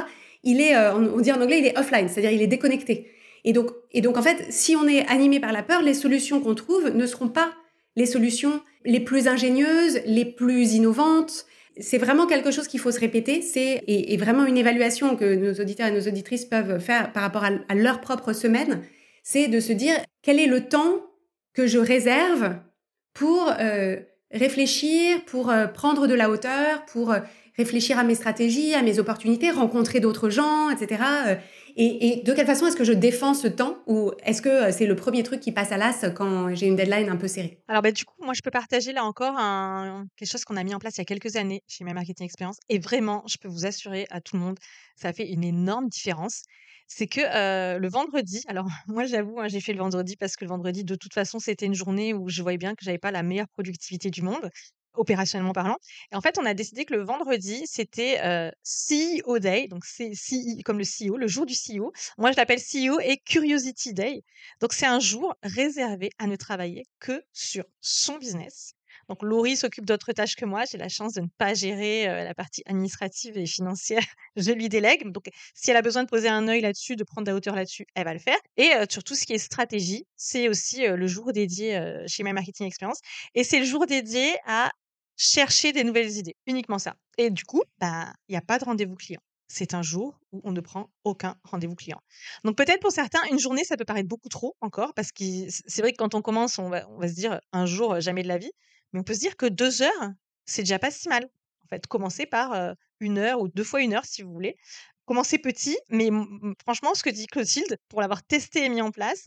il 0.43 0.62
est, 0.62 0.75
euh, 0.75 0.95
on 0.95 1.19
dit 1.19 1.34
en 1.34 1.41
anglais, 1.41 1.60
il 1.60 1.65
est 1.65 1.77
offline, 1.77 2.08
c'est-à-dire 2.08 2.32
il 2.32 2.41
est 2.41 2.47
déconnecté. 2.47 3.12
Et 3.43 3.51
donc, 3.51 3.71
et 3.91 3.99
donc, 3.99 4.17
en 4.17 4.21
fait, 4.21 4.45
si 4.49 4.75
on 4.77 4.88
est 4.88 5.05
animé 5.08 5.41
par 5.41 5.51
la 5.51 5.63
peur, 5.63 5.82
les 5.82 5.93
solutions 5.93 6.39
qu'on 6.39 6.55
trouve 6.55 6.89
ne 6.89 7.05
seront 7.05 7.27
pas 7.27 7.51
les 7.97 8.05
solutions 8.05 8.62
les 8.86 9.01
plus 9.01 9.27
ingénieuses, 9.27 9.99
les 10.05 10.23
plus 10.23 10.73
innovantes. 10.73 11.45
C'est 11.79 11.97
vraiment 11.97 12.27
quelque 12.27 12.51
chose 12.51 12.67
qu'il 12.67 12.79
faut 12.79 12.91
se 12.91 12.99
répéter. 12.99 13.41
C'est 13.41 13.84
et, 13.88 14.17
vraiment 14.17 14.45
une 14.45 14.58
évaluation 14.58 15.15
que 15.15 15.36
nos 15.36 15.53
auditeurs 15.53 15.88
et 15.88 15.91
nos 15.91 16.08
auditrices 16.08 16.45
peuvent 16.45 16.79
faire 16.79 17.13
par 17.13 17.23
rapport 17.23 17.43
à, 17.43 17.75
leur 17.75 18.01
propre 18.01 18.34
semaine. 18.34 18.82
C'est 19.23 19.47
de 19.47 19.60
se 19.60 19.73
dire 19.73 19.95
quel 20.21 20.39
est 20.39 20.47
le 20.47 20.67
temps 20.67 21.05
que 21.53 21.67
je 21.67 21.79
réserve 21.79 22.55
pour 23.13 23.51
euh, 23.60 23.97
réfléchir, 24.32 25.23
pour 25.25 25.49
euh, 25.49 25.67
prendre 25.67 26.08
de 26.08 26.13
la 26.13 26.29
hauteur, 26.29 26.86
pour 26.86 27.12
euh, 27.12 27.19
réfléchir 27.58 27.97
à 27.97 28.03
mes 28.03 28.15
stratégies, 28.15 28.73
à 28.73 28.82
mes 28.82 28.99
opportunités, 28.99 29.51
rencontrer 29.51 29.99
d'autres 29.99 30.29
gens, 30.29 30.69
etc. 30.69 31.03
Et, 31.75 32.21
de 32.25 32.34
quelle 32.34 32.45
façon 32.45 32.67
est-ce 32.67 32.75
que 32.75 32.84
je 32.84 32.93
défends 32.93 33.34
ce 33.34 33.47
temps 33.47 33.77
ou 33.88 34.12
est-ce 34.23 34.41
que 34.41 34.71
c'est 34.71 34.86
le 34.86 34.95
premier 34.95 35.23
truc 35.23 35.39
qui 35.39 35.51
passe 35.51 35.71
à 35.71 35.77
l'as 35.77 36.10
quand 36.12 36.53
j'ai 36.55 36.67
une 36.67 36.75
deadline 36.75 37.10
un 37.10 37.15
peu 37.15 37.27
serrée? 37.27 37.62
Alors 37.67 37.82
bah, 37.82 37.91
du 37.91 38.05
coup, 38.05 38.15
moi 38.21 38.34
je 38.34 38.41
peux 38.41 38.51
partager 38.51 38.91
là 38.93 39.03
encore 39.03 39.36
quelque 40.17 40.29
chose 40.29 40.43
qu'on 40.45 40.58
a 40.58 40.63
mis 40.63 40.73
en 40.73 40.79
place 40.79 40.97
il 40.97 40.99
y 40.99 41.01
a 41.01 41.05
quelques 41.05 41.36
années 41.36 41.63
chez 41.67 41.84
My 41.84 41.93
Marketing 41.93 42.25
Experience. 42.25 42.58
Et 42.69 42.79
vraiment, 42.79 43.23
je 43.27 43.38
peux 43.38 43.47
vous 43.47 43.65
assurer 43.65 44.08
à 44.10 44.21
tout 44.21 44.36
le 44.36 44.41
monde, 44.41 44.58
ça 44.95 45.13
fait 45.13 45.29
une 45.29 45.43
énorme 45.43 45.88
différence. 45.88 46.43
C'est 46.88 47.08
que 47.08 47.21
le 47.77 47.88
vendredi, 47.88 48.43
alors 48.47 48.67
moi 48.88 49.05
j'avoue, 49.05 49.39
hein, 49.39 49.47
j'ai 49.47 49.62
fait 49.62 49.73
le 49.73 49.79
vendredi 49.79 50.15
parce 50.17 50.36
que 50.36 50.45
le 50.45 50.49
vendredi, 50.49 50.84
de 50.84 50.95
toute 50.95 51.13
façon, 51.13 51.39
c'était 51.39 51.65
une 51.65 51.75
journée 51.75 52.13
où 52.13 52.29
je 52.29 52.41
voyais 52.41 52.58
bien 52.58 52.73
que 52.75 52.84
j'avais 52.84 52.97
pas 52.97 53.12
la 53.12 53.23
meilleure 53.23 53.49
productivité 53.49 54.10
du 54.10 54.21
monde, 54.21 54.49
opérationnellement 54.93 55.54
parlant. 55.54 55.78
Et 56.12 56.15
en 56.15 56.21
fait, 56.21 56.38
on 56.39 56.45
a 56.45 56.54
décidé 56.54 56.86
que 56.86 56.93
le 56.93 57.04
vendredi, 57.04 57.63
c'était 57.65 58.19
CEO 58.63 59.39
Day, 59.39 59.67
donc 59.67 59.86
c'est 59.86 60.12
comme 60.65 60.80
le 60.80 60.86
CEO, 60.86 61.17
le 61.17 61.28
jour 61.28 61.45
du 61.45 61.54
CEO. 61.54 61.91
Moi, 62.17 62.32
je 62.32 62.38
l'appelle 62.38 62.60
CEO 62.60 62.99
et 62.99 63.17
Curiosity 63.17 63.93
Day. 63.93 64.23
Donc 64.62 64.73
c'est 64.73 64.86
un 64.86 64.99
jour 64.99 65.36
réservé 65.43 66.10
à 66.17 66.28
ne 66.28 66.36
travailler 66.36 66.86
que 66.99 67.23
sur 67.34 67.63
son 67.82 68.17
business 68.17 68.73
donc 69.10 69.24
Laurie 69.24 69.58
s'occupe 69.58 69.86
d'autres 69.86 70.13
tâches 70.13 70.36
que 70.36 70.45
moi. 70.45 70.63
J'ai 70.72 70.78
la 70.78 70.88
chance 70.88 71.13
de 71.13 71.22
ne 71.22 71.28
pas 71.38 71.54
gérer 71.54 72.06
la 72.06 72.34
partie 72.34 72.62
administrative 72.65 73.38
et 73.38 73.45
financière. 73.45 74.04
Je 74.38 74.52
lui 74.52 74.69
délègue. 74.69 75.12
Donc 75.12 75.30
si 75.54 75.72
elle 75.72 75.78
a 75.78 75.82
besoin 75.82 76.04
de 76.04 76.08
poser 76.10 76.30
un 76.30 76.48
œil 76.48 76.62
là-dessus, 76.62 76.95
de 76.95 77.04
prendre 77.04 77.26
de 77.26 77.32
la 77.32 77.36
hauteur 77.36 77.56
là-dessus, 77.56 77.86
elle 77.95 78.06
va 78.06 78.13
le 78.13 78.19
faire. 78.19 78.38
Et 78.56 78.72
sur 78.89 79.04
tout 79.04 79.15
ce 79.15 79.26
qui 79.26 79.34
est 79.34 79.39
stratégie, 79.39 80.06
c'est 80.15 80.48
aussi 80.48 80.88
le 80.88 81.08
jour 81.08 81.34
dédié 81.34 81.82
chez 82.08 82.24
My 82.24 82.34
Marketing 82.34 82.67
Experience. 82.67 83.00
Et 83.36 83.43
c'est 83.43 83.60
le 83.60 83.65
jour 83.65 83.86
dédié 83.86 84.36
à 84.45 84.72
chercher 85.17 85.74
des 85.74 85.84
nouvelles 85.84 86.12
idées. 86.12 86.36
Uniquement 86.45 86.80
ça. 86.80 86.95
Et 87.17 87.30
du 87.30 87.43
coup, 87.43 87.63
bah, 87.80 88.13
il 88.28 88.34
n'y 88.34 88.38
a 88.38 88.41
pas 88.41 88.60
de 88.60 88.65
rendez-vous 88.65 88.95
client 88.95 89.22
c'est 89.50 89.74
un 89.74 89.82
jour 89.82 90.19
où 90.32 90.41
on 90.43 90.52
ne 90.52 90.62
prend 90.62 90.89
aucun 91.04 91.36
rendez-vous 91.43 91.76
client. 91.76 92.00
Donc 92.43 92.56
peut-être 92.56 92.80
pour 92.82 92.91
certains, 92.91 93.19
une 93.32 93.39
journée, 93.39 93.63
ça 93.63 93.76
peut 93.76 93.84
paraître 93.84 94.08
beaucoup 94.08 94.30
trop 94.30 94.56
encore, 94.62 94.93
parce 94.93 95.12
que 95.12 95.24
c'est 95.50 95.82
vrai 95.82 95.91
que 95.91 95.98
quand 95.98 96.13
on 96.13 96.22
commence, 96.22 96.60
on 96.60 96.69
va 96.69 97.08
se 97.08 97.15
dire 97.15 97.41
un 97.52 97.65
jour, 97.65 98.00
jamais 98.00 98.22
de 98.24 98.28
la 98.28 98.38
vie. 98.38 98.52
Mais 98.93 98.99
on 98.99 99.04
peut 99.04 99.13
se 99.13 99.19
dire 99.19 99.38
que 99.38 99.45
deux 99.45 99.82
heures, 99.82 100.12
c'est 100.45 100.63
déjà 100.63 100.80
pas 100.80 100.91
si 100.91 101.10
mal. 101.10 101.30
En 101.63 101.67
fait, 101.67 101.88
commencer 101.88 102.25
par 102.25 102.75
une 102.99 103.17
heure 103.17 103.41
ou 103.41 103.47
deux 103.47 103.63
fois 103.63 103.82
une 103.82 103.93
heure 103.93 104.06
si 104.06 104.21
vous 104.21 104.32
voulez. 104.32 104.58
Commencer 105.06 105.38
petit, 105.38 105.78
mais 105.89 106.10
franchement, 106.63 106.93
ce 106.93 107.04
que 107.04 107.10
dit 107.10 107.28
Clotilde, 107.28 107.78
pour 107.89 108.02
l'avoir 108.02 108.23
testé 108.23 108.65
et 108.65 108.69
mis 108.69 108.82
en 108.82 108.91
place, 108.91 109.25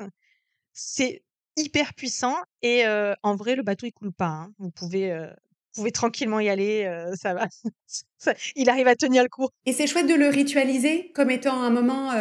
c'est 0.73 1.23
hyper 1.57 1.95
puissant 1.95 2.37
et 2.63 2.85
en 3.23 3.37
vrai, 3.37 3.55
le 3.55 3.63
bateau 3.63 3.87
il 3.87 3.93
coule 3.93 4.13
pas. 4.13 4.27
Hein. 4.27 4.53
Vous 4.59 4.71
pouvez 4.71 5.17
pouvez 5.75 5.93
tranquillement 5.93 6.41
y 6.41 6.49
aller, 6.49 6.91
ça 7.15 7.35
va. 7.35 7.49
il 8.57 8.69
arrive 8.69 8.89
à 8.89 8.97
tenir 8.97 9.23
le 9.23 9.29
coup. 9.29 9.49
Et 9.67 9.73
c'est 9.73 9.87
chouette 9.87 10.09
de 10.09 10.15
le 10.15 10.29
ritualiser 10.29 11.13
comme 11.13 11.31
étant 11.31 11.63
un 11.63 11.71
moment 11.71 12.13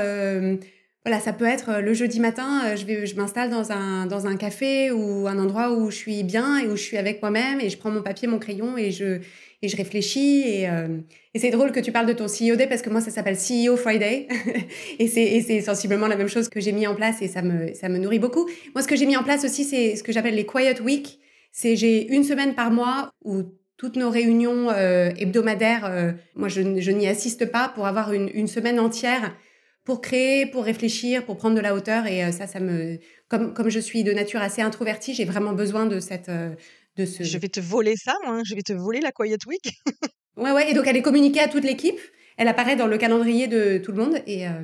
voilà, 1.04 1.20
ça 1.20 1.34
peut 1.34 1.46
être 1.46 1.70
euh, 1.70 1.82
le 1.82 1.96
jeudi 1.96 2.20
matin, 2.20 2.62
euh, 2.66 2.76
je 2.76 2.86
vais, 2.86 3.08
je 3.08 3.16
m'installe 3.16 3.50
dans 3.50 3.72
un, 3.72 4.06
dans 4.06 4.28
un 4.28 4.36
café 4.36 4.92
ou 4.92 5.28
un 5.28 5.40
endroit 5.40 5.72
où 5.74 5.90
je 5.90 5.96
suis 5.96 6.24
bien 6.24 6.60
et 6.60 6.68
où 6.68 6.76
je 6.76 6.84
suis 6.84 6.98
avec 6.98 7.24
moi-même 7.24 7.60
et 7.60 7.72
je 7.72 7.78
prends 7.78 7.90
mon 7.90 8.04
papier, 8.04 8.28
mon 8.28 8.38
crayon 8.38 8.78
et 8.78 8.92
je, 8.92 9.20
et 9.64 9.68
je 9.68 9.76
réfléchis. 9.76 10.44
Et, 10.46 10.70
euh, 10.70 11.00
et 11.34 11.40
c'est 11.40 11.50
drôle 11.50 11.72
que 11.72 11.80
tu 11.80 11.92
parles 11.92 12.06
de 12.06 12.14
ton 12.14 12.28
CEO 12.28 12.56
Day 12.56 12.68
parce 12.68 12.84
que 12.84 12.92
moi, 12.92 13.02
ça 13.02 13.10
s'appelle 13.10 13.36
CEO 13.36 13.78
Friday. 13.78 14.28
et 15.00 15.08
c'est 15.08 15.62
sensiblement 15.62 16.06
la 16.08 16.18
même 16.18 16.28
chose 16.28 16.50
que 16.50 16.60
j'ai 16.60 16.72
mis 16.72 16.86
en 16.86 16.94
place 16.94 17.20
et 17.24 17.28
ça 17.28 17.42
me, 17.42 17.74
ça 17.74 17.90
me 17.90 17.98
nourrit 17.98 18.20
beaucoup. 18.20 18.48
Moi, 18.76 18.84
ce 18.84 18.88
que 18.88 18.96
j'ai 18.96 19.08
mis 19.08 19.18
en 19.18 19.24
place 19.24 19.44
aussi, 19.44 19.64
c'est 19.64 19.96
ce 19.96 20.04
que 20.04 20.12
j'appelle 20.12 20.36
les 20.36 20.46
Quiet 20.46 20.82
Week. 20.82 21.20
C'est 21.52 21.76
j'ai 21.76 22.14
une 22.14 22.24
semaine 22.24 22.54
par 22.54 22.70
mois 22.70 23.12
où 23.26 23.42
toutes 23.76 23.96
nos 23.96 24.12
réunions 24.12 24.72
hebdomadaires, 24.72 26.14
moi, 26.36 26.48
je, 26.48 26.80
je 26.80 26.92
n'y 26.92 27.08
assiste 27.08 27.48
pas 27.48 27.70
pour 27.70 27.88
avoir 27.88 28.14
une, 28.14 28.30
une 28.36 28.46
semaine 28.46 28.80
entière 28.80 29.36
pour 29.84 30.02
créer, 30.02 30.46
pour 30.46 30.64
réfléchir, 30.64 31.26
pour 31.26 31.38
prendre 31.38 31.56
de 31.56 31.62
la 31.62 31.74
hauteur. 31.74 32.06
Et 32.06 32.24
euh, 32.24 32.32
ça, 32.32 32.48
ça 32.48 32.60
me, 32.60 33.00
comme, 33.28 33.54
comme 33.54 33.70
je 33.70 33.80
suis 33.80 34.04
de 34.04 34.12
nature 34.12 34.42
assez 34.42 34.62
introvertie, 34.62 35.14
j'ai 35.14 35.26
vraiment 35.26 35.54
besoin 35.54 35.86
de 35.86 36.00
cette, 36.00 36.30
euh, 36.30 36.56
de 36.98 37.06
ce. 37.06 37.24
Je 37.24 37.38
vais 37.38 37.50
te 37.50 37.60
voler 37.60 37.96
ça, 37.96 38.14
moi. 38.24 38.36
Hein. 38.36 38.42
Je 38.46 38.56
vais 38.56 38.62
te 38.62 38.74
voler 38.74 39.00
la 39.00 39.12
Quiet 39.12 39.38
Week. 39.48 39.74
ouais, 40.38 40.52
ouais. 40.52 40.72
Et 40.72 40.74
donc, 40.74 40.88
elle 40.88 40.98
est 40.98 41.02
communiquée 41.02 41.40
à 41.40 41.48
toute 41.48 41.64
l'équipe. 41.64 42.00
Elle 42.38 42.48
apparaît 42.48 42.76
dans 42.76 42.88
le 42.88 42.98
calendrier 42.98 43.48
de 43.48 43.78
tout 43.78 43.92
le 43.92 43.98
monde. 43.98 44.22
Et, 44.28 44.48
euh, 44.48 44.62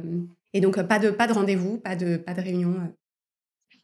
et 0.53 0.61
donc, 0.61 0.81
pas 0.83 0.99
de, 0.99 1.09
pas 1.09 1.27
de 1.27 1.33
rendez-vous, 1.33 1.77
pas 1.79 1.95
de, 1.95 2.17
pas 2.17 2.33
de 2.33 2.41
réunion. 2.41 2.93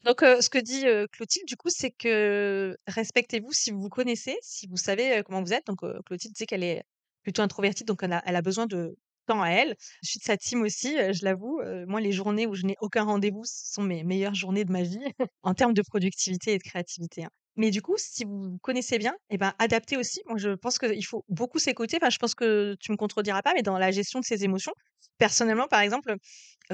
Donc, 0.06 0.20
ce 0.22 0.50
que 0.50 0.58
dit 0.58 0.84
Clotilde, 1.14 1.48
du 1.48 1.56
coup, 1.56 1.70
c'est 1.70 1.92
que 1.92 2.76
respectez-vous 2.88 3.54
si 3.54 3.72
vous 3.72 3.82
vous 3.82 3.90
connaissez, 3.90 4.36
si 4.42 4.68
vous 4.68 4.76
savez 4.76 5.22
comment 5.26 5.42
vous 5.42 5.54
êtes. 5.54 5.66
Donc, 5.66 5.80
Clotilde 6.06 6.38
sait 6.38 6.46
qu'elle 6.46 6.64
est 6.64 6.84
plutôt 7.22 7.42
introvertie, 7.42 7.86
donc 7.86 8.04
elle 8.04 8.12
a, 8.12 8.22
elle 8.26 8.36
a 8.36 8.42
besoin 8.42 8.66
de, 8.66 8.98
temps 9.26 9.42
à 9.42 9.50
elle. 9.50 9.76
Je 10.04 10.12
suis 10.12 10.20
de 10.20 10.24
sa 10.24 10.38
team 10.38 10.62
aussi, 10.62 10.96
je 10.98 11.26
l'avoue. 11.26 11.62
moi, 11.88 12.02
les 12.02 12.12
journées 12.12 12.48
où 12.48 12.56
je 12.56 12.66
n'ai 12.66 12.76
aucun 12.82 13.04
rendez-vous, 13.04 13.44
ce 13.46 13.74
sont 13.74 13.84
mes 13.84 14.04
meilleures 14.04 14.36
journées 14.36 14.66
de 14.66 14.72
ma 14.72 14.84
vie 14.84 15.00
en 15.44 15.54
termes 15.54 15.74
de 15.74 15.82
productivité 15.82 16.54
et 16.54 16.58
de 16.58 16.64
créativité. 16.64 17.26
Hein. 17.26 17.30
Mais 17.56 17.70
du 17.70 17.82
coup, 17.82 17.96
si 17.98 18.24
vous 18.24 18.58
connaissez 18.62 18.98
bien, 18.98 19.14
et 19.30 19.38
ben, 19.38 19.54
adaptez 19.60 19.96
aussi. 19.98 20.22
Moi, 20.26 20.38
je 20.38 20.50
pense 20.56 20.80
qu'il 20.80 21.06
faut 21.06 21.24
beaucoup 21.30 21.60
s'écouter. 21.60 21.98
Enfin, 22.02 22.10
je 22.10 22.18
pense 22.18 22.34
que 22.34 22.76
tu 22.80 22.92
me 22.92 22.98
contrediras 22.98 23.42
pas, 23.44 23.54
mais 23.54 23.62
dans 23.62 23.78
la 23.78 23.92
gestion 23.92 24.20
de 24.20 24.26
ses 24.26 24.44
émotions, 24.44 24.74
personnellement, 25.20 25.68
par 25.68 25.82
exemple, 25.82 26.16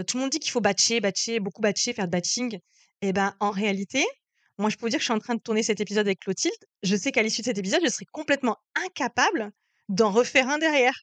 tout 0.07 0.17
le 0.17 0.21
monde 0.21 0.29
dit 0.29 0.39
qu'il 0.39 0.51
faut 0.51 0.61
batcher, 0.61 1.01
batcher, 1.01 1.39
beaucoup 1.39 1.61
batcher, 1.61 1.93
faire 1.93 2.05
de 2.05 2.11
batching. 2.11 2.59
Et 3.01 3.11
ben, 3.11 3.35
en 3.39 3.51
réalité, 3.51 4.05
moi, 4.57 4.69
je 4.69 4.77
peux 4.77 4.85
vous 4.85 4.89
dire 4.89 4.99
que 4.99 5.03
je 5.03 5.07
suis 5.07 5.13
en 5.13 5.19
train 5.19 5.35
de 5.35 5.41
tourner 5.41 5.63
cet 5.63 5.81
épisode 5.81 6.07
avec 6.07 6.19
Clotilde. 6.19 6.53
Je 6.83 6.95
sais 6.95 7.11
qu'à 7.11 7.23
l'issue 7.23 7.41
de 7.41 7.45
cet 7.45 7.57
épisode, 7.57 7.81
je 7.83 7.89
serai 7.89 8.05
complètement 8.11 8.55
incapable 8.75 9.51
d'en 9.89 10.11
refaire 10.11 10.47
un 10.47 10.59
derrière. 10.59 10.93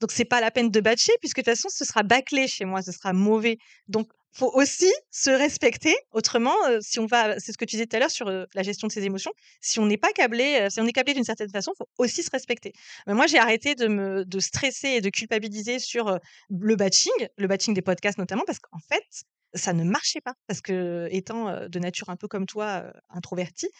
Donc, 0.00 0.12
c'est 0.12 0.24
pas 0.24 0.40
la 0.40 0.50
peine 0.50 0.70
de 0.70 0.80
batcher, 0.80 1.12
puisque 1.20 1.38
de 1.38 1.42
toute 1.42 1.54
façon, 1.54 1.68
ce 1.70 1.84
sera 1.84 2.02
bâclé 2.02 2.48
chez 2.48 2.64
moi, 2.64 2.82
ce 2.82 2.92
sera 2.92 3.12
mauvais. 3.12 3.58
Donc, 3.88 4.10
faut 4.32 4.50
aussi 4.54 4.90
se 5.10 5.30
respecter. 5.30 5.96
Autrement, 6.12 6.54
si 6.80 7.00
on 7.00 7.06
va, 7.06 7.38
c'est 7.40 7.52
ce 7.52 7.58
que 7.58 7.64
tu 7.64 7.76
disais 7.76 7.86
tout 7.86 7.96
à 7.96 7.98
l'heure 7.98 8.10
sur 8.10 8.30
la 8.30 8.62
gestion 8.62 8.86
de 8.86 8.92
ses 8.92 9.04
émotions. 9.04 9.32
Si 9.60 9.80
on 9.80 9.86
n'est 9.86 9.98
pas 9.98 10.12
câblé, 10.12 10.68
si 10.70 10.80
on 10.80 10.86
est 10.86 10.92
câblé 10.92 11.14
d'une 11.14 11.24
certaine 11.24 11.50
façon, 11.50 11.72
faut 11.76 11.88
aussi 11.98 12.22
se 12.22 12.30
respecter. 12.30 12.72
moi, 13.08 13.26
j'ai 13.26 13.38
arrêté 13.38 13.74
de 13.74 13.88
me 13.88 14.24
de 14.24 14.38
stresser 14.38 14.88
et 14.88 15.00
de 15.00 15.10
culpabiliser 15.10 15.80
sur 15.80 16.18
le 16.48 16.76
batching, 16.76 17.12
le 17.36 17.48
batching 17.48 17.74
des 17.74 17.82
podcasts 17.82 18.18
notamment, 18.18 18.44
parce 18.46 18.60
qu'en 18.60 18.78
fait, 18.88 19.24
ça 19.54 19.72
ne 19.72 19.84
marchait 19.84 20.20
pas. 20.20 20.34
Parce 20.46 20.60
que 20.60 21.08
étant 21.10 21.68
de 21.68 21.78
nature 21.78 22.10
un 22.10 22.16
peu 22.16 22.28
comme 22.28 22.46
toi, 22.46 22.92
introvertie, 23.08 23.70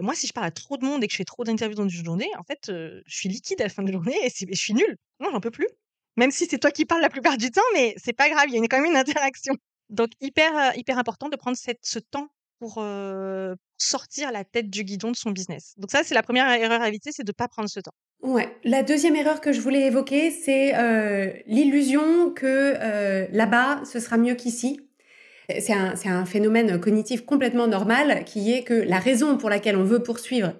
moi, 0.00 0.14
si 0.14 0.26
je 0.26 0.32
parle 0.32 0.46
à 0.46 0.50
trop 0.50 0.76
de 0.76 0.84
monde 0.84 1.02
et 1.04 1.06
que 1.06 1.12
je 1.12 1.18
fais 1.18 1.24
trop 1.24 1.44
d'interviews 1.44 1.76
dans 1.76 1.88
une 1.88 2.04
journée, 2.04 2.30
en 2.38 2.42
fait, 2.42 2.64
je 2.68 3.02
suis 3.06 3.28
liquide 3.28 3.60
à 3.60 3.64
la 3.64 3.70
fin 3.70 3.82
de 3.82 3.88
la 3.88 3.94
journée 3.94 4.16
et, 4.24 4.30
je 4.30 4.58
suis 4.58 4.74
nulle. 4.74 4.96
Non, 5.20 5.30
j'en 5.32 5.40
peux 5.40 5.50
plus. 5.50 5.68
Même 6.16 6.30
si 6.30 6.46
c'est 6.46 6.58
toi 6.58 6.70
qui 6.70 6.84
parles 6.84 7.02
la 7.02 7.10
plupart 7.10 7.36
du 7.36 7.50
temps, 7.50 7.60
mais 7.74 7.94
c'est 7.96 8.12
pas 8.12 8.30
grave, 8.30 8.46
il 8.48 8.54
y 8.54 8.58
a 8.58 8.60
quand 8.68 8.80
même 8.80 8.90
une 8.90 8.96
interaction. 8.96 9.54
Donc 9.90 10.10
hyper, 10.20 10.76
hyper 10.76 10.98
important 10.98 11.28
de 11.28 11.36
prendre 11.36 11.56
ce 11.56 11.98
temps 11.98 12.28
pour 12.58 12.82
sortir 13.76 14.32
la 14.32 14.44
tête 14.44 14.70
du 14.70 14.82
guidon 14.82 15.10
de 15.10 15.16
son 15.16 15.30
business. 15.30 15.74
Donc 15.76 15.90
ça, 15.90 16.02
c'est 16.04 16.14
la 16.14 16.22
première 16.22 16.50
erreur 16.50 16.80
à 16.80 16.88
éviter, 16.88 17.10
c'est 17.12 17.24
de 17.24 17.30
ne 17.30 17.34
pas 17.34 17.48
prendre 17.48 17.68
ce 17.68 17.80
temps. 17.80 17.92
Ouais. 18.22 18.56
La 18.64 18.82
deuxième 18.82 19.14
erreur 19.14 19.42
que 19.42 19.52
je 19.52 19.60
voulais 19.60 19.82
évoquer, 19.82 20.30
c'est 20.30 20.72
l'illusion 21.46 22.32
que 22.32 23.28
là-bas, 23.30 23.82
ce 23.84 24.00
sera 24.00 24.16
mieux 24.16 24.34
qu'ici. 24.34 24.80
C'est 25.48 25.72
un, 25.72 26.24
phénomène 26.24 26.80
cognitif 26.80 27.24
complètement 27.24 27.68
normal 27.68 28.24
qui 28.24 28.52
est 28.52 28.62
que 28.62 28.74
la 28.74 28.98
raison 28.98 29.36
pour 29.36 29.48
laquelle 29.48 29.76
on 29.76 29.84
veut 29.84 30.02
poursuivre 30.02 30.54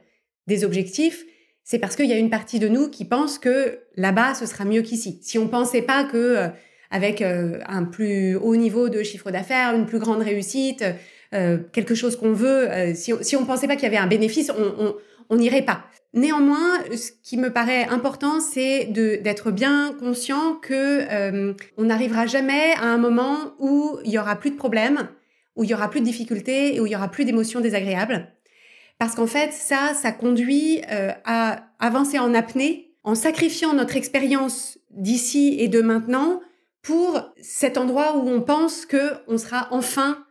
des 0.46 0.64
objectifs, 0.64 1.24
c'est 1.64 1.80
parce 1.80 1.96
qu'il 1.96 2.06
y 2.06 2.12
a 2.12 2.18
une 2.18 2.30
partie 2.30 2.60
de 2.60 2.68
nous 2.68 2.88
qui 2.88 3.04
pense 3.04 3.38
que 3.38 3.80
là-bas, 3.96 4.34
ce 4.34 4.46
sera 4.46 4.64
mieux 4.64 4.82
qu'ici. 4.82 5.18
Si 5.22 5.38
on 5.38 5.48
pensait 5.48 5.82
pas 5.82 6.04
que 6.04 6.50
avec 6.90 7.22
euh, 7.22 7.58
un 7.66 7.84
plus 7.84 8.36
haut 8.36 8.56
niveau 8.56 8.88
de 8.88 9.02
chiffre 9.02 9.30
d'affaires, 9.30 9.74
une 9.74 9.86
plus 9.86 9.98
grande 9.98 10.22
réussite, 10.22 10.84
euh, 11.34 11.58
quelque 11.72 11.94
chose 11.94 12.16
qu'on 12.16 12.32
veut. 12.32 12.70
Euh, 12.70 12.94
si, 12.94 13.12
on, 13.12 13.18
si 13.22 13.36
on 13.36 13.44
pensait 13.44 13.66
pas 13.66 13.74
qu'il 13.74 13.84
y 13.84 13.86
avait 13.86 13.96
un 13.96 14.06
bénéfice, 14.06 14.52
on 15.28 15.36
n'irait 15.36 15.62
pas. 15.62 15.84
Néanmoins, 16.16 16.82
ce 16.96 17.10
qui 17.22 17.36
me 17.36 17.52
paraît 17.52 17.86
important, 17.88 18.40
c'est 18.40 18.86
d'être 18.86 19.50
bien 19.50 19.94
conscient 20.00 20.54
que 20.54 21.54
on 21.76 21.84
n'arrivera 21.84 22.26
jamais 22.26 22.72
à 22.72 22.86
un 22.86 22.96
moment 22.96 23.52
où 23.58 23.98
il 24.02 24.10
y 24.10 24.18
aura 24.18 24.36
plus 24.36 24.50
de 24.50 24.56
problèmes, 24.56 25.08
où 25.56 25.64
il 25.64 25.70
y 25.70 25.74
aura 25.74 25.90
plus 25.90 26.00
de 26.00 26.06
difficultés 26.06 26.74
et 26.74 26.80
où 26.80 26.86
il 26.86 26.92
y 26.92 26.96
aura 26.96 27.08
plus 27.08 27.26
d'émotions 27.26 27.60
désagréables. 27.60 28.32
Parce 28.98 29.14
qu'en 29.14 29.26
fait, 29.26 29.52
ça, 29.52 29.92
ça 29.92 30.10
conduit 30.10 30.80
à 30.88 31.66
avancer 31.80 32.18
en 32.18 32.32
apnée, 32.32 32.94
en 33.04 33.14
sacrifiant 33.14 33.74
notre 33.74 33.96
expérience 33.96 34.78
d'ici 34.90 35.56
et 35.58 35.68
de 35.68 35.82
maintenant 35.82 36.40
pour 36.80 37.20
cet 37.40 37.78
endroit 37.78 38.16
où 38.16 38.28
on 38.28 38.40
pense 38.40 38.86
que 38.86 39.14
on 39.28 39.38
sera 39.38 39.68
enfin, 39.70 40.24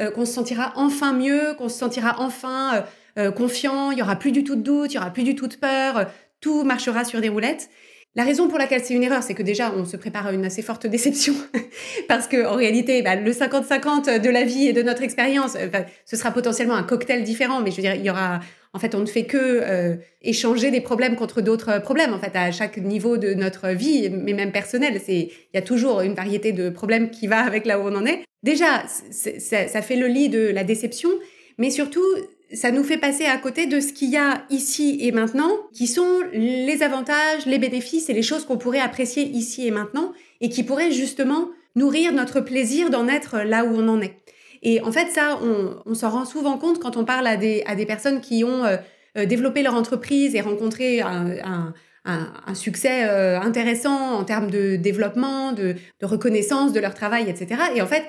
euh, 0.00 0.10
qu'on 0.10 0.24
se 0.24 0.32
sentira 0.32 0.72
enfin 0.76 1.12
mieux, 1.12 1.54
qu'on 1.56 1.68
se 1.68 1.78
sentira 1.78 2.16
enfin 2.18 2.84
euh, 3.18 3.28
euh, 3.28 3.30
confiant, 3.30 3.90
il 3.90 3.98
y 3.98 4.02
aura 4.02 4.16
plus 4.16 4.32
du 4.32 4.44
tout 4.44 4.56
de 4.56 4.62
doute, 4.62 4.92
il 4.92 4.96
y 4.96 4.98
aura 4.98 5.12
plus 5.12 5.22
du 5.22 5.34
tout 5.34 5.46
de 5.46 5.54
peur, 5.54 6.06
tout 6.40 6.64
marchera 6.64 7.04
sur 7.04 7.20
des 7.20 7.28
roulettes. 7.28 7.70
La 8.16 8.24
raison 8.24 8.48
pour 8.48 8.58
laquelle 8.58 8.82
c'est 8.82 8.94
une 8.94 9.04
erreur, 9.04 9.22
c'est 9.22 9.34
que 9.34 9.42
déjà, 9.42 9.72
on 9.76 9.84
se 9.84 9.96
prépare 9.96 10.26
à 10.26 10.32
une 10.32 10.44
assez 10.44 10.62
forte 10.62 10.86
déception, 10.86 11.34
parce 12.08 12.26
que 12.26 12.44
en 12.44 12.56
réalité, 12.56 13.02
bah, 13.02 13.14
le 13.14 13.30
50-50 13.30 14.18
de 14.18 14.30
la 14.30 14.42
vie 14.42 14.66
et 14.66 14.72
de 14.72 14.82
notre 14.82 15.02
expérience, 15.02 15.56
ce 16.04 16.16
sera 16.16 16.32
potentiellement 16.32 16.74
un 16.74 16.82
cocktail 16.82 17.22
différent, 17.22 17.60
mais 17.60 17.70
je 17.70 17.76
veux 17.76 17.82
dire, 17.82 17.94
il 17.94 18.04
y 18.04 18.10
aura, 18.10 18.40
en 18.72 18.80
fait, 18.80 18.96
on 18.96 19.00
ne 19.00 19.06
fait 19.06 19.26
que 19.26 19.36
euh, 19.36 19.96
échanger 20.22 20.72
des 20.72 20.80
problèmes 20.80 21.14
contre 21.14 21.40
d'autres 21.40 21.80
problèmes. 21.80 22.12
En 22.12 22.18
fait, 22.18 22.34
à 22.34 22.50
chaque 22.50 22.78
niveau 22.78 23.16
de 23.16 23.32
notre 23.34 23.68
vie, 23.68 24.10
mais 24.10 24.32
même 24.32 24.50
personnel, 24.50 25.00
c'est 25.04 25.28
il 25.30 25.54
y 25.54 25.58
a 25.58 25.62
toujours 25.62 26.00
une 26.00 26.14
variété 26.14 26.52
de 26.52 26.68
problèmes 26.68 27.10
qui 27.10 27.28
va 27.28 27.38
avec 27.38 27.64
là 27.64 27.78
où 27.78 27.82
on 27.82 27.94
en 27.94 28.06
est. 28.06 28.24
Déjà, 28.42 28.84
ça 28.88 29.82
fait 29.82 29.96
le 29.96 30.06
lit 30.06 30.28
de 30.28 30.48
la 30.48 30.64
déception, 30.64 31.10
mais 31.58 31.70
surtout, 31.70 32.04
ça 32.52 32.70
nous 32.70 32.82
fait 32.82 32.98
passer 32.98 33.26
à 33.26 33.36
côté 33.38 33.66
de 33.66 33.80
ce 33.80 33.92
qu'il 33.92 34.10
y 34.10 34.16
a 34.16 34.44
ici 34.50 34.98
et 35.00 35.12
maintenant, 35.12 35.50
qui 35.72 35.86
sont 35.86 36.20
les 36.32 36.82
avantages, 36.82 37.46
les 37.46 37.58
bénéfices 37.58 38.08
et 38.08 38.12
les 38.12 38.22
choses 38.22 38.44
qu'on 38.44 38.58
pourrait 38.58 38.80
apprécier 38.80 39.24
ici 39.24 39.66
et 39.66 39.70
maintenant, 39.70 40.12
et 40.40 40.48
qui 40.48 40.62
pourraient 40.62 40.90
justement 40.90 41.50
nourrir 41.76 42.12
notre 42.12 42.40
plaisir 42.40 42.90
d'en 42.90 43.06
être 43.08 43.38
là 43.38 43.64
où 43.64 43.76
on 43.76 43.88
en 43.88 44.00
est. 44.00 44.16
Et 44.62 44.82
en 44.82 44.92
fait, 44.92 45.08
ça, 45.10 45.38
on, 45.86 45.94
s'en 45.94 46.10
rend 46.10 46.24
souvent 46.24 46.58
compte 46.58 46.80
quand 46.80 46.96
on 46.96 47.04
parle 47.04 47.26
à 47.26 47.36
des, 47.36 47.62
à 47.66 47.74
des 47.74 47.86
personnes 47.86 48.20
qui 48.20 48.44
ont 48.44 48.64
euh, 48.64 48.76
euh, 49.16 49.24
développé 49.24 49.62
leur 49.62 49.74
entreprise 49.74 50.34
et 50.34 50.40
rencontré 50.40 51.00
un, 51.00 51.72
un, 52.04 52.54
succès 52.54 53.08
euh, 53.08 53.40
intéressant 53.40 54.14
en 54.18 54.24
termes 54.24 54.50
de 54.50 54.76
développement, 54.76 55.52
de 55.52 55.76
reconnaissance 56.02 56.72
de 56.72 56.80
leur 56.80 56.94
travail, 56.94 57.30
etc. 57.30 57.62
Et 57.74 57.80
en 57.80 57.86
fait, 57.86 58.04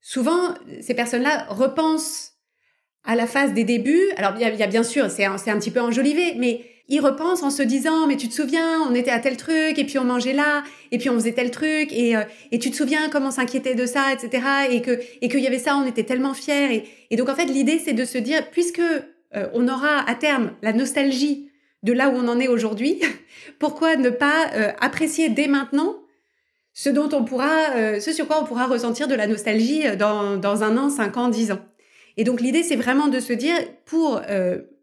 souvent, 0.00 0.54
ces 0.80 0.94
personnes-là 0.94 1.46
repensent 1.48 2.33
à 3.04 3.14
la 3.14 3.26
phase 3.26 3.52
des 3.52 3.64
débuts. 3.64 4.10
Alors, 4.16 4.32
il 4.36 4.40
y 4.40 4.62
a, 4.62 4.66
bien 4.66 4.82
sûr, 4.82 5.10
c'est 5.10 5.24
un, 5.24 5.36
petit 5.36 5.70
peu 5.70 5.80
enjolivé, 5.80 6.34
mais 6.38 6.64
il 6.88 7.00
repense 7.00 7.42
en 7.42 7.50
se 7.50 7.62
disant 7.62 8.06
mais 8.06 8.18
tu 8.18 8.28
te 8.28 8.34
souviens 8.34 8.82
on 8.82 8.94
était 8.94 9.10
à 9.10 9.18
tel 9.18 9.38
truc 9.38 9.78
et 9.78 9.84
puis 9.84 9.98
on 9.98 10.04
mangeait 10.04 10.34
là 10.34 10.62
et 10.92 10.98
puis 10.98 11.08
on 11.08 11.14
faisait 11.14 11.32
tel 11.32 11.50
truc 11.50 11.90
et, 11.94 12.14
euh, 12.14 12.24
tu 12.52 12.70
te 12.70 12.76
souviens 12.76 13.08
comment 13.08 13.30
s'inquiétait 13.30 13.74
de 13.74 13.86
ça 13.86 14.12
etc 14.12 14.46
et 14.70 14.82
que 14.82 15.00
et 15.22 15.30
qu'il 15.30 15.40
y 15.40 15.46
avait 15.46 15.58
ça 15.58 15.78
on 15.78 15.86
était 15.86 16.02
tellement 16.02 16.34
fiers 16.34 16.74
et, 16.74 16.84
et 17.10 17.16
donc 17.16 17.30
en 17.30 17.34
fait 17.34 17.46
l'idée 17.46 17.78
c'est 17.82 17.94
de 17.94 18.04
se 18.04 18.18
dire 18.18 18.50
puisque 18.50 18.82
euh, 18.82 19.48
on 19.54 19.66
aura 19.66 20.06
à 20.06 20.14
terme 20.14 20.50
la 20.60 20.74
nostalgie 20.74 21.48
de 21.84 21.94
là 21.94 22.10
où 22.10 22.16
on 22.16 22.28
en 22.28 22.38
est 22.38 22.48
aujourd'hui 22.48 23.00
pourquoi 23.58 23.96
ne 23.96 24.10
pas 24.10 24.50
euh, 24.54 24.70
apprécier 24.78 25.30
dès 25.30 25.46
maintenant 25.46 25.96
ce 26.74 26.90
dont 26.90 27.08
on 27.14 27.24
pourra 27.24 27.98
ce 27.98 28.12
sur 28.12 28.26
quoi 28.26 28.42
on 28.42 28.44
pourra 28.44 28.66
ressentir 28.66 29.08
de 29.08 29.14
la 29.14 29.26
nostalgie 29.26 29.84
dans, 29.96 30.36
dans 30.36 30.64
un 30.64 30.76
an 30.76 30.90
cinq 30.90 31.16
ans 31.16 31.28
dix 31.28 31.50
ans? 31.50 31.60
Et 32.16 32.24
donc 32.24 32.40
l'idée 32.40 32.62
c'est 32.62 32.76
vraiment 32.76 33.08
de 33.08 33.20
se 33.20 33.32
dire 33.32 33.56
pour 33.84 34.20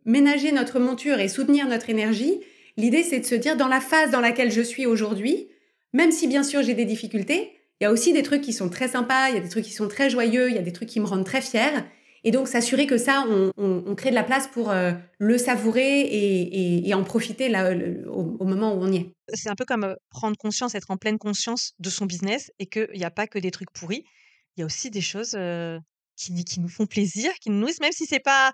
ménager 0.06 0.52
notre 0.52 0.80
monture 0.80 1.20
et 1.20 1.28
soutenir 1.28 1.68
notre 1.68 1.90
énergie, 1.90 2.40
l'idée 2.78 3.04
c'est 3.04 3.20
de 3.20 3.26
se 3.26 3.36
dire 3.36 3.58
dans 3.58 3.68
la 3.68 3.80
phase 3.80 4.12
dans 4.12 4.22
laquelle 4.22 4.52
je 4.52 4.62
suis 4.62 4.86
aujourd'hui, 4.86 5.48
même 5.94 6.12
si 6.12 6.28
bien 6.28 6.44
sûr 6.44 6.64
j'ai 6.64 6.74
des 6.74 6.86
difficultés, 6.86 7.52
il 7.82 7.86
y 7.86 7.88
a 7.88 7.92
aussi 7.92 8.14
des 8.14 8.22
trucs 8.22 8.42
qui 8.42 8.54
sont 8.54 8.70
très 8.70 8.88
sympas, 8.88 9.30
il 9.30 9.36
y 9.36 9.38
a 9.40 9.42
des 9.42 9.50
trucs 9.50 9.66
qui 9.66 9.74
sont 9.74 9.88
très 9.88 10.12
joyeux, 10.12 10.50
il 10.50 10.56
y 10.56 10.60
a 10.60 10.62
des 10.62 10.72
trucs 10.72 10.88
qui 10.88 11.00
me 11.00 11.06
rendent 11.08 11.26
très 11.26 11.42
fière. 11.42 11.84
Et 12.24 12.30
donc 12.30 12.48
s'assurer 12.48 12.86
que 12.86 13.00
ça, 13.00 13.26
on, 13.58 13.96
crée 13.96 14.12
de 14.12 14.16
la 14.16 14.24
place 14.24 14.46
pour 14.46 14.70
euh, 14.70 14.92
le 15.18 15.40
savourer 15.40 16.08
et, 16.86 16.94
en 16.94 17.04
profiter 17.04 17.52
au, 18.08 18.46
moment 18.46 18.76
où 18.76 18.84
on 18.84 18.92
y 18.92 18.98
est. 18.98 19.12
C'est 19.34 19.50
un 19.50 19.56
peu 19.56 19.66
comme 19.66 19.84
euh, 19.84 19.96
prendre 20.12 20.38
conscience, 20.38 20.76
être 20.76 20.92
en 20.92 20.98
pleine 20.98 21.18
conscience 21.18 21.74
de 21.80 21.90
son 21.90 22.06
business 22.06 22.52
et 22.60 22.68
qu'il 22.68 22.88
n'y 22.94 23.04
a 23.04 23.10
pas 23.10 23.26
que 23.26 23.40
des 23.40 23.50
trucs 23.50 23.72
pourris. 23.72 24.04
Il 24.56 24.60
y 24.60 24.64
a 24.64 24.68
aussi 24.68 24.92
des 24.92 25.02
choses 25.02 25.34
euh, 25.36 25.80
qui, 26.46 26.60
nous 26.60 26.70
font 26.70 26.86
plaisir, 26.86 27.32
qui 27.42 27.50
nous 27.50 27.60
nourrissent, 27.60 27.82
même 27.82 27.92
si 27.92 28.06
c'est 28.06 28.20
pas 28.20 28.52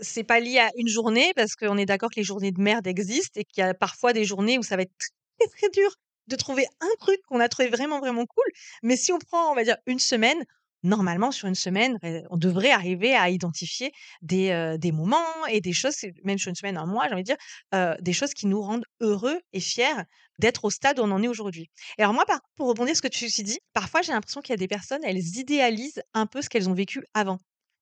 c'est 0.00 0.24
pas 0.24 0.40
lié 0.40 0.58
à 0.58 0.70
une 0.76 0.88
journée 0.88 1.32
parce 1.36 1.54
qu'on 1.54 1.76
est 1.76 1.84
d'accord 1.84 2.10
que 2.10 2.16
les 2.16 2.24
journées 2.24 2.52
de 2.52 2.60
merde 2.60 2.86
existent 2.86 3.38
et 3.38 3.44
qu'il 3.44 3.62
y 3.62 3.66
a 3.66 3.74
parfois 3.74 4.14
des 4.14 4.24
journées 4.24 4.58
où 4.58 4.62
ça 4.62 4.76
va 4.76 4.82
être 4.82 4.92
très 5.38 5.48
très 5.48 5.68
dur 5.70 5.94
de 6.28 6.36
trouver 6.36 6.66
un 6.80 6.94
truc 6.98 7.20
qu'on 7.28 7.40
a 7.40 7.48
trouvé 7.48 7.68
vraiment 7.68 8.00
vraiment 8.00 8.24
cool. 8.26 8.44
Mais 8.82 8.96
si 8.96 9.12
on 9.12 9.18
prend, 9.18 9.52
on 9.52 9.54
va 9.54 9.64
dire, 9.64 9.76
une 9.86 9.98
semaine, 9.98 10.42
normalement 10.82 11.30
sur 11.30 11.48
une 11.48 11.54
semaine, 11.54 11.98
on 12.30 12.36
devrait 12.36 12.70
arriver 12.70 13.14
à 13.14 13.30
identifier 13.30 13.92
des, 14.20 14.76
des 14.78 14.92
moments 14.92 15.46
et 15.48 15.60
des 15.60 15.72
choses, 15.72 15.96
même 16.24 16.38
sur 16.38 16.48
une 16.48 16.54
semaine, 16.54 16.76
un 16.76 16.86
mois, 16.86 17.06
j'ai 17.08 17.14
envie 17.14 17.22
de 17.22 17.34
dire, 17.34 17.96
des 18.00 18.12
choses 18.12 18.34
qui 18.34 18.46
nous 18.46 18.60
rendent 18.60 18.84
heureux 19.00 19.40
et 19.52 19.60
fiers 19.60 20.02
d'être 20.38 20.64
au 20.64 20.70
stade 20.70 20.98
où 20.98 21.02
on 21.02 21.10
en 21.10 21.22
est 21.22 21.28
aujourd'hui. 21.28 21.70
Et 21.98 22.02
alors 22.02 22.14
moi, 22.14 22.24
pour 22.56 22.68
rebondir 22.68 22.96
ce 22.96 23.02
que 23.02 23.08
tu 23.08 23.26
dit, 23.26 23.58
parfois 23.72 24.02
j'ai 24.02 24.12
l'impression 24.12 24.40
qu'il 24.40 24.52
y 24.52 24.54
a 24.54 24.58
des 24.58 24.68
personnes, 24.68 25.00
elles 25.04 25.38
idéalisent 25.38 26.02
un 26.14 26.26
peu 26.26 26.42
ce 26.42 26.48
qu'elles 26.48 26.68
ont 26.68 26.74
vécu 26.74 27.04
avant. 27.14 27.38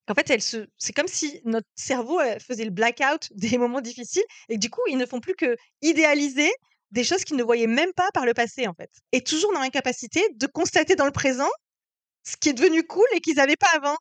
En 0.09 0.13
fait, 0.13 0.41
c'est 0.77 0.93
comme 0.93 1.07
si 1.07 1.41
notre 1.45 1.67
cerveau 1.75 2.19
faisait 2.45 2.65
le 2.65 2.71
blackout 2.71 3.29
des 3.35 3.57
moments 3.57 3.81
difficiles 3.81 4.23
et 4.49 4.57
du 4.57 4.69
coup, 4.69 4.81
ils 4.89 4.97
ne 4.97 5.05
font 5.05 5.19
plus 5.19 5.35
que 5.35 5.55
idéaliser 5.81 6.51
des 6.91 7.05
choses 7.05 7.23
qu'ils 7.23 7.37
ne 7.37 7.43
voyaient 7.43 7.67
même 7.67 7.93
pas 7.93 8.09
par 8.13 8.25
le 8.25 8.33
passé, 8.33 8.67
en 8.67 8.73
fait. 8.73 8.89
Et 9.13 9.23
toujours 9.23 9.53
dans 9.53 9.61
l'incapacité 9.61 10.21
de 10.35 10.47
constater 10.47 10.95
dans 10.95 11.05
le 11.05 11.11
présent 11.11 11.49
ce 12.23 12.37
qui 12.37 12.49
est 12.49 12.53
devenu 12.53 12.83
cool 12.83 13.07
et 13.15 13.19
qu'ils 13.19 13.35
n'avaient 13.35 13.55
pas 13.55 13.69
avant. 13.75 13.97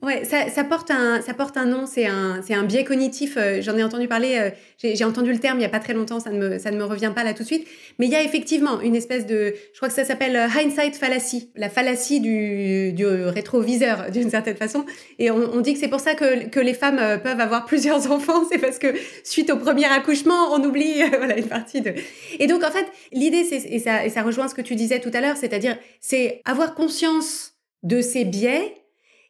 Ouais, 0.00 0.22
ça, 0.24 0.62
porte 0.62 0.92
un, 0.92 1.20
ça 1.22 1.34
porte 1.34 1.56
un 1.56 1.64
nom, 1.64 1.84
c'est 1.84 2.06
un, 2.06 2.40
c'est 2.46 2.54
un 2.54 2.62
biais 2.62 2.84
cognitif. 2.84 3.36
Euh, 3.36 3.60
j'en 3.60 3.76
ai 3.76 3.82
entendu 3.82 4.06
parler, 4.06 4.36
euh, 4.38 4.50
j'ai 4.80 5.02
entendu 5.02 5.32
le 5.32 5.40
terme 5.40 5.58
il 5.58 5.62
y 5.62 5.64
a 5.64 5.68
pas 5.68 5.80
très 5.80 5.92
longtemps, 5.92 6.20
ça 6.20 6.30
ne 6.30 6.38
me, 6.38 6.58
ça 6.60 6.70
ne 6.70 6.76
me 6.76 6.84
revient 6.84 7.10
pas 7.12 7.24
là 7.24 7.34
tout 7.34 7.42
de 7.42 7.48
suite. 7.48 7.66
Mais 7.98 8.06
il 8.06 8.12
y 8.12 8.14
a 8.14 8.22
effectivement 8.22 8.80
une 8.80 8.94
espèce 8.94 9.26
de, 9.26 9.56
je 9.72 9.76
crois 9.76 9.88
que 9.88 9.94
ça 9.94 10.04
s'appelle 10.04 10.36
euh, 10.36 10.46
hindsight 10.46 10.94
fallacy, 10.94 11.50
la 11.56 11.68
fallacie 11.68 12.20
du, 12.20 12.92
du 12.92 13.06
rétroviseur 13.06 14.08
d'une 14.12 14.30
certaine 14.30 14.54
façon. 14.54 14.86
Et 15.18 15.32
on, 15.32 15.52
on 15.52 15.60
dit 15.60 15.74
que 15.74 15.80
c'est 15.80 15.88
pour 15.88 15.98
ça 15.98 16.14
que, 16.14 16.46
que 16.46 16.60
les 16.60 16.74
femmes 16.74 17.20
peuvent 17.20 17.40
avoir 17.40 17.64
plusieurs 17.66 18.08
enfants, 18.12 18.44
c'est 18.48 18.58
parce 18.58 18.78
que 18.78 18.94
suite 19.24 19.50
au 19.50 19.56
premier 19.56 19.86
accouchement, 19.86 20.52
on 20.52 20.62
oublie 20.62 21.02
voilà 21.18 21.36
une 21.36 21.48
partie 21.48 21.80
de. 21.80 21.92
Et 22.38 22.46
donc 22.46 22.62
en 22.62 22.70
fait, 22.70 22.86
l'idée 23.10 23.42
c'est 23.42 23.64
et 23.68 23.80
ça, 23.80 24.06
et 24.06 24.10
ça 24.10 24.22
rejoint 24.22 24.46
ce 24.46 24.54
que 24.54 24.62
tu 24.62 24.76
disais 24.76 25.00
tout 25.00 25.10
à 25.12 25.20
l'heure, 25.20 25.36
c'est-à-dire 25.36 25.76
c'est 26.00 26.40
avoir 26.44 26.76
conscience 26.76 27.57
de 27.82 28.00
ces 28.00 28.24
biais 28.24 28.74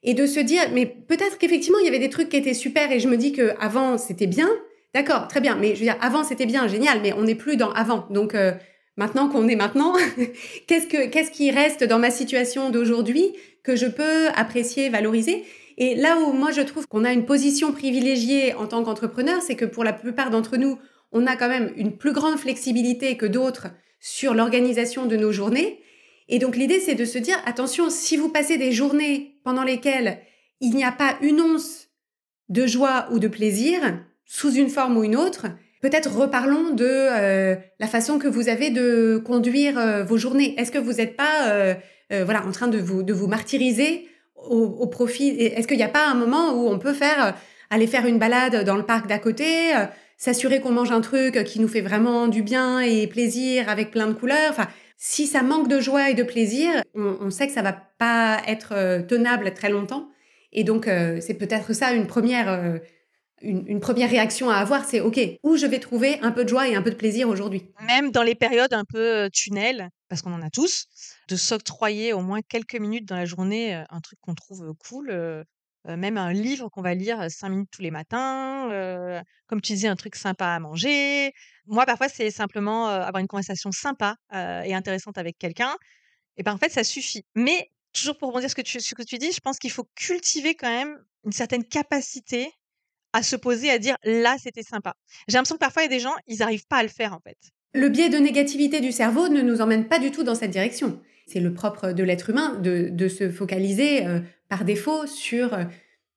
et 0.02 0.14
de 0.14 0.26
se 0.26 0.40
dire, 0.40 0.62
mais 0.72 0.86
peut-être 0.86 1.38
qu'effectivement, 1.38 1.78
il 1.80 1.84
y 1.84 1.88
avait 1.88 1.98
des 1.98 2.10
trucs 2.10 2.28
qui 2.28 2.36
étaient 2.36 2.54
super 2.54 2.90
et 2.92 3.00
je 3.00 3.08
me 3.08 3.16
dis 3.16 3.32
que 3.32 3.52
avant 3.60 3.98
c'était 3.98 4.26
bien. 4.26 4.48
D'accord, 4.94 5.28
très 5.28 5.40
bien. 5.40 5.56
Mais 5.56 5.74
je 5.74 5.80
veux 5.80 5.86
dire, 5.86 5.98
avant 6.00 6.24
c'était 6.24 6.46
bien, 6.46 6.66
génial, 6.68 7.00
mais 7.02 7.12
on 7.12 7.24
n'est 7.24 7.34
plus 7.34 7.56
dans 7.56 7.72
avant. 7.72 8.06
Donc 8.10 8.34
euh, 8.34 8.52
maintenant 8.96 9.28
qu'on 9.28 9.48
est 9.48 9.56
maintenant, 9.56 9.94
qu'est-ce 10.66 10.86
que 10.86 11.06
qu'est-ce 11.06 11.30
qui 11.30 11.50
reste 11.50 11.84
dans 11.84 11.98
ma 11.98 12.10
situation 12.10 12.70
d'aujourd'hui 12.70 13.32
que 13.64 13.76
je 13.76 13.86
peux 13.86 14.28
apprécier, 14.34 14.88
valoriser? 14.88 15.44
Et 15.76 15.94
là 15.94 16.18
où 16.18 16.32
moi 16.32 16.50
je 16.52 16.62
trouve 16.62 16.86
qu'on 16.88 17.04
a 17.04 17.12
une 17.12 17.24
position 17.24 17.72
privilégiée 17.72 18.54
en 18.54 18.66
tant 18.66 18.82
qu'entrepreneur, 18.82 19.42
c'est 19.42 19.56
que 19.56 19.64
pour 19.64 19.84
la 19.84 19.92
plupart 19.92 20.30
d'entre 20.30 20.56
nous, 20.56 20.78
on 21.12 21.26
a 21.26 21.36
quand 21.36 21.48
même 21.48 21.72
une 21.76 21.96
plus 21.96 22.12
grande 22.12 22.38
flexibilité 22.38 23.16
que 23.16 23.26
d'autres 23.26 23.68
sur 24.00 24.34
l'organisation 24.34 25.06
de 25.06 25.16
nos 25.16 25.32
journées. 25.32 25.80
Et 26.28 26.38
donc 26.38 26.56
l'idée, 26.56 26.80
c'est 26.80 26.94
de 26.94 27.04
se 27.04 27.18
dire, 27.18 27.40
attention, 27.46 27.90
si 27.90 28.16
vous 28.16 28.28
passez 28.28 28.58
des 28.58 28.72
journées 28.72 29.40
pendant 29.44 29.62
lesquelles 29.64 30.18
il 30.60 30.74
n'y 30.74 30.84
a 30.84 30.92
pas 30.92 31.16
une 31.22 31.40
once 31.40 31.88
de 32.48 32.66
joie 32.66 33.08
ou 33.12 33.18
de 33.18 33.28
plaisir, 33.28 33.80
sous 34.24 34.52
une 34.52 34.68
forme 34.68 34.96
ou 34.98 35.04
une 35.04 35.16
autre, 35.16 35.46
peut-être 35.80 36.14
reparlons 36.14 36.70
de 36.70 36.86
euh, 36.86 37.56
la 37.78 37.86
façon 37.86 38.18
que 38.18 38.28
vous 38.28 38.48
avez 38.48 38.70
de 38.70 39.22
conduire 39.24 39.78
euh, 39.78 40.04
vos 40.04 40.18
journées. 40.18 40.54
Est-ce 40.58 40.70
que 40.70 40.78
vous 40.78 40.94
n'êtes 40.94 41.16
pas 41.16 41.48
euh, 41.48 41.74
voilà, 42.10 42.44
en 42.46 42.52
train 42.52 42.68
de 42.68 42.78
vous, 42.78 43.02
de 43.02 43.12
vous 43.12 43.26
martyriser 43.26 44.06
au, 44.36 44.86
profit 44.86 45.30
Est-ce 45.30 45.66
qu'il 45.66 45.76
n'y 45.76 45.82
a 45.82 45.88
pas 45.88 46.08
un 46.08 46.14
moment 46.14 46.52
où 46.52 46.68
on 46.68 46.78
peut 46.78 46.94
faire 46.94 47.34
aller 47.70 47.86
faire 47.86 48.06
une 48.06 48.18
balade 48.18 48.64
dans 48.64 48.76
le 48.76 48.84
parc 48.84 49.06
d'à 49.06 49.18
côté, 49.18 49.74
s'assurer 50.16 50.60
qu'on 50.60 50.70
mange 50.70 50.90
un 50.90 51.02
truc 51.02 51.42
qui 51.44 51.60
nous 51.60 51.68
fait 51.68 51.82
vraiment 51.82 52.28
du 52.28 52.42
bien 52.42 52.80
et 52.80 53.06
plaisir 53.08 53.68
avec 53.68 53.90
plein 53.90 54.06
de 54.06 54.14
couleurs? 54.14 54.54
Si 54.98 55.28
ça 55.28 55.42
manque 55.42 55.68
de 55.68 55.80
joie 55.80 56.10
et 56.10 56.14
de 56.14 56.24
plaisir, 56.24 56.82
on, 56.94 57.30
sait 57.30 57.46
que 57.46 57.52
ça 57.52 57.62
va 57.62 57.72
pas 57.72 58.42
être 58.46 58.72
euh, 58.72 59.00
tenable 59.00 59.54
très 59.54 59.70
longtemps. 59.70 60.10
Et 60.52 60.64
donc, 60.64 60.88
euh, 60.88 61.20
c'est 61.20 61.34
peut-être 61.34 61.72
ça 61.72 61.92
une 61.92 62.08
première, 62.08 62.48
euh, 62.48 62.78
une, 63.40 63.78
première 63.78 64.10
réaction 64.10 64.50
à 64.50 64.56
avoir, 64.56 64.84
c'est 64.84 65.00
OK, 65.00 65.20
où 65.44 65.56
je 65.56 65.66
vais 65.66 65.78
trouver 65.78 66.18
un 66.20 66.32
peu 66.32 66.42
de 66.42 66.48
joie 66.48 66.66
et 66.66 66.74
un 66.74 66.82
peu 66.82 66.90
de 66.90 66.96
plaisir 66.96 67.28
aujourd'hui? 67.28 67.70
Même 67.86 68.10
dans 68.10 68.24
les 68.24 68.34
périodes 68.34 68.74
un 68.74 68.84
peu 68.84 69.30
tunnel, 69.32 69.88
parce 70.08 70.20
qu'on 70.20 70.32
en 70.32 70.42
a 70.42 70.50
tous, 70.50 70.86
de 71.28 71.36
s'octroyer 71.36 72.12
au 72.12 72.20
moins 72.20 72.40
quelques 72.42 72.80
minutes 72.80 73.06
dans 73.06 73.16
la 73.16 73.24
journée 73.24 73.74
un 73.74 74.00
truc 74.00 74.18
qu'on 74.20 74.34
trouve 74.34 74.74
cool, 74.88 75.44
même 75.84 76.18
un 76.18 76.32
livre 76.32 76.68
qu'on 76.68 76.82
va 76.82 76.94
lire 76.94 77.30
cinq 77.30 77.50
minutes 77.50 77.70
tous 77.70 77.82
les 77.82 77.90
matins, 77.90 78.68
comme 79.46 79.60
tu 79.60 79.72
disais, 79.72 79.88
un 79.88 79.96
truc 79.96 80.16
sympa 80.16 80.46
à 80.46 80.58
manger. 80.60 81.32
Moi, 81.66 81.86
parfois, 81.86 82.08
c'est 82.08 82.30
simplement 82.30 82.88
avoir 82.88 83.20
une 83.20 83.26
conversation 83.26 83.72
sympa 83.72 84.16
et 84.32 84.74
intéressante 84.74 85.18
avec 85.18 85.38
quelqu'un. 85.38 85.74
Et 86.36 86.42
ben, 86.42 86.52
en 86.52 86.58
fait, 86.58 86.70
ça 86.70 86.84
suffit. 86.84 87.24
Mais 87.34 87.70
toujours 87.92 88.16
pour 88.18 88.28
rebondir 88.28 88.50
ce 88.50 88.54
que 88.54 88.62
tu, 88.62 88.80
ce 88.80 88.94
que 88.94 89.02
tu 89.02 89.18
dis, 89.18 89.32
je 89.32 89.40
pense 89.40 89.58
qu'il 89.58 89.70
faut 89.70 89.88
cultiver 89.94 90.54
quand 90.54 90.68
même 90.68 90.98
une 91.24 91.32
certaine 91.32 91.64
capacité 91.64 92.50
à 93.12 93.22
se 93.22 93.36
poser, 93.36 93.70
à 93.70 93.78
dire 93.78 93.96
là, 94.04 94.36
c'était 94.38 94.62
sympa. 94.62 94.94
J'ai 95.26 95.36
l'impression 95.36 95.56
que 95.56 95.60
parfois, 95.60 95.82
il 95.82 95.86
y 95.86 95.88
a 95.88 95.96
des 95.96 96.00
gens, 96.00 96.14
ils 96.26 96.38
n'arrivent 96.38 96.66
pas 96.68 96.76
à 96.76 96.82
le 96.82 96.88
faire, 96.88 97.12
en 97.14 97.20
fait. 97.20 97.38
Le 97.74 97.88
biais 97.88 98.08
de 98.08 98.18
négativité 98.18 98.80
du 98.80 98.92
cerveau 98.92 99.28
ne 99.28 99.42
nous 99.42 99.60
emmène 99.60 99.88
pas 99.88 99.98
du 99.98 100.10
tout 100.10 100.22
dans 100.22 100.34
cette 100.34 100.50
direction. 100.50 101.00
C'est 101.26 101.40
le 101.40 101.52
propre 101.52 101.92
de 101.92 102.02
l'être 102.02 102.30
humain 102.30 102.54
de, 102.60 102.88
de 102.90 103.08
se 103.08 103.30
focaliser 103.30 104.06
par 104.48 104.64
défaut 104.64 105.06
sur 105.06 105.54
euh, 105.54 105.64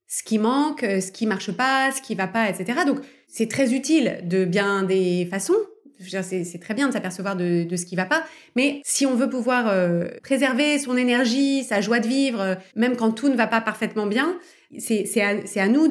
ce 0.07 0.23
qui 0.23 0.39
manque, 0.39 0.83
euh, 0.83 1.01
ce 1.01 1.11
qui 1.11 1.25
marche 1.25 1.51
pas, 1.51 1.91
ce 1.91 2.01
qui 2.01 2.15
va 2.15 2.27
pas, 2.27 2.49
etc. 2.49 2.79
Donc 2.85 2.99
c'est 3.27 3.49
très 3.49 3.73
utile 3.73 4.21
de 4.23 4.45
bien 4.45 4.83
des 4.83 5.27
façons. 5.29 5.57
C'est 6.23 6.59
très 6.59 6.73
bien 6.73 6.87
de 6.87 6.93
s'apercevoir 6.93 7.35
de, 7.35 7.67
ce 7.75 7.85
qui 7.85 7.95
va 7.95 8.05
pas, 8.05 8.25
mais 8.55 8.81
si 8.83 9.05
on 9.05 9.13
veut 9.13 9.29
pouvoir 9.29 9.67
euh, 9.67 10.07
préserver 10.23 10.79
son 10.79 10.97
énergie, 10.97 11.63
sa 11.63 11.79
joie 11.79 11.99
de 11.99 12.07
vivre, 12.07 12.57
même 12.75 12.95
quand 12.95 13.11
tout 13.11 13.29
ne 13.29 13.35
va 13.35 13.45
pas 13.45 13.61
parfaitement 13.61 14.07
bien, 14.07 14.39
c'est 14.79 15.21
à, 15.21 15.35
à 15.61 15.67
nous 15.67 15.87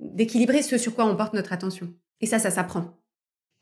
d'équilibrer 0.00 0.62
ce 0.62 0.78
sur 0.78 0.94
quoi 0.94 1.04
on 1.04 1.14
porte 1.14 1.34
notre 1.34 1.52
attention. 1.52 1.92
Et 2.22 2.26
ça, 2.26 2.38
ça 2.38 2.50
s'apprend. 2.50 2.98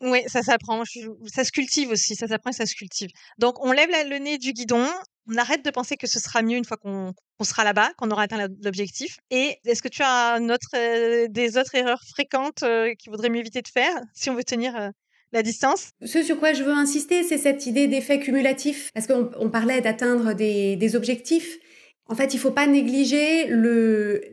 Oui, 0.03 0.21
ça 0.27 0.43
s'apprend. 0.43 0.83
Ça 1.27 1.45
se 1.45 1.53
cultive 1.53 1.91
aussi. 1.91 2.15
Ça 2.15 2.27
s'apprend 2.27 2.51
et 2.51 2.55
ça 2.55 2.67
se 2.67 2.75
cultive. 2.75 3.11
Donc, 3.39 3.65
on 3.65 3.73
lève 3.73 3.89
le 4.09 4.19
nez 4.19 4.39
du 4.39 4.53
guidon. 4.53 4.87
On 5.29 5.37
arrête 5.37 5.65
de 5.65 5.71
penser 5.71 5.97
que 5.97 6.07
ce 6.07 6.21
sera 6.21 6.43
mieux 6.43 6.57
une 6.57 6.65
fois 6.65 6.77
qu'on 6.77 7.13
sera 7.45 7.65
là-bas, 7.65 7.91
qu'on 7.97 8.11
aura 8.11 8.23
atteint 8.23 8.49
l'objectif. 8.63 9.19
Et 9.31 9.57
est-ce 9.67 9.83
que 9.83 9.89
tu 9.89 10.03
as 10.03 10.39
euh, 10.39 11.27
des 11.29 11.59
autres 11.59 11.75
erreurs 11.75 12.03
fréquentes 12.03 12.63
euh, 12.63 12.95
qu'il 12.95 13.11
vaudrait 13.11 13.29
mieux 13.29 13.41
éviter 13.41 13.63
de 13.63 13.69
faire 13.69 13.95
si 14.15 14.31
on 14.31 14.35
veut 14.35 14.45
tenir 14.45 14.75
euh, 14.77 14.89
la 15.33 15.43
distance? 15.43 15.91
Ce 16.05 16.23
sur 16.23 16.39
quoi 16.39 16.53
je 16.53 16.63
veux 16.63 16.73
insister, 16.73 17.23
c'est 17.23 17.39
cette 17.39 17.67
idée 17.67 17.89
d'effet 17.89 18.21
cumulatif. 18.21 18.91
Parce 18.95 19.07
qu'on 19.07 19.51
parlait 19.51 19.81
d'atteindre 19.81 20.33
des, 20.33 20.77
des, 20.77 20.97
objectifs. 20.97 21.59
En 22.07 22.15
fait, 22.15 22.33
il 22.35 22.39
faut 22.39 22.53
pas 22.53 22.67
négliger 22.67 23.49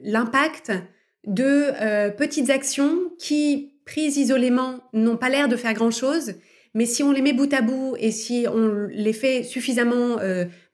l'impact 0.04 0.72
de 1.26 2.12
petites 2.12 2.52
actions 2.52 3.12
qui 3.18 3.74
prises 3.86 4.18
isolément 4.18 4.82
n'ont 4.94 5.18
pas 5.18 5.30
l'air 5.30 5.48
de 5.48 5.56
faire 5.56 5.74
grand-chose, 5.74 6.36
mais 6.76 6.86
si 6.86 7.02
on 7.02 7.12
les 7.12 7.24
met 7.24 7.34
bout 7.34 7.52
à 7.52 7.62
bout 7.62 7.96
et 7.98 8.12
si 8.12 8.46
on 8.48 8.88
les 8.92 9.14
fait 9.14 9.42
suffisamment 9.42 10.18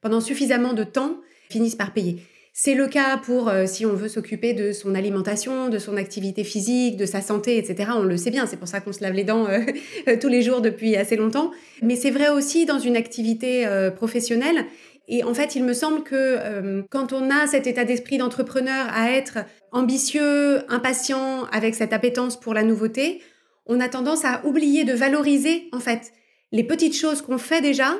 pendant 0.01 0.19
suffisamment 0.19 0.73
de 0.73 0.83
temps, 0.83 1.21
finissent 1.49 1.75
par 1.75 1.93
payer. 1.93 2.21
C'est 2.53 2.73
le 2.73 2.87
cas 2.87 3.17
pour 3.17 3.47
euh, 3.47 3.65
si 3.67 3.85
on 3.85 3.93
veut 3.93 4.09
s'occuper 4.09 4.53
de 4.53 4.73
son 4.73 4.95
alimentation, 4.95 5.69
de 5.69 5.77
son 5.77 5.95
activité 5.95 6.43
physique, 6.43 6.97
de 6.97 7.05
sa 7.05 7.21
santé, 7.21 7.57
etc. 7.57 7.91
On 7.95 8.03
le 8.03 8.17
sait 8.17 8.31
bien, 8.31 8.47
c'est 8.47 8.57
pour 8.57 8.67
ça 8.67 8.81
qu'on 8.81 8.91
se 8.91 9.01
lave 9.01 9.13
les 9.13 9.23
dents 9.23 9.47
euh, 9.47 10.17
tous 10.21 10.27
les 10.27 10.41
jours 10.41 10.61
depuis 10.61 10.95
assez 10.95 11.15
longtemps. 11.15 11.51
Mais 11.81 11.95
c'est 11.95 12.11
vrai 12.11 12.29
aussi 12.29 12.65
dans 12.65 12.79
une 12.79 12.97
activité 12.97 13.65
professionnelle. 13.95 14.65
Et 15.07 15.23
en 15.23 15.33
fait, 15.33 15.55
il 15.55 15.63
me 15.63 15.73
semble 15.73 16.03
que 16.03 16.83
quand 16.89 17.13
on 17.13 17.31
a 17.31 17.47
cet 17.47 17.65
état 17.65 17.83
d'esprit 17.83 18.17
d'entrepreneur 18.17 18.87
à 18.91 19.11
être 19.11 19.39
ambitieux, 19.71 20.59
impatient, 20.71 21.45
avec 21.51 21.75
cette 21.75 21.93
appétence 21.93 22.39
pour 22.39 22.53
la 22.53 22.63
nouveauté, 22.63 23.21
on 23.65 23.79
a 23.79 23.87
tendance 23.87 24.25
à 24.25 24.45
oublier 24.45 24.83
de 24.83 24.93
valoriser 24.93 25.69
en 25.71 25.79
fait 25.79 26.11
les 26.51 26.63
petites 26.63 26.95
choses 26.95 27.21
qu'on 27.21 27.37
fait 27.37 27.61
déjà 27.61 27.95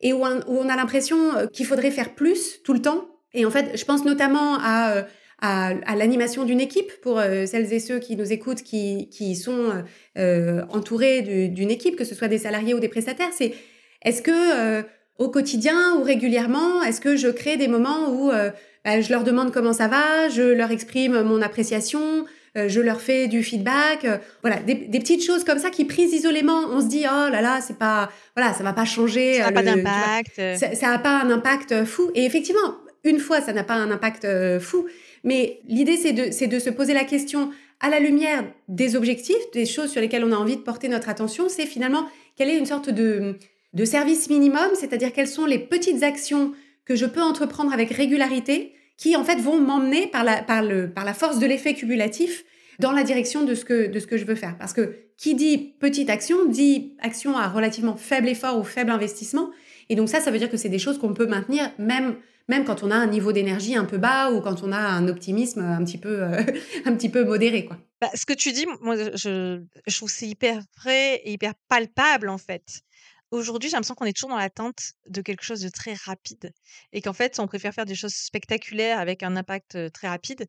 et 0.00 0.12
où 0.12 0.24
on, 0.24 0.68
a 0.68 0.76
l'impression 0.76 1.36
euh, 1.36 1.46
qu'il 1.46 1.66
faudrait 1.66 1.90
faire 1.90 2.14
plus 2.14 2.62
tout 2.62 2.72
le 2.72 2.80
temps. 2.80 3.06
Et 3.34 3.44
en 3.44 3.50
fait, 3.50 3.76
je 3.76 3.84
pense 3.84 4.04
notamment 4.04 4.58
à, 4.60 4.96
euh, 4.96 5.74
l'animation 5.96 6.44
d'une 6.44 6.60
équipe 6.60 6.92
pour 7.02 7.18
euh, 7.18 7.46
celles 7.46 7.72
et 7.72 7.80
ceux 7.80 7.98
qui 7.98 8.16
nous 8.16 8.32
écoutent, 8.32 8.62
qui, 8.62 9.36
sont 9.36 9.84
entourés 10.16 11.22
d'une 11.48 11.70
équipe, 11.70 11.96
que 11.96 12.04
ce 12.04 12.14
soit 12.14 12.28
des 12.28 12.38
salariés 12.38 12.74
ou 12.74 12.80
des 12.80 12.88
prestataires. 12.88 13.30
C'est 13.32 13.52
est-ce 14.02 14.22
que 14.22 14.84
au 15.18 15.28
quotidien 15.28 15.96
ou 15.98 16.02
régulièrement, 16.02 16.82
est-ce 16.82 17.00
que 17.00 17.16
je 17.16 17.28
crée 17.28 17.56
des 17.56 17.68
moments 17.68 18.10
où 18.10 18.30
bah, 18.84 19.00
je 19.00 19.10
leur 19.10 19.24
demande 19.24 19.52
comment 19.52 19.74
ça 19.74 19.88
va, 19.88 20.28
je 20.30 20.42
leur 20.42 20.70
exprime 20.70 21.22
mon 21.22 21.42
appréciation, 21.42 22.24
je 22.54 22.80
leur 22.80 23.00
fais 23.00 23.28
du 23.28 23.42
feedback, 23.42 24.04
euh, 24.04 24.18
voilà, 24.42 24.56
des, 24.56 24.74
petites 24.74 25.24
choses 25.24 25.44
comme 25.44 25.58
ça 25.58 25.70
qui 25.70 25.84
prises 25.84 26.12
isolément, 26.12 26.62
on 26.70 26.80
se 26.80 26.86
dit 26.86 27.04
oh 27.04 27.30
là 27.30 27.40
là, 27.40 27.60
c'est 27.60 27.78
pas, 27.78 28.10
voilà, 28.36 28.52
ça 28.52 28.62
va 28.62 28.72
pas 28.72 28.84
changer, 28.84 29.34
ça 29.34 29.50
n'a 29.50 29.52
pas 29.52 29.62
d'impact, 29.62 30.40
ça 30.56 30.90
n'a 30.90 30.98
pas 30.98 31.20
un 31.20 31.30
impact 31.30 31.84
fou. 31.84 32.10
Et 32.14 32.24
effectivement, 32.24 32.76
une 33.04 33.18
fois, 33.18 33.40
ça 33.40 33.52
n'a 33.52 33.64
pas 33.64 33.74
un 33.74 33.90
impact 33.90 34.26
fou, 34.58 34.86
mais 35.24 35.60
l'idée 35.68 35.96
c'est 35.96 36.12
de, 36.12 36.30
c'est 36.30 36.46
de 36.48 36.58
se 36.58 36.70
poser 36.70 36.94
la 36.94 37.04
question 37.04 37.50
à 37.80 37.88
la 37.88 37.98
lumière 37.98 38.44
des 38.68 38.94
objectifs, 38.96 39.50
des 39.52 39.64
choses 39.64 39.90
sur 39.90 40.00
lesquelles 40.00 40.24
on 40.24 40.32
a 40.32 40.36
envie 40.36 40.56
de 40.56 40.62
porter 40.62 40.88
notre 40.88 41.08
attention, 41.08 41.48
c'est 41.48 41.66
finalement 41.66 42.06
quelle 42.36 42.50
est 42.50 42.58
une 42.58 42.66
sorte 42.66 42.90
de, 42.90 43.36
de 43.72 43.84
service 43.84 44.28
minimum, 44.28 44.68
c'est-à-dire 44.74 45.12
quelles 45.12 45.28
sont 45.28 45.46
les 45.46 45.58
petites 45.58 46.02
actions 46.02 46.52
que 46.84 46.96
je 46.96 47.06
peux 47.06 47.22
entreprendre 47.22 47.72
avec 47.72 47.90
régularité 47.90 48.74
qui 49.00 49.16
en 49.16 49.24
fait 49.24 49.40
vont 49.40 49.58
m'emmener 49.58 50.06
par 50.06 50.22
la, 50.24 50.42
par, 50.42 50.62
le, 50.62 50.90
par 50.92 51.06
la 51.06 51.14
force 51.14 51.38
de 51.38 51.46
l'effet 51.46 51.72
cumulatif 51.72 52.44
dans 52.78 52.92
la 52.92 53.02
direction 53.02 53.44
de 53.44 53.54
ce, 53.54 53.64
que, 53.64 53.88
de 53.88 53.98
ce 53.98 54.06
que 54.06 54.18
je 54.18 54.26
veux 54.26 54.34
faire. 54.34 54.56
Parce 54.58 54.74
que 54.74 54.94
qui 55.16 55.34
dit 55.34 55.74
petite 55.80 56.10
action 56.10 56.46
dit 56.46 56.94
action 57.00 57.36
à 57.36 57.48
relativement 57.48 57.96
faible 57.96 58.28
effort 58.28 58.58
ou 58.58 58.62
faible 58.62 58.90
investissement. 58.90 59.50
Et 59.88 59.96
donc 59.96 60.10
ça, 60.10 60.20
ça 60.20 60.30
veut 60.30 60.38
dire 60.38 60.50
que 60.50 60.58
c'est 60.58 60.68
des 60.68 60.78
choses 60.78 60.98
qu'on 60.98 61.14
peut 61.14 61.26
maintenir 61.26 61.72
même, 61.78 62.16
même 62.48 62.64
quand 62.64 62.82
on 62.82 62.90
a 62.90 62.94
un 62.94 63.06
niveau 63.06 63.32
d'énergie 63.32 63.74
un 63.74 63.86
peu 63.86 63.96
bas 63.96 64.32
ou 64.32 64.42
quand 64.42 64.62
on 64.62 64.70
a 64.70 64.78
un 64.78 65.08
optimisme 65.08 65.60
un 65.60 65.82
petit 65.82 65.98
peu, 65.98 66.22
euh, 66.22 66.42
un 66.84 66.94
petit 66.94 67.08
peu 67.08 67.24
modéré. 67.24 67.64
Quoi. 67.64 67.78
Bah, 68.02 68.10
ce 68.14 68.26
que 68.26 68.34
tu 68.34 68.52
dis, 68.52 68.66
moi, 68.82 68.96
je, 69.14 69.62
je 69.86 69.96
trouve 69.96 70.10
c'est 70.10 70.28
hyper 70.28 70.60
vrai 70.78 71.22
et 71.24 71.32
hyper 71.32 71.54
palpable 71.68 72.28
en 72.28 72.38
fait. 72.38 72.82
Aujourd'hui, 73.30 73.70
j'ai 73.70 73.74
l'impression 73.76 73.94
qu'on 73.94 74.06
est 74.06 74.12
toujours 74.12 74.30
dans 74.30 74.36
l'attente 74.38 74.92
de 75.06 75.22
quelque 75.22 75.44
chose 75.44 75.60
de 75.60 75.68
très 75.68 75.94
rapide 75.94 76.52
et 76.92 77.00
qu'en 77.00 77.12
fait, 77.12 77.38
on 77.38 77.46
préfère 77.46 77.72
faire 77.72 77.86
des 77.86 77.94
choses 77.94 78.14
spectaculaires 78.14 78.98
avec 78.98 79.22
un 79.22 79.36
impact 79.36 79.92
très 79.92 80.08
rapide, 80.08 80.46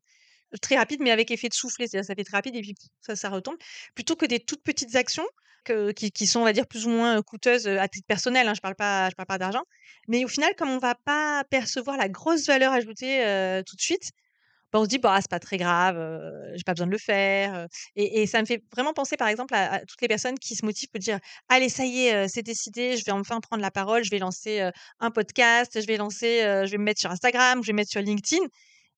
très 0.60 0.76
rapide, 0.76 1.00
mais 1.00 1.12
avec 1.12 1.30
effet 1.30 1.48
de 1.48 1.54
soufflet, 1.54 1.86
c'est-à-dire 1.86 2.06
ça 2.06 2.14
fait 2.14 2.24
très 2.24 2.38
rapide 2.38 2.56
et 2.56 2.60
puis 2.60 2.74
ça, 3.00 3.14
ça 3.14 3.30
retombe, 3.30 3.56
plutôt 3.94 4.16
que 4.16 4.26
des 4.26 4.40
toutes 4.40 4.62
petites 4.62 4.96
actions 4.96 5.26
qui, 5.94 6.26
sont, 6.26 6.40
on 6.40 6.44
va 6.44 6.52
dire, 6.52 6.66
plus 6.66 6.86
ou 6.86 6.90
moins 6.90 7.22
coûteuses 7.22 7.68
à 7.68 7.86
titre 7.86 8.06
personnel. 8.08 8.48
Hein, 8.48 8.54
je 8.54 8.60
parle 8.60 8.74
pas, 8.74 9.10
pas 9.12 9.38
d'argent, 9.38 9.62
mais 10.08 10.24
au 10.24 10.28
final, 10.28 10.52
comme 10.56 10.70
on 10.70 10.78
va 10.78 10.96
pas 10.96 11.44
percevoir 11.50 11.96
la 11.96 12.08
grosse 12.08 12.46
valeur 12.46 12.72
ajoutée 12.72 13.62
tout 13.64 13.76
de 13.76 13.80
suite, 13.80 14.10
bah, 14.72 14.80
on 14.80 14.84
se 14.84 14.88
dit 14.88 14.98
bah 14.98 15.18
c'est 15.20 15.30
pas 15.30 15.38
très 15.38 15.56
grave, 15.56 15.96
j'ai 16.54 16.64
pas 16.64 16.72
besoin 16.72 16.86
de 16.86 16.92
le 16.92 16.98
faire. 16.98 17.66
Et, 17.96 18.26
ça 18.26 18.40
me 18.40 18.46
fait 18.46 18.62
vraiment 18.72 18.92
penser 18.92 19.16
par 19.16 19.28
exemple 19.28 19.54
à, 19.54 19.80
toutes 19.80 20.00
les 20.00 20.08
personnes 20.08 20.38
qui 20.38 20.54
se 20.54 20.64
motivent 20.64 20.88
pour 20.90 21.00
dire 21.00 21.18
allez 21.48 21.68
ça 21.68 21.84
y 21.84 22.06
est 22.06 22.28
c'est 22.28 22.42
décidé, 22.42 22.96
je 22.96 23.04
vais 23.04 23.12
enfin 23.12 23.40
prendre 23.40 23.62
la 23.62 23.70
parole, 23.70 24.04
je 24.04 24.10
vais 24.10 24.18
lancer 24.18 24.70
un 25.00 25.10
podcast, 25.10 25.80
je 25.80 25.86
vais 25.86 25.96
lancer, 25.96 26.40
je 26.66 26.70
vais 26.70 26.78
me 26.78 26.84
mettre 26.84 27.00
sur 27.00 27.10
Instagram, 27.10 27.62
je 27.62 27.68
vais 27.68 27.72
me 27.72 27.78
mettre 27.78 27.90
sur 27.90 28.00
LinkedIn. 28.02 28.44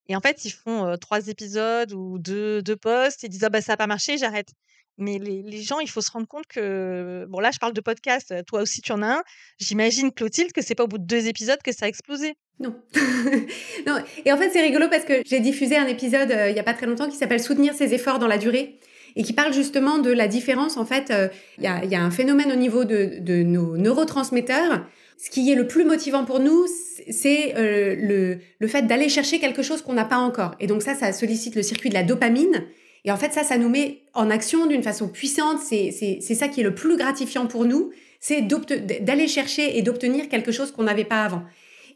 Et 0.08 0.16
en 0.16 0.20
fait 0.20 0.44
ils 0.44 0.52
font 0.52 0.96
trois 1.00 1.28
épisodes 1.28 1.92
ou 1.92 2.18
deux, 2.18 2.62
deux 2.62 2.76
posts 2.76 3.24
et 3.24 3.28
disent 3.28 3.44
ah 3.44 3.50
bah 3.50 3.62
ça 3.62 3.74
a 3.74 3.76
pas 3.76 3.86
marché, 3.86 4.18
j'arrête. 4.18 4.50
Mais 4.98 5.18
les, 5.18 5.62
gens, 5.62 5.80
il 5.80 5.90
faut 5.90 6.00
se 6.00 6.10
rendre 6.10 6.28
compte 6.28 6.46
que, 6.46 7.26
bon 7.28 7.40
là, 7.40 7.50
je 7.50 7.58
parle 7.58 7.72
de 7.72 7.80
podcast, 7.80 8.32
toi 8.46 8.62
aussi 8.62 8.80
tu 8.80 8.92
en 8.92 9.02
as 9.02 9.18
un. 9.18 9.22
J'imagine, 9.58 10.12
Clotilde, 10.12 10.52
que 10.52 10.62
c'est 10.62 10.74
pas 10.76 10.84
au 10.84 10.88
bout 10.88 10.98
de 10.98 11.04
deux 11.04 11.26
épisodes 11.26 11.60
que 11.62 11.72
ça 11.72 11.86
a 11.86 11.88
explosé. 11.88 12.36
Non. 12.60 12.74
non. 13.86 13.96
Et 14.24 14.32
en 14.32 14.36
fait, 14.36 14.50
c'est 14.50 14.60
rigolo 14.60 14.86
parce 14.88 15.04
que 15.04 15.22
j'ai 15.26 15.40
diffusé 15.40 15.76
un 15.76 15.86
épisode 15.86 16.30
euh, 16.30 16.50
il 16.50 16.56
y 16.56 16.60
a 16.60 16.62
pas 16.62 16.74
très 16.74 16.86
longtemps 16.86 17.08
qui 17.08 17.16
s'appelle 17.16 17.40
Soutenir 17.40 17.74
ses 17.74 17.94
efforts 17.94 18.18
dans 18.18 18.28
la 18.28 18.38
durée 18.38 18.78
et 19.16 19.22
qui 19.22 19.32
parle 19.32 19.52
justement 19.52 19.98
de 19.98 20.10
la 20.10 20.28
différence. 20.28 20.76
En 20.76 20.84
fait, 20.84 21.10
euh, 21.10 21.28
il 21.58 21.64
y, 21.64 21.66
a, 21.66 22.02
un 22.02 22.10
phénomène 22.10 22.52
au 22.52 22.56
niveau 22.56 22.84
de, 22.84 23.42
nos 23.42 23.76
neurotransmetteurs. 23.76 24.86
Ce 25.18 25.30
qui 25.30 25.50
est 25.50 25.54
le 25.54 25.66
plus 25.66 25.84
motivant 25.84 26.24
pour 26.24 26.40
nous, 26.40 26.66
c'est 27.08 27.54
euh, 27.56 27.96
le, 27.96 28.38
le 28.58 28.66
fait 28.66 28.82
d'aller 28.82 29.08
chercher 29.08 29.38
quelque 29.38 29.62
chose 29.62 29.82
qu'on 29.82 29.92
n'a 29.92 30.04
pas 30.04 30.18
encore. 30.18 30.56
Et 30.60 30.66
donc 30.66 30.82
ça, 30.82 30.94
ça 30.94 31.12
sollicite 31.12 31.54
le 31.54 31.62
circuit 31.62 31.88
de 31.88 31.94
la 31.94 32.02
dopamine 32.02 32.64
et 33.04 33.12
en 33.12 33.16
fait, 33.16 33.32
ça, 33.32 33.44
ça 33.44 33.58
nous 33.58 33.68
met 33.68 34.00
en 34.14 34.30
action 34.30 34.66
d'une 34.66 34.82
façon 34.82 35.08
puissante. 35.08 35.58
C'est 35.60 36.20
ça 36.20 36.48
qui 36.48 36.60
est 36.60 36.64
le 36.64 36.74
plus 36.74 36.96
gratifiant 36.96 37.46
pour 37.46 37.66
nous, 37.66 37.90
c'est 38.20 38.42
d'aller 38.42 39.28
chercher 39.28 39.76
et 39.76 39.82
d'obtenir 39.82 40.28
quelque 40.28 40.52
chose 40.52 40.72
qu'on 40.72 40.84
n'avait 40.84 41.04
pas 41.04 41.22
avant. 41.22 41.42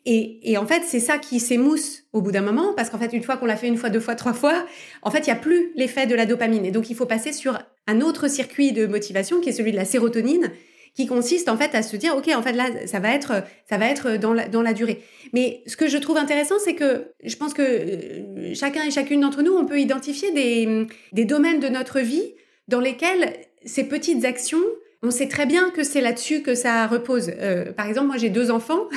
Et, 0.06 0.56
en 0.56 0.66
fait, 0.66 0.82
c'est 0.86 1.00
ça 1.00 1.18
qui 1.18 1.38
s'émousse 1.38 2.04
au 2.12 2.22
bout 2.22 2.32
d'un 2.32 2.40
moment, 2.40 2.72
parce 2.74 2.88
qu'en 2.88 2.98
fait, 2.98 3.12
une 3.12 3.22
fois 3.22 3.36
qu'on 3.36 3.46
l'a 3.46 3.56
fait 3.56 3.68
une 3.68 3.76
fois, 3.76 3.90
deux 3.90 4.00
fois, 4.00 4.14
trois 4.14 4.32
fois, 4.32 4.66
en 5.02 5.10
fait, 5.10 5.18
il 5.20 5.24
n'y 5.24 5.32
a 5.32 5.36
plus 5.36 5.72
l'effet 5.76 6.06
de 6.06 6.14
la 6.14 6.24
dopamine. 6.24 6.64
Et 6.64 6.70
donc, 6.70 6.88
il 6.88 6.96
faut 6.96 7.06
passer 7.06 7.32
sur 7.32 7.58
un 7.86 8.00
autre 8.00 8.28
circuit 8.28 8.72
de 8.72 8.86
motivation 8.86 9.40
qui 9.40 9.50
est 9.50 9.52
celui 9.52 9.72
de 9.72 9.76
la 9.76 9.84
sérotonine, 9.84 10.50
qui 10.94 11.06
consiste 11.06 11.48
en 11.48 11.56
fait 11.56 11.76
à 11.76 11.82
se 11.82 11.96
dire 11.96 12.16
ok 12.16 12.28
en 12.34 12.42
fait 12.42 12.54
là 12.54 12.66
ça 12.86 12.98
va 12.98 13.14
être 13.14 13.44
ça 13.70 13.78
va 13.78 13.86
être 13.86 14.16
dans 14.16 14.32
la, 14.32 14.72
durée. 14.72 15.00
Mais 15.32 15.62
ce 15.66 15.76
que 15.76 15.86
je 15.86 15.96
trouve 15.96 16.16
intéressant 16.16 16.56
c'est 16.58 16.74
que 16.74 17.12
je 17.22 17.36
pense 17.36 17.54
que 17.54 17.62
euh, 17.62 18.54
chacun 18.54 18.82
et 18.82 18.90
chacune 18.90 19.20
d'entre 19.20 19.42
nous 19.42 19.52
on 19.52 19.64
peut 19.64 19.78
identifier 19.78 20.32
des, 20.32 20.88
des 21.12 21.24
domaines 21.24 21.60
de 21.60 21.68
notre 21.68 22.00
vie 22.00 22.34
dans 22.66 22.80
lesquels 22.80 23.32
ces 23.64 23.84
petites 23.84 24.24
actions 24.24 24.58
on 25.04 25.12
sait 25.12 25.28
très 25.28 25.46
bien 25.46 25.70
que 25.70 25.84
c'est 25.84 26.00
là-dessus 26.00 26.42
que 26.42 26.56
ça 26.56 26.88
repose. 26.88 27.30
Euh, 27.38 27.72
par 27.72 27.86
exemple 27.86 28.08
moi 28.08 28.16
j'ai 28.16 28.30
deux 28.30 28.50
enfants 28.50 28.88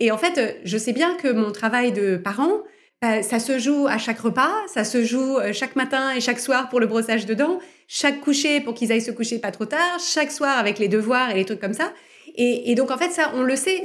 et 0.00 0.10
en 0.10 0.18
fait 0.18 0.58
je 0.64 0.76
sais 0.76 0.92
bien 0.92 1.14
que 1.14 1.28
mon 1.28 1.52
travail 1.52 1.92
de 1.92 2.16
parent 2.16 2.62
bah, 3.02 3.22
ça 3.22 3.40
se 3.40 3.58
joue 3.58 3.86
à 3.88 3.96
chaque 3.96 4.18
repas, 4.18 4.52
ça 4.66 4.84
se 4.84 5.02
joue 5.02 5.38
euh, 5.38 5.54
chaque 5.54 5.74
matin 5.74 6.12
et 6.14 6.20
chaque 6.20 6.38
soir 6.38 6.68
pour 6.68 6.80
le 6.80 6.86
brossage 6.86 7.24
de 7.24 7.32
dents, 7.32 7.58
chaque 7.88 8.20
coucher 8.20 8.60
pour 8.60 8.74
qu'ils 8.74 8.92
aillent 8.92 9.00
se 9.00 9.10
coucher 9.10 9.38
pas 9.38 9.50
trop 9.52 9.64
tard, 9.64 9.98
chaque 9.98 10.30
soir 10.30 10.58
avec 10.58 10.78
les 10.78 10.88
devoirs 10.88 11.30
et 11.30 11.34
les 11.34 11.46
trucs 11.46 11.60
comme 11.60 11.72
ça. 11.72 11.94
Et, 12.36 12.74
donc 12.74 12.90
en 12.90 12.98
fait 12.98 13.10
ça, 13.10 13.32
on 13.34 13.42
le 13.42 13.56
sait, 13.56 13.84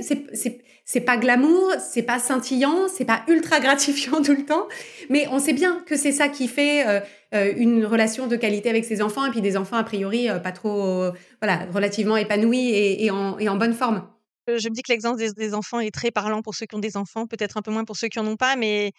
c'est 0.83 0.99
pas 0.99 1.15
glamour, 1.15 1.71
c'est 1.79 2.03
pas 2.03 2.19
scintillant, 2.19 2.89
c'est 2.89 3.05
pas 3.05 3.21
ultra 3.29 3.59
gratifiant 3.61 4.21
tout 4.21 4.35
le 4.35 4.43
temps, 4.43 4.67
mais 5.09 5.27
on 5.31 5.39
sait 5.39 5.53
bien 5.53 5.81
que 5.85 5.95
c'est 5.95 6.11
ça 6.11 6.27
qui 6.27 6.49
fait 6.49 6.85
euh, 6.85 6.99
euh, 7.33 7.53
une 7.55 7.85
relation 7.85 8.27
de 8.27 8.35
qualité 8.35 8.69
avec 8.69 8.83
ses 8.83 9.01
enfants 9.01 9.25
et 9.25 9.31
puis 9.31 9.41
des 9.41 9.55
enfants 9.55 9.77
a 9.77 9.83
priori 9.83 10.27
pas 10.43 10.51
trop 10.51 11.05
voilà 11.41 11.65
relativement 11.73 12.17
épanouis 12.17 12.69
et 12.73 13.09
en 13.09 13.55
bonne 13.55 13.73
forme. 13.73 14.03
Je 14.47 14.69
me 14.69 14.73
dis 14.73 14.81
que 14.81 14.91
l'exemple 14.91 15.21
des, 15.35 15.53
enfants 15.53 15.79
est 15.79 15.93
très 15.93 16.11
parlant 16.11 16.41
pour 16.41 16.55
ceux 16.55 16.65
qui 16.65 16.75
ont 16.75 16.79
des 16.79 16.97
enfants, 16.97 17.27
peut-être 17.27 17.57
un 17.57 17.61
peu 17.61 17.71
moins 17.71 17.85
pour 17.85 17.97
ceux 17.97 18.07
qui 18.07 18.19
n'en 18.19 18.27
ont 18.27 18.35
pas, 18.35 18.55
mais 18.55 18.91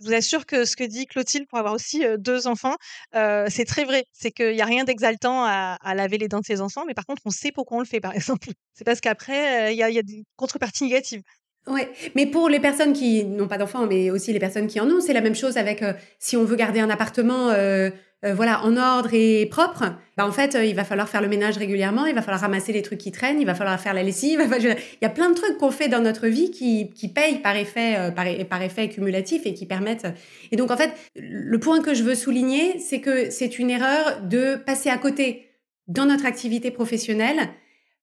je 0.00 0.06
vous 0.06 0.14
assure 0.14 0.46
que 0.46 0.64
ce 0.64 0.76
que 0.76 0.84
dit 0.84 1.06
Clotilde 1.06 1.46
pour 1.48 1.58
avoir 1.58 1.74
aussi 1.74 2.04
deux 2.18 2.46
enfants, 2.46 2.76
c'est 3.12 3.64
très 3.66 3.84
vrai. 3.84 4.04
C'est 4.12 4.30
qu'il 4.30 4.54
n'y 4.54 4.62
a 4.62 4.66
rien 4.66 4.84
d'exaltant 4.84 5.44
à, 5.44 5.94
laver 5.94 6.18
les 6.18 6.28
dents 6.28 6.40
de 6.40 6.44
ses 6.44 6.60
enfants, 6.60 6.84
mais 6.86 6.94
par 6.94 7.06
contre, 7.06 7.22
on 7.24 7.30
sait 7.30 7.52
pourquoi 7.52 7.78
on 7.78 7.80
le 7.80 7.86
fait, 7.86 8.00
par 8.00 8.12
exemple. 8.16 8.48
C'est 8.72 8.84
parce 8.84 9.00
qu'après, 9.00 9.74
il 9.74 9.76
y, 9.76 9.82
a, 9.82 10.02
des 10.02 10.24
contreparties 10.36 10.84
négatives. 10.84 11.22
Ouais, 11.66 11.90
mais 12.14 12.26
pour 12.26 12.50
les 12.50 12.60
personnes 12.60 12.92
qui 12.92 13.24
n'ont 13.24 13.48
pas 13.48 13.56
d'enfants, 13.56 13.86
mais 13.86 14.10
aussi 14.10 14.32
les 14.32 14.38
personnes 14.38 14.66
qui 14.66 14.80
en 14.80 14.90
ont, 14.90 15.00
c'est 15.00 15.14
la 15.14 15.22
même 15.22 15.34
chose 15.34 15.56
avec 15.56 15.82
si 16.18 16.36
on 16.36 16.44
veut 16.44 16.56
garder 16.56 16.80
un 16.80 16.90
appartement 16.90 17.50
euh, 17.50 17.90
voilà, 18.32 18.64
en 18.64 18.76
ordre 18.76 19.10
et 19.12 19.46
propre, 19.46 19.84
bah 20.16 20.26
en 20.26 20.32
fait, 20.32 20.54
euh, 20.54 20.64
il 20.64 20.74
va 20.74 20.84
falloir 20.84 21.08
faire 21.08 21.20
le 21.20 21.28
ménage 21.28 21.58
régulièrement, 21.58 22.06
il 22.06 22.14
va 22.14 22.22
falloir 22.22 22.40
ramasser 22.40 22.72
les 22.72 22.82
trucs 22.82 23.00
qui 23.00 23.10
traînent, 23.10 23.40
il 23.40 23.46
va 23.46 23.54
falloir 23.54 23.78
faire 23.80 23.94
la 23.94 24.02
lessive. 24.02 24.40
il 24.58 24.76
y 25.02 25.04
a 25.04 25.10
plein 25.10 25.28
de 25.28 25.34
trucs 25.34 25.58
qu'on 25.58 25.70
fait 25.70 25.88
dans 25.88 26.00
notre 26.00 26.28
vie 26.28 26.50
qui, 26.50 27.08
payent 27.08 27.40
par 27.40 27.56
effet, 27.56 27.96
euh, 27.98 28.10
par, 28.10 28.62
effet 28.62 28.88
cumulatif 28.88 29.42
et 29.44 29.54
qui 29.54 29.66
permettent. 29.66 30.06
Et 30.52 30.56
donc, 30.56 30.70
en 30.70 30.76
fait, 30.76 30.92
le 31.16 31.58
point 31.58 31.82
que 31.82 31.94
je 31.94 32.02
veux 32.02 32.14
souligner, 32.14 32.78
c'est 32.78 33.00
que 33.00 33.30
c'est 33.30 33.58
une 33.58 33.70
erreur 33.70 34.22
de 34.22 34.56
passer 34.56 34.88
à 34.88 34.98
côté 34.98 35.50
dans 35.88 36.06
notre 36.06 36.24
activité 36.24 36.70
professionnelle 36.70 37.50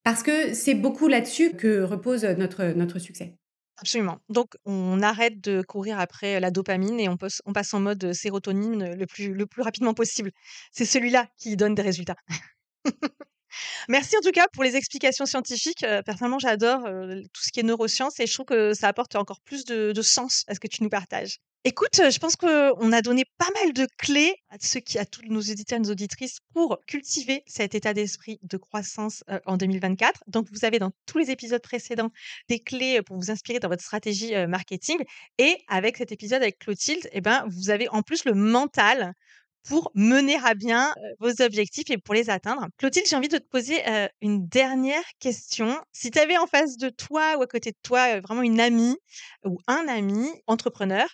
parce 0.04 0.24
que 0.24 0.54
c'est 0.54 0.76
beaucoup 0.76 1.08
là-dessus 1.08 1.52
que 1.52 1.82
repose 1.84 2.26
notre, 2.26 2.66
notre 2.76 3.00
succès. 3.00 3.38
Absolument. 3.82 4.20
Donc, 4.30 4.54
on 4.66 5.02
arrête 5.02 5.42
de 5.42 5.64
courir 5.64 6.00
après 6.00 6.40
la 6.40 6.52
dopamine 6.52 7.00
et 7.00 7.10
on, 7.10 7.18
passe 7.18 7.74
en 7.74 7.80
mode 7.80 8.14
sérotonine 8.14 8.94
le 8.94 9.06
plus, 9.08 9.36
rapidement 9.58 9.96
possible. 9.96 10.32
C'est 10.72 10.86
celui-là 10.86 11.28
qui 11.38 11.56
donne 11.56 11.74
des 11.74 11.82
résultats. 11.82 12.16
Merci 13.90 14.16
en 14.16 14.22
tout 14.22 14.32
cas 14.32 14.46
pour 14.54 14.64
les 14.64 14.76
explications 14.76 15.26
scientifiques. 15.26 15.86
personnellement, 16.06 16.40
j'adore 16.40 16.84
tout 16.84 17.42
ce 17.42 17.52
qui 17.52 17.60
est 17.60 17.64
neurosciences 17.64 18.20
et 18.20 18.28
je 18.28 18.34
trouve 18.34 18.46
que 18.46 18.74
ça 18.76 18.88
apporte 18.88 19.16
encore 19.16 19.42
plus 19.42 19.66
de 19.66 20.02
sens 20.02 20.44
à 20.48 20.54
ce 20.54 20.60
que 20.60 20.68
tu 20.68 20.84
nous 20.84 20.90
partages. 20.90 21.40
Écoute, 21.64 22.02
je 22.10 22.18
pense 22.18 22.36
qu'on 22.36 22.92
a 22.92 23.02
donné 23.04 23.24
pas 23.38 23.50
mal 23.62 23.74
de 23.74 23.88
clés 24.00 24.34
à 24.50 25.06
tous 25.06 25.22
nos 25.28 25.42
éditeurs 25.42 25.78
et 25.78 25.82
nos 25.84 25.92
auditrices 25.92 26.40
pour 26.56 26.80
cultiver 26.88 27.44
cet 27.46 27.76
état 27.76 27.94
d'esprit 27.94 28.40
de 28.42 28.58
croissance 28.58 29.24
en 29.46 29.58
2024. 29.58 30.24
Donc, 30.26 30.48
vous 30.52 30.66
avez 30.66 30.80
dans 30.80 30.90
tous 31.06 31.20
les 31.20 31.30
épisodes 31.30 31.62
précédents 31.62 32.10
des 32.50 32.60
clés 32.60 33.04
pour 33.04 33.16
vous 33.16 33.30
inspirer 33.30 33.60
dans 33.60 33.70
votre 33.70 33.84
stratégie 33.84 34.34
marketing. 34.48 34.98
Et 35.38 35.56
avec 35.68 35.98
cet 35.98 36.12
épisode 36.12 36.42
avec 36.42 36.58
Clotilde, 36.58 37.08
eh 37.12 37.22
ben, 37.22 37.46
vous 37.48 37.70
avez 37.70 37.88
en 37.90 38.02
plus 38.02 38.26
le 38.26 38.34
mental 38.34 39.14
pour 39.68 39.92
mener 39.96 40.38
à 40.44 40.54
bien 40.54 40.94
vos 41.20 41.42
objectifs 41.42 41.90
et 41.90 41.98
pour 41.98 42.14
les 42.14 42.30
atteindre. 42.30 42.68
Clotilde, 42.78 43.06
j'ai 43.08 43.16
envie 43.16 43.28
de 43.28 43.38
te 43.38 43.48
poser 43.48 43.78
une 44.22 44.48
dernière 44.48 45.04
question. 45.20 45.78
Si 45.92 46.12
tu 46.12 46.20
avais 46.20 46.38
en 46.38 46.48
face 46.48 46.78
de 46.78 46.90
toi 46.90 47.38
ou 47.38 47.42
à 47.42 47.48
côté 47.48 47.72
de 47.72 47.78
toi 47.84 48.20
vraiment 48.22 48.42
une 48.42 48.60
amie 48.60 48.98
ou 49.46 49.60
un 49.68 49.86
ami 49.88 50.28
entrepreneur, 50.48 51.08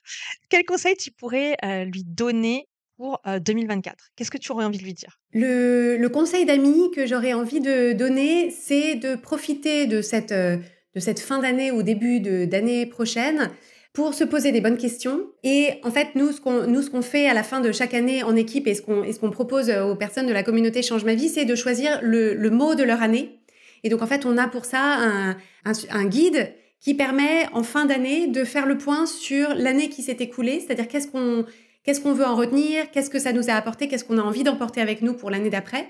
quel 0.49 0.65
conseil 0.65 0.95
tu 0.95 1.11
pourrais 1.11 1.57
lui 1.85 2.03
donner 2.05 2.67
pour 2.97 3.21
2024 3.25 4.11
Qu'est-ce 4.15 4.31
que 4.31 4.37
tu 4.37 4.51
aurais 4.51 4.65
envie 4.65 4.79
de 4.79 4.83
lui 4.83 4.93
dire? 4.93 5.19
Le, 5.31 6.07
conseil 6.07 6.45
d'amis 6.45 6.91
que 6.95 7.05
j'aurais 7.05 7.33
envie 7.33 7.61
de 7.61 7.93
donner, 7.93 8.49
c'est 8.49 8.95
de 8.95 9.15
profiter 9.15 9.85
de 9.85 10.01
cette, 10.01 10.33
de 10.33 10.99
cette 10.99 11.19
fin 11.19 11.39
d'année 11.39 11.71
ou 11.71 11.83
début 11.83 12.19
d'année 12.47 12.85
prochaine 12.85 13.51
pour 13.97 14.13
se 14.13 14.23
poser 14.23 14.51
des 14.51 14.61
bonnes 14.61 14.77
questions. 14.77 15.21
Et 15.43 15.79
en 15.81 15.89
fait, 15.89 16.09
nous, 16.13 16.31
ce 16.31 16.39
qu'on, 16.39 16.67
nous, 16.67 16.83
ce 16.83 16.91
qu'on 16.91 17.01
fait 17.01 17.27
à 17.27 17.33
la 17.33 17.41
fin 17.41 17.61
de 17.61 17.71
chaque 17.71 17.95
année 17.95 18.21
en 18.21 18.35
équipe 18.35 18.67
et 18.67 18.75
ce 18.75 18.83
qu'on, 18.83 19.03
et 19.03 19.11
ce 19.11 19.19
qu'on 19.19 19.31
propose 19.31 19.71
aux 19.71 19.95
personnes 19.95 20.27
de 20.27 20.33
la 20.33 20.43
communauté 20.43 20.83
Change 20.83 21.03
ma 21.03 21.15
vie, 21.15 21.29
c'est 21.29 21.45
de 21.45 21.55
choisir 21.55 21.99
le, 22.03 22.35
le 22.35 22.49
mot 22.51 22.75
de 22.75 22.83
leur 22.83 23.01
année. 23.01 23.39
Et 23.83 23.89
donc, 23.89 24.03
en 24.03 24.05
fait, 24.05 24.23
on 24.27 24.37
a 24.37 24.47
pour 24.47 24.65
ça 24.65 24.99
un, 24.99 25.35
un, 25.65 26.05
guide 26.05 26.53
qui 26.79 26.93
permet 26.93 27.47
en 27.53 27.63
fin 27.63 27.85
d'année 27.85 28.27
de 28.27 28.43
faire 28.43 28.67
le 28.67 28.77
point 28.77 29.07
sur 29.07 29.55
l'année 29.55 29.89
qui 29.89 30.03
s'est 30.03 30.17
écoulée, 30.19 30.59
c'est-à-dire 30.59 30.87
qu'est-ce 30.87 31.07
qu'on, 31.07 31.43
qu'est-ce 31.83 31.99
qu'on 31.99 32.13
veut 32.13 32.25
en 32.27 32.35
retenir, 32.35 32.91
qu'est-ce 32.91 33.09
que 33.09 33.17
ça 33.17 33.33
nous 33.33 33.49
a 33.49 33.53
apporté, 33.53 33.87
qu'est-ce 33.87 34.03
qu'on 34.03 34.19
a 34.19 34.23
envie 34.23 34.43
d'emporter 34.43 34.79
avec 34.79 35.01
nous 35.01 35.15
pour 35.15 35.31
l'année 35.31 35.49
d'après 35.49 35.87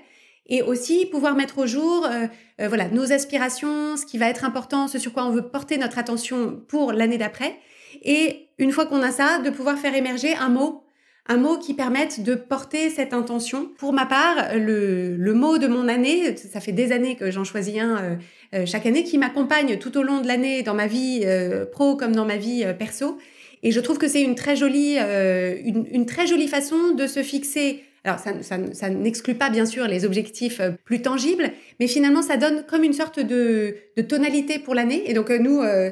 et 0.50 0.62
aussi 0.62 1.04
pouvoir 1.04 1.34
mettre 1.34 1.58
au 1.58 1.66
jour 1.66 2.06
euh, 2.06 2.26
euh, 2.62 2.68
voilà 2.68 2.88
nos 2.88 3.12
aspirations, 3.12 3.98
ce 3.98 4.06
qui 4.06 4.16
va 4.16 4.30
être 4.30 4.46
important, 4.46 4.88
ce 4.88 4.98
sur 4.98 5.12
quoi 5.12 5.26
on 5.26 5.30
veut 5.30 5.46
porter 5.46 5.76
notre 5.76 5.98
attention 5.98 6.58
pour 6.68 6.94
l'année 6.94 7.18
d'après 7.18 7.54
et 8.02 8.48
une 8.58 8.72
fois 8.72 8.86
qu'on 8.86 9.02
a 9.02 9.10
ça, 9.10 9.38
de 9.38 9.50
pouvoir 9.50 9.78
faire 9.78 9.94
émerger 9.94 10.34
un 10.34 10.48
mot, 10.48 10.82
un 11.28 11.36
mot 11.36 11.58
qui 11.58 11.74
permette 11.74 12.22
de 12.22 12.34
porter 12.34 12.88
cette 12.88 13.12
intention. 13.12 13.68
Pour 13.78 13.92
ma 13.92 14.06
part, 14.06 14.54
le, 14.54 15.32
mot 15.34 15.58
de 15.58 15.66
mon 15.66 15.86
année, 15.86 16.34
ça 16.36 16.60
fait 16.60 16.72
des 16.72 16.90
années 16.90 17.16
que 17.16 17.30
j'en 17.30 17.44
choisis 17.44 17.78
un 17.78 17.96
euh, 17.98 18.16
euh, 18.54 18.66
chaque 18.66 18.86
année, 18.86 19.04
qui 19.04 19.18
m'accompagne 19.18 19.78
tout 19.78 19.96
au 19.98 20.02
long 20.02 20.22
de 20.22 20.26
l'année 20.26 20.62
dans 20.62 20.74
ma 20.74 20.86
vie 20.86 21.20
euh, 21.24 21.66
pro 21.66 21.96
comme 21.96 22.16
dans 22.16 22.24
ma 22.24 22.38
vie 22.38 22.64
perso. 22.78 23.18
Et 23.62 23.72
je 23.72 23.80
trouve 23.80 23.98
que 23.98 24.08
c'est 24.08 24.22
une 24.22 24.36
très 24.36 24.56
jolie, 24.56 24.96
une, 24.98 26.06
très 26.06 26.28
jolie 26.28 26.46
façon 26.46 26.92
de 26.96 27.08
se 27.08 27.24
fixer 27.24 27.82
Alors, 28.04 28.18
ça, 28.20 28.88
n'exclut 28.88 29.34
pas, 29.34 29.50
bien 29.50 29.66
sûr, 29.66 29.86
les 29.86 30.04
objectifs 30.04 30.60
euh, 30.60 30.70
plus 30.84 31.02
tangibles, 31.02 31.50
mais 31.80 31.88
finalement, 31.88 32.22
ça 32.22 32.36
donne 32.36 32.64
comme 32.68 32.84
une 32.84 32.92
sorte 32.92 33.18
de, 33.18 33.76
tonalité 34.08 34.58
pour 34.58 34.74
l'année. 34.74 35.02
Et 35.06 35.14
donc, 35.14 35.30
euh, 35.30 35.38
nous, 35.38 35.60
euh, 35.60 35.90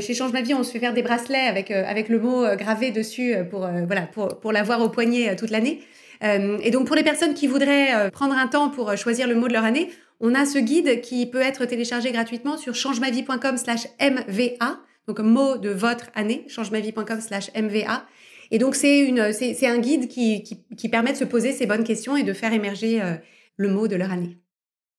chez 0.00 0.14
Change 0.14 0.32
Ma 0.32 0.42
Vie, 0.42 0.54
on 0.54 0.62
se 0.62 0.70
fait 0.70 0.78
faire 0.78 0.94
des 0.94 1.02
bracelets 1.02 1.46
avec, 1.46 1.70
avec 1.70 2.08
le 2.08 2.20
mot 2.20 2.44
gravé 2.56 2.90
dessus 2.90 3.34
pour, 3.50 3.68
voilà, 3.86 4.02
pour, 4.02 4.38
pour 4.40 4.52
l'avoir 4.52 4.80
au 4.80 4.88
poignet 4.88 5.34
toute 5.36 5.50
l'année. 5.50 5.80
et 6.22 6.70
donc, 6.70 6.86
pour 6.86 6.96
les 6.96 7.02
personnes 7.02 7.34
qui 7.34 7.46
voudraient 7.46 8.10
prendre 8.10 8.34
un 8.34 8.46
temps 8.46 8.68
pour 8.68 8.96
choisir 8.96 9.26
le 9.26 9.34
mot 9.34 9.48
de 9.48 9.54
leur 9.54 9.64
année, 9.64 9.88
on 10.20 10.34
a 10.34 10.44
ce 10.44 10.58
guide 10.58 11.00
qui 11.00 11.26
peut 11.26 11.40
être 11.40 11.64
téléchargé 11.64 12.12
gratuitement 12.12 12.56
sur 12.56 12.74
changemavie.com 12.74 13.56
slash 13.56 13.86
MVA, 14.00 14.78
donc 15.06 15.20
mot 15.20 15.56
de 15.56 15.70
votre 15.70 16.06
année, 16.14 16.44
changemavie.com 16.48 17.20
slash 17.20 17.50
MVA. 17.54 18.04
Et 18.50 18.58
donc, 18.58 18.74
c'est 18.74 19.00
une, 19.00 19.32
c'est, 19.32 19.66
un 19.66 19.78
guide 19.78 20.08
qui, 20.08 20.42
qui, 20.76 20.88
permet 20.88 21.12
de 21.12 21.18
se 21.18 21.24
poser 21.24 21.52
ces 21.52 21.66
bonnes 21.66 21.84
questions 21.84 22.16
et 22.16 22.22
de 22.22 22.32
faire 22.32 22.52
émerger 22.52 23.02
euh, 23.02 23.14
le 23.56 23.68
mot 23.68 23.88
de 23.88 23.96
leur 23.96 24.10
année. 24.10 24.38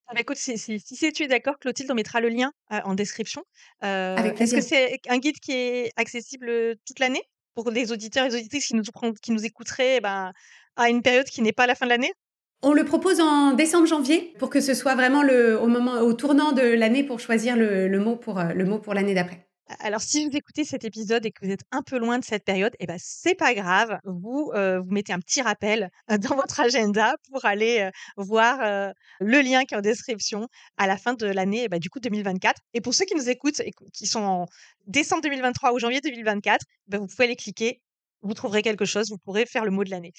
Ah 0.08 0.14
bah, 0.14 0.22
écoute, 0.22 0.38
si, 0.38 0.58
si, 0.58 1.14
tu 1.14 1.24
es 1.24 1.28
d'accord, 1.28 1.58
Clotilde, 1.60 1.90
on 1.92 1.96
mettra 1.96 2.20
le 2.20 2.30
lien 2.30 2.52
euh, 2.72 2.80
en 2.84 2.96
description. 2.96 3.44
Euh, 3.84 4.16
est-ce 4.40 4.56
que 4.56 4.62
c'est 4.62 5.00
un 5.08 5.18
guide 5.18 5.40
qui 5.40 5.54
est 5.54 5.92
accessible 5.96 6.76
toute 6.86 7.00
l'année? 7.00 7.22
Pour 7.56 7.72
les 7.72 7.92
auditeurs 7.92 8.26
et 8.26 8.30
les 8.30 8.36
auditrices 8.36 8.68
qui 8.68 8.76
nous, 8.76 8.84
qui 9.22 9.32
nous 9.32 9.46
écouteraient 9.46 9.98
eh 9.98 10.02
ben, 10.02 10.32
à 10.76 10.90
une 10.90 11.02
période 11.02 11.26
qui 11.26 11.42
n'est 11.42 11.52
pas 11.52 11.68
la 11.68 11.76
fin 11.76 11.86
de 11.86 11.90
l'année? 11.90 12.14
On 12.62 12.74
le 12.74 12.86
propose 12.86 13.20
en 13.20 13.54
décembre-janvier 13.54 14.34
pour 14.38 14.50
que 14.50 14.62
ce 14.62 14.74
soit 14.74 14.96
vraiment 14.96 15.24
le, 15.24 15.60
au 15.60 15.68
moment, 15.68 16.00
au 16.00 16.14
tournant 16.14 16.52
de 16.52 16.62
l'année 16.62 17.04
pour 17.04 17.20
choisir 17.20 17.56
le, 17.56 17.88
le 17.88 18.00
mot 18.00 18.16
pour 18.16 18.42
le 18.42 18.66
mot 18.66 18.80
pour 18.80 18.94
l'année 18.94 19.14
d'après. 19.14 19.49
Alors, 19.78 20.02
si 20.02 20.28
vous 20.28 20.36
écoutez 20.36 20.66
cet 20.66 20.84
épisode 20.84 21.28
et 21.28 21.32
que 21.32 21.46
vous 21.46 21.52
êtes 21.52 21.64
un 21.72 21.84
peu 21.84 22.00
loin 22.00 22.18
de 22.18 22.24
cette 22.26 22.44
période, 22.44 22.76
eh 22.80 22.88
ben, 22.88 22.98
c'est 23.00 23.36
pas 23.36 23.54
grave. 23.54 24.00
Vous, 24.04 24.52
euh, 24.56 24.80
vous 24.80 24.90
mettez 24.90 25.14
un 25.14 25.20
petit 25.20 25.44
rappel 25.44 25.92
euh, 26.10 26.18
dans 26.18 26.36
votre 26.36 26.60
agenda 26.60 27.14
pour 27.30 27.46
aller 27.46 27.82
euh, 27.82 27.92
voir 28.18 28.94
le 29.20 29.42
lien 29.42 29.66
qui 29.66 29.76
est 29.76 29.78
en 29.78 29.82
description 29.82 30.48
à 30.78 30.88
la 30.88 30.98
fin 30.98 31.14
de 31.14 31.28
l'année, 31.28 31.66
eh 31.66 31.68
ben, 31.68 31.80
du 31.80 31.90
coup, 31.90 32.00
2024. 32.00 32.60
Et 32.74 32.82
pour 32.82 32.96
ceux 32.96 33.06
qui 33.06 33.16
nous 33.16 33.30
écoutent 33.30 33.60
et 33.60 33.72
qui 33.94 34.08
sont 34.08 34.22
en 34.22 34.46
décembre 34.88 35.22
2023 35.22 35.74
ou 35.74 35.80
janvier 35.80 36.02
2024, 36.02 36.62
eh 36.62 36.92
ben, 36.92 36.98
vous 36.98 37.08
pouvez 37.08 37.26
aller 37.26 37.36
cliquer. 37.36 37.82
Vous 38.24 38.34
trouverez 38.34 38.64
quelque 38.64 38.86
chose. 38.86 39.10
Vous 39.12 39.20
pourrez 39.20 39.46
faire 39.46 39.66
le 39.66 39.72
mot 39.72 39.84
de 39.84 39.92
l'année. 39.92 40.14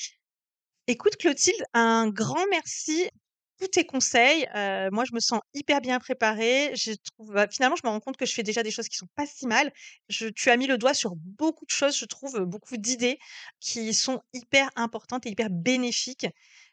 Écoute, 0.87 1.17
Clotilde, 1.17 1.65
un 1.75 2.09
grand 2.09 2.47
merci 2.51 3.09
tous 3.61 3.69
tes 3.69 3.85
conseils. 3.85 4.47
moi, 4.93 5.05
je 5.05 5.15
me 5.15 5.21
sens 5.21 5.41
hyper 5.55 5.81
bien 5.81 5.99
préparée. 5.99 6.73
Je 6.75 6.93
trouve, 7.13 7.33
bah, 7.33 7.47
finalement, 7.49 7.77
je 7.77 7.87
me 7.87 7.91
rends 7.91 8.01
compte 8.01 8.17
que 8.17 8.27
je 8.27 8.33
fais 8.33 8.43
déjà 8.43 8.63
des 8.63 8.71
choses 8.71 8.89
qui 8.89 8.97
sont 8.97 9.09
pas 9.15 9.27
si 9.27 9.47
mal. 9.47 9.73
Je, 10.09 10.29
tu 10.29 10.51
as 10.51 10.57
mis 10.57 10.67
le 10.67 10.79
doigt 10.79 10.95
sur 10.95 11.15
beaucoup 11.17 11.65
de 11.67 11.71
choses, 11.71 11.97
je 11.97 12.07
trouve, 12.07 12.41
beaucoup 12.41 12.77
d'idées 12.77 13.19
qui 13.61 13.93
sont 13.95 14.21
hyper 14.33 14.71
importantes 14.77 15.27
et 15.27 15.31
hyper 15.31 15.51
bénéfiques. 15.51 16.27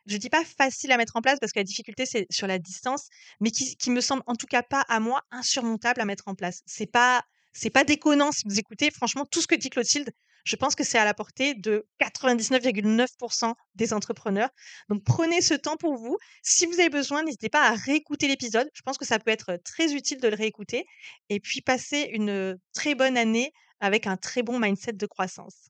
Je 0.06 0.18
dis 0.18 0.30
pas 0.30 0.44
facile 0.46 0.92
à 0.94 0.98
mettre 0.98 1.18
en 1.18 1.22
place 1.22 1.38
parce 1.40 1.52
que 1.52 1.60
la 1.60 1.66
difficulté 1.66 2.06
c'est 2.06 2.28
sur 2.30 2.48
la 2.48 2.60
distance, 2.60 3.10
mais 3.42 3.52
qui, 3.52 3.76
qui 3.76 3.92
me 3.92 4.00
semble 4.00 4.24
en 4.26 4.36
tout 4.36 4.48
cas 4.48 4.64
pas 4.64 4.82
à 4.88 5.00
moi 5.02 5.22
insurmontable 5.32 6.00
à 6.00 6.06
mettre 6.06 6.28
en 6.28 6.36
place. 6.36 6.62
C'est 6.66 6.90
pas 6.90 7.24
c'est 7.52 7.70
pas 7.72 7.84
déconnant 7.84 8.32
si 8.32 8.44
vous 8.48 8.60
écoutez. 8.60 8.92
Franchement, 8.92 9.26
tout 9.26 9.42
ce 9.42 9.48
que 9.48 9.56
dit 9.56 9.70
Clotilde, 9.70 10.12
je 10.48 10.56
pense 10.56 10.76
que 10.76 10.84
c'est 10.86 10.98
à 10.98 11.04
la 11.04 11.14
portée 11.14 11.54
de 11.54 11.86
99,9% 12.00 13.54
des 13.76 13.94
entrepreneurs. 13.94 14.50
Donc 14.88 15.04
prenez 15.04 15.42
ce 15.42 15.54
temps 15.54 15.76
pour 15.76 15.98
vous. 15.98 16.18
Si 16.42 16.66
vous 16.66 16.80
avez 16.80 16.90
besoin, 16.90 17.22
n'hésitez 17.24 17.50
pas 17.50 17.68
à 17.70 17.74
réécouter 17.74 18.30
l'épisode. 18.30 18.70
Je 18.74 18.82
pense 18.82 18.98
que 18.98 19.06
ça 19.06 19.20
peut 19.20 19.30
être 19.30 19.60
très 19.66 19.94
utile 19.94 20.22
de 20.22 20.28
le 20.30 20.36
réécouter. 20.36 20.86
Et 21.28 21.42
puis 21.42 21.60
passer 21.60 22.10
une 22.14 22.58
très 22.74 22.96
bonne 22.96 23.18
année 23.18 23.52
avec 23.82 24.08
un 24.08 24.16
très 24.16 24.42
bon 24.42 24.58
mindset 24.58 24.94
de 24.94 25.06
croissance. 25.06 25.68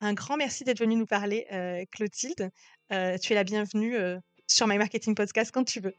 Un 0.00 0.14
grand 0.14 0.38
merci 0.38 0.64
d'être 0.64 0.80
venu 0.80 0.96
nous 0.96 1.06
parler, 1.06 1.46
euh, 1.52 1.84
Clotilde. 1.92 2.50
Euh, 2.92 3.18
tu 3.18 3.32
es 3.32 3.34
la 3.34 3.44
bienvenue 3.44 3.96
euh, 3.96 4.18
sur 4.46 4.66
My 4.66 4.78
Marketing 4.78 5.14
Podcast 5.14 5.50
quand 5.52 5.64
tu 5.64 5.80
veux. 5.80 5.94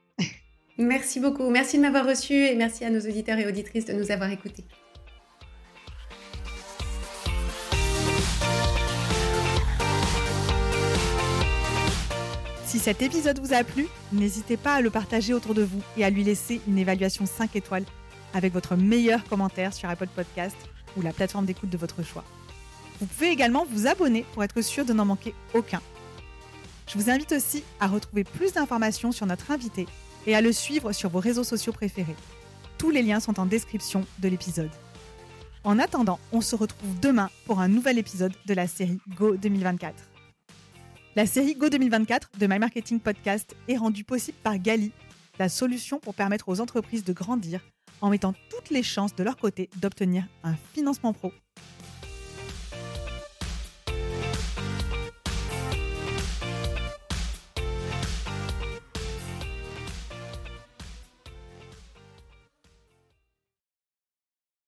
Merci 0.79 1.19
beaucoup. 1.19 1.49
Merci 1.49 1.77
de 1.77 1.83
m'avoir 1.83 2.05
reçu 2.05 2.33
et 2.33 2.55
merci 2.55 2.83
à 2.83 2.89
nos 2.89 2.99
auditeurs 2.99 3.37
et 3.37 3.47
auditrices 3.47 3.85
de 3.85 3.93
nous 3.93 4.11
avoir 4.11 4.31
écoutés. 4.31 4.63
Si 12.77 12.83
cet 12.83 13.01
épisode 13.01 13.39
vous 13.39 13.53
a 13.53 13.63
plu, 13.63 13.87
n'hésitez 14.11 14.55
pas 14.55 14.75
à 14.75 14.81
le 14.81 14.91
partager 14.91 15.33
autour 15.33 15.55
de 15.55 15.63
vous 15.63 15.81
et 15.97 16.05
à 16.05 16.11
lui 16.11 16.23
laisser 16.23 16.61
une 16.67 16.77
évaluation 16.77 17.25
5 17.25 17.55
étoiles 17.55 17.85
avec 18.35 18.53
votre 18.53 18.75
meilleur 18.75 19.23
commentaire 19.23 19.73
sur 19.73 19.89
Apple 19.89 20.09
Podcast 20.15 20.55
ou 20.95 21.01
la 21.01 21.11
plateforme 21.11 21.47
d'écoute 21.47 21.71
de 21.71 21.77
votre 21.77 22.03
choix. 22.03 22.23
Vous 22.99 23.07
pouvez 23.07 23.31
également 23.31 23.65
vous 23.67 23.87
abonner 23.87 24.27
pour 24.31 24.43
être 24.43 24.61
sûr 24.61 24.85
de 24.85 24.93
n'en 24.93 25.05
manquer 25.05 25.33
aucun. 25.55 25.81
Je 26.87 26.99
vous 26.99 27.09
invite 27.09 27.31
aussi 27.31 27.63
à 27.79 27.87
retrouver 27.87 28.23
plus 28.23 28.53
d'informations 28.53 29.11
sur 29.11 29.25
notre 29.25 29.49
invité 29.49 29.87
et 30.27 30.35
à 30.35 30.41
le 30.41 30.51
suivre 30.51 30.91
sur 30.91 31.09
vos 31.09 31.19
réseaux 31.19 31.43
sociaux 31.43 31.73
préférés. 31.73 32.15
Tous 32.77 32.91
les 32.91 33.01
liens 33.01 33.19
sont 33.19 33.39
en 33.39 33.47
description 33.47 34.05
de 34.19 34.27
l'épisode. 34.27 34.69
En 35.63 35.79
attendant, 35.79 36.19
on 36.31 36.41
se 36.41 36.55
retrouve 36.55 36.99
demain 36.99 37.31
pour 37.47 37.59
un 37.59 37.69
nouvel 37.69 37.97
épisode 37.97 38.33
de 38.45 38.53
la 38.53 38.67
série 38.67 38.99
Go 39.17 39.35
2024. 39.35 39.95
La 41.17 41.25
série 41.25 41.55
Go 41.55 41.67
2024 41.67 42.29
de 42.39 42.45
My 42.45 42.59
Marketing 42.59 42.99
Podcast 42.99 43.55
est 43.67 43.77
rendue 43.77 44.03
possible 44.03 44.37
par 44.43 44.59
Gali, 44.59 44.91
la 45.39 45.49
solution 45.49 45.97
pour 45.97 46.13
permettre 46.13 46.47
aux 46.47 46.61
entreprises 46.61 47.03
de 47.03 47.11
grandir 47.11 47.59
en 48.01 48.11
mettant 48.11 48.35
toutes 48.51 48.69
les 48.69 48.83
chances 48.83 49.15
de 49.15 49.23
leur 49.23 49.35
côté 49.35 49.67
d'obtenir 49.77 50.27
un 50.43 50.53
financement 50.75 51.13
pro 51.13 51.33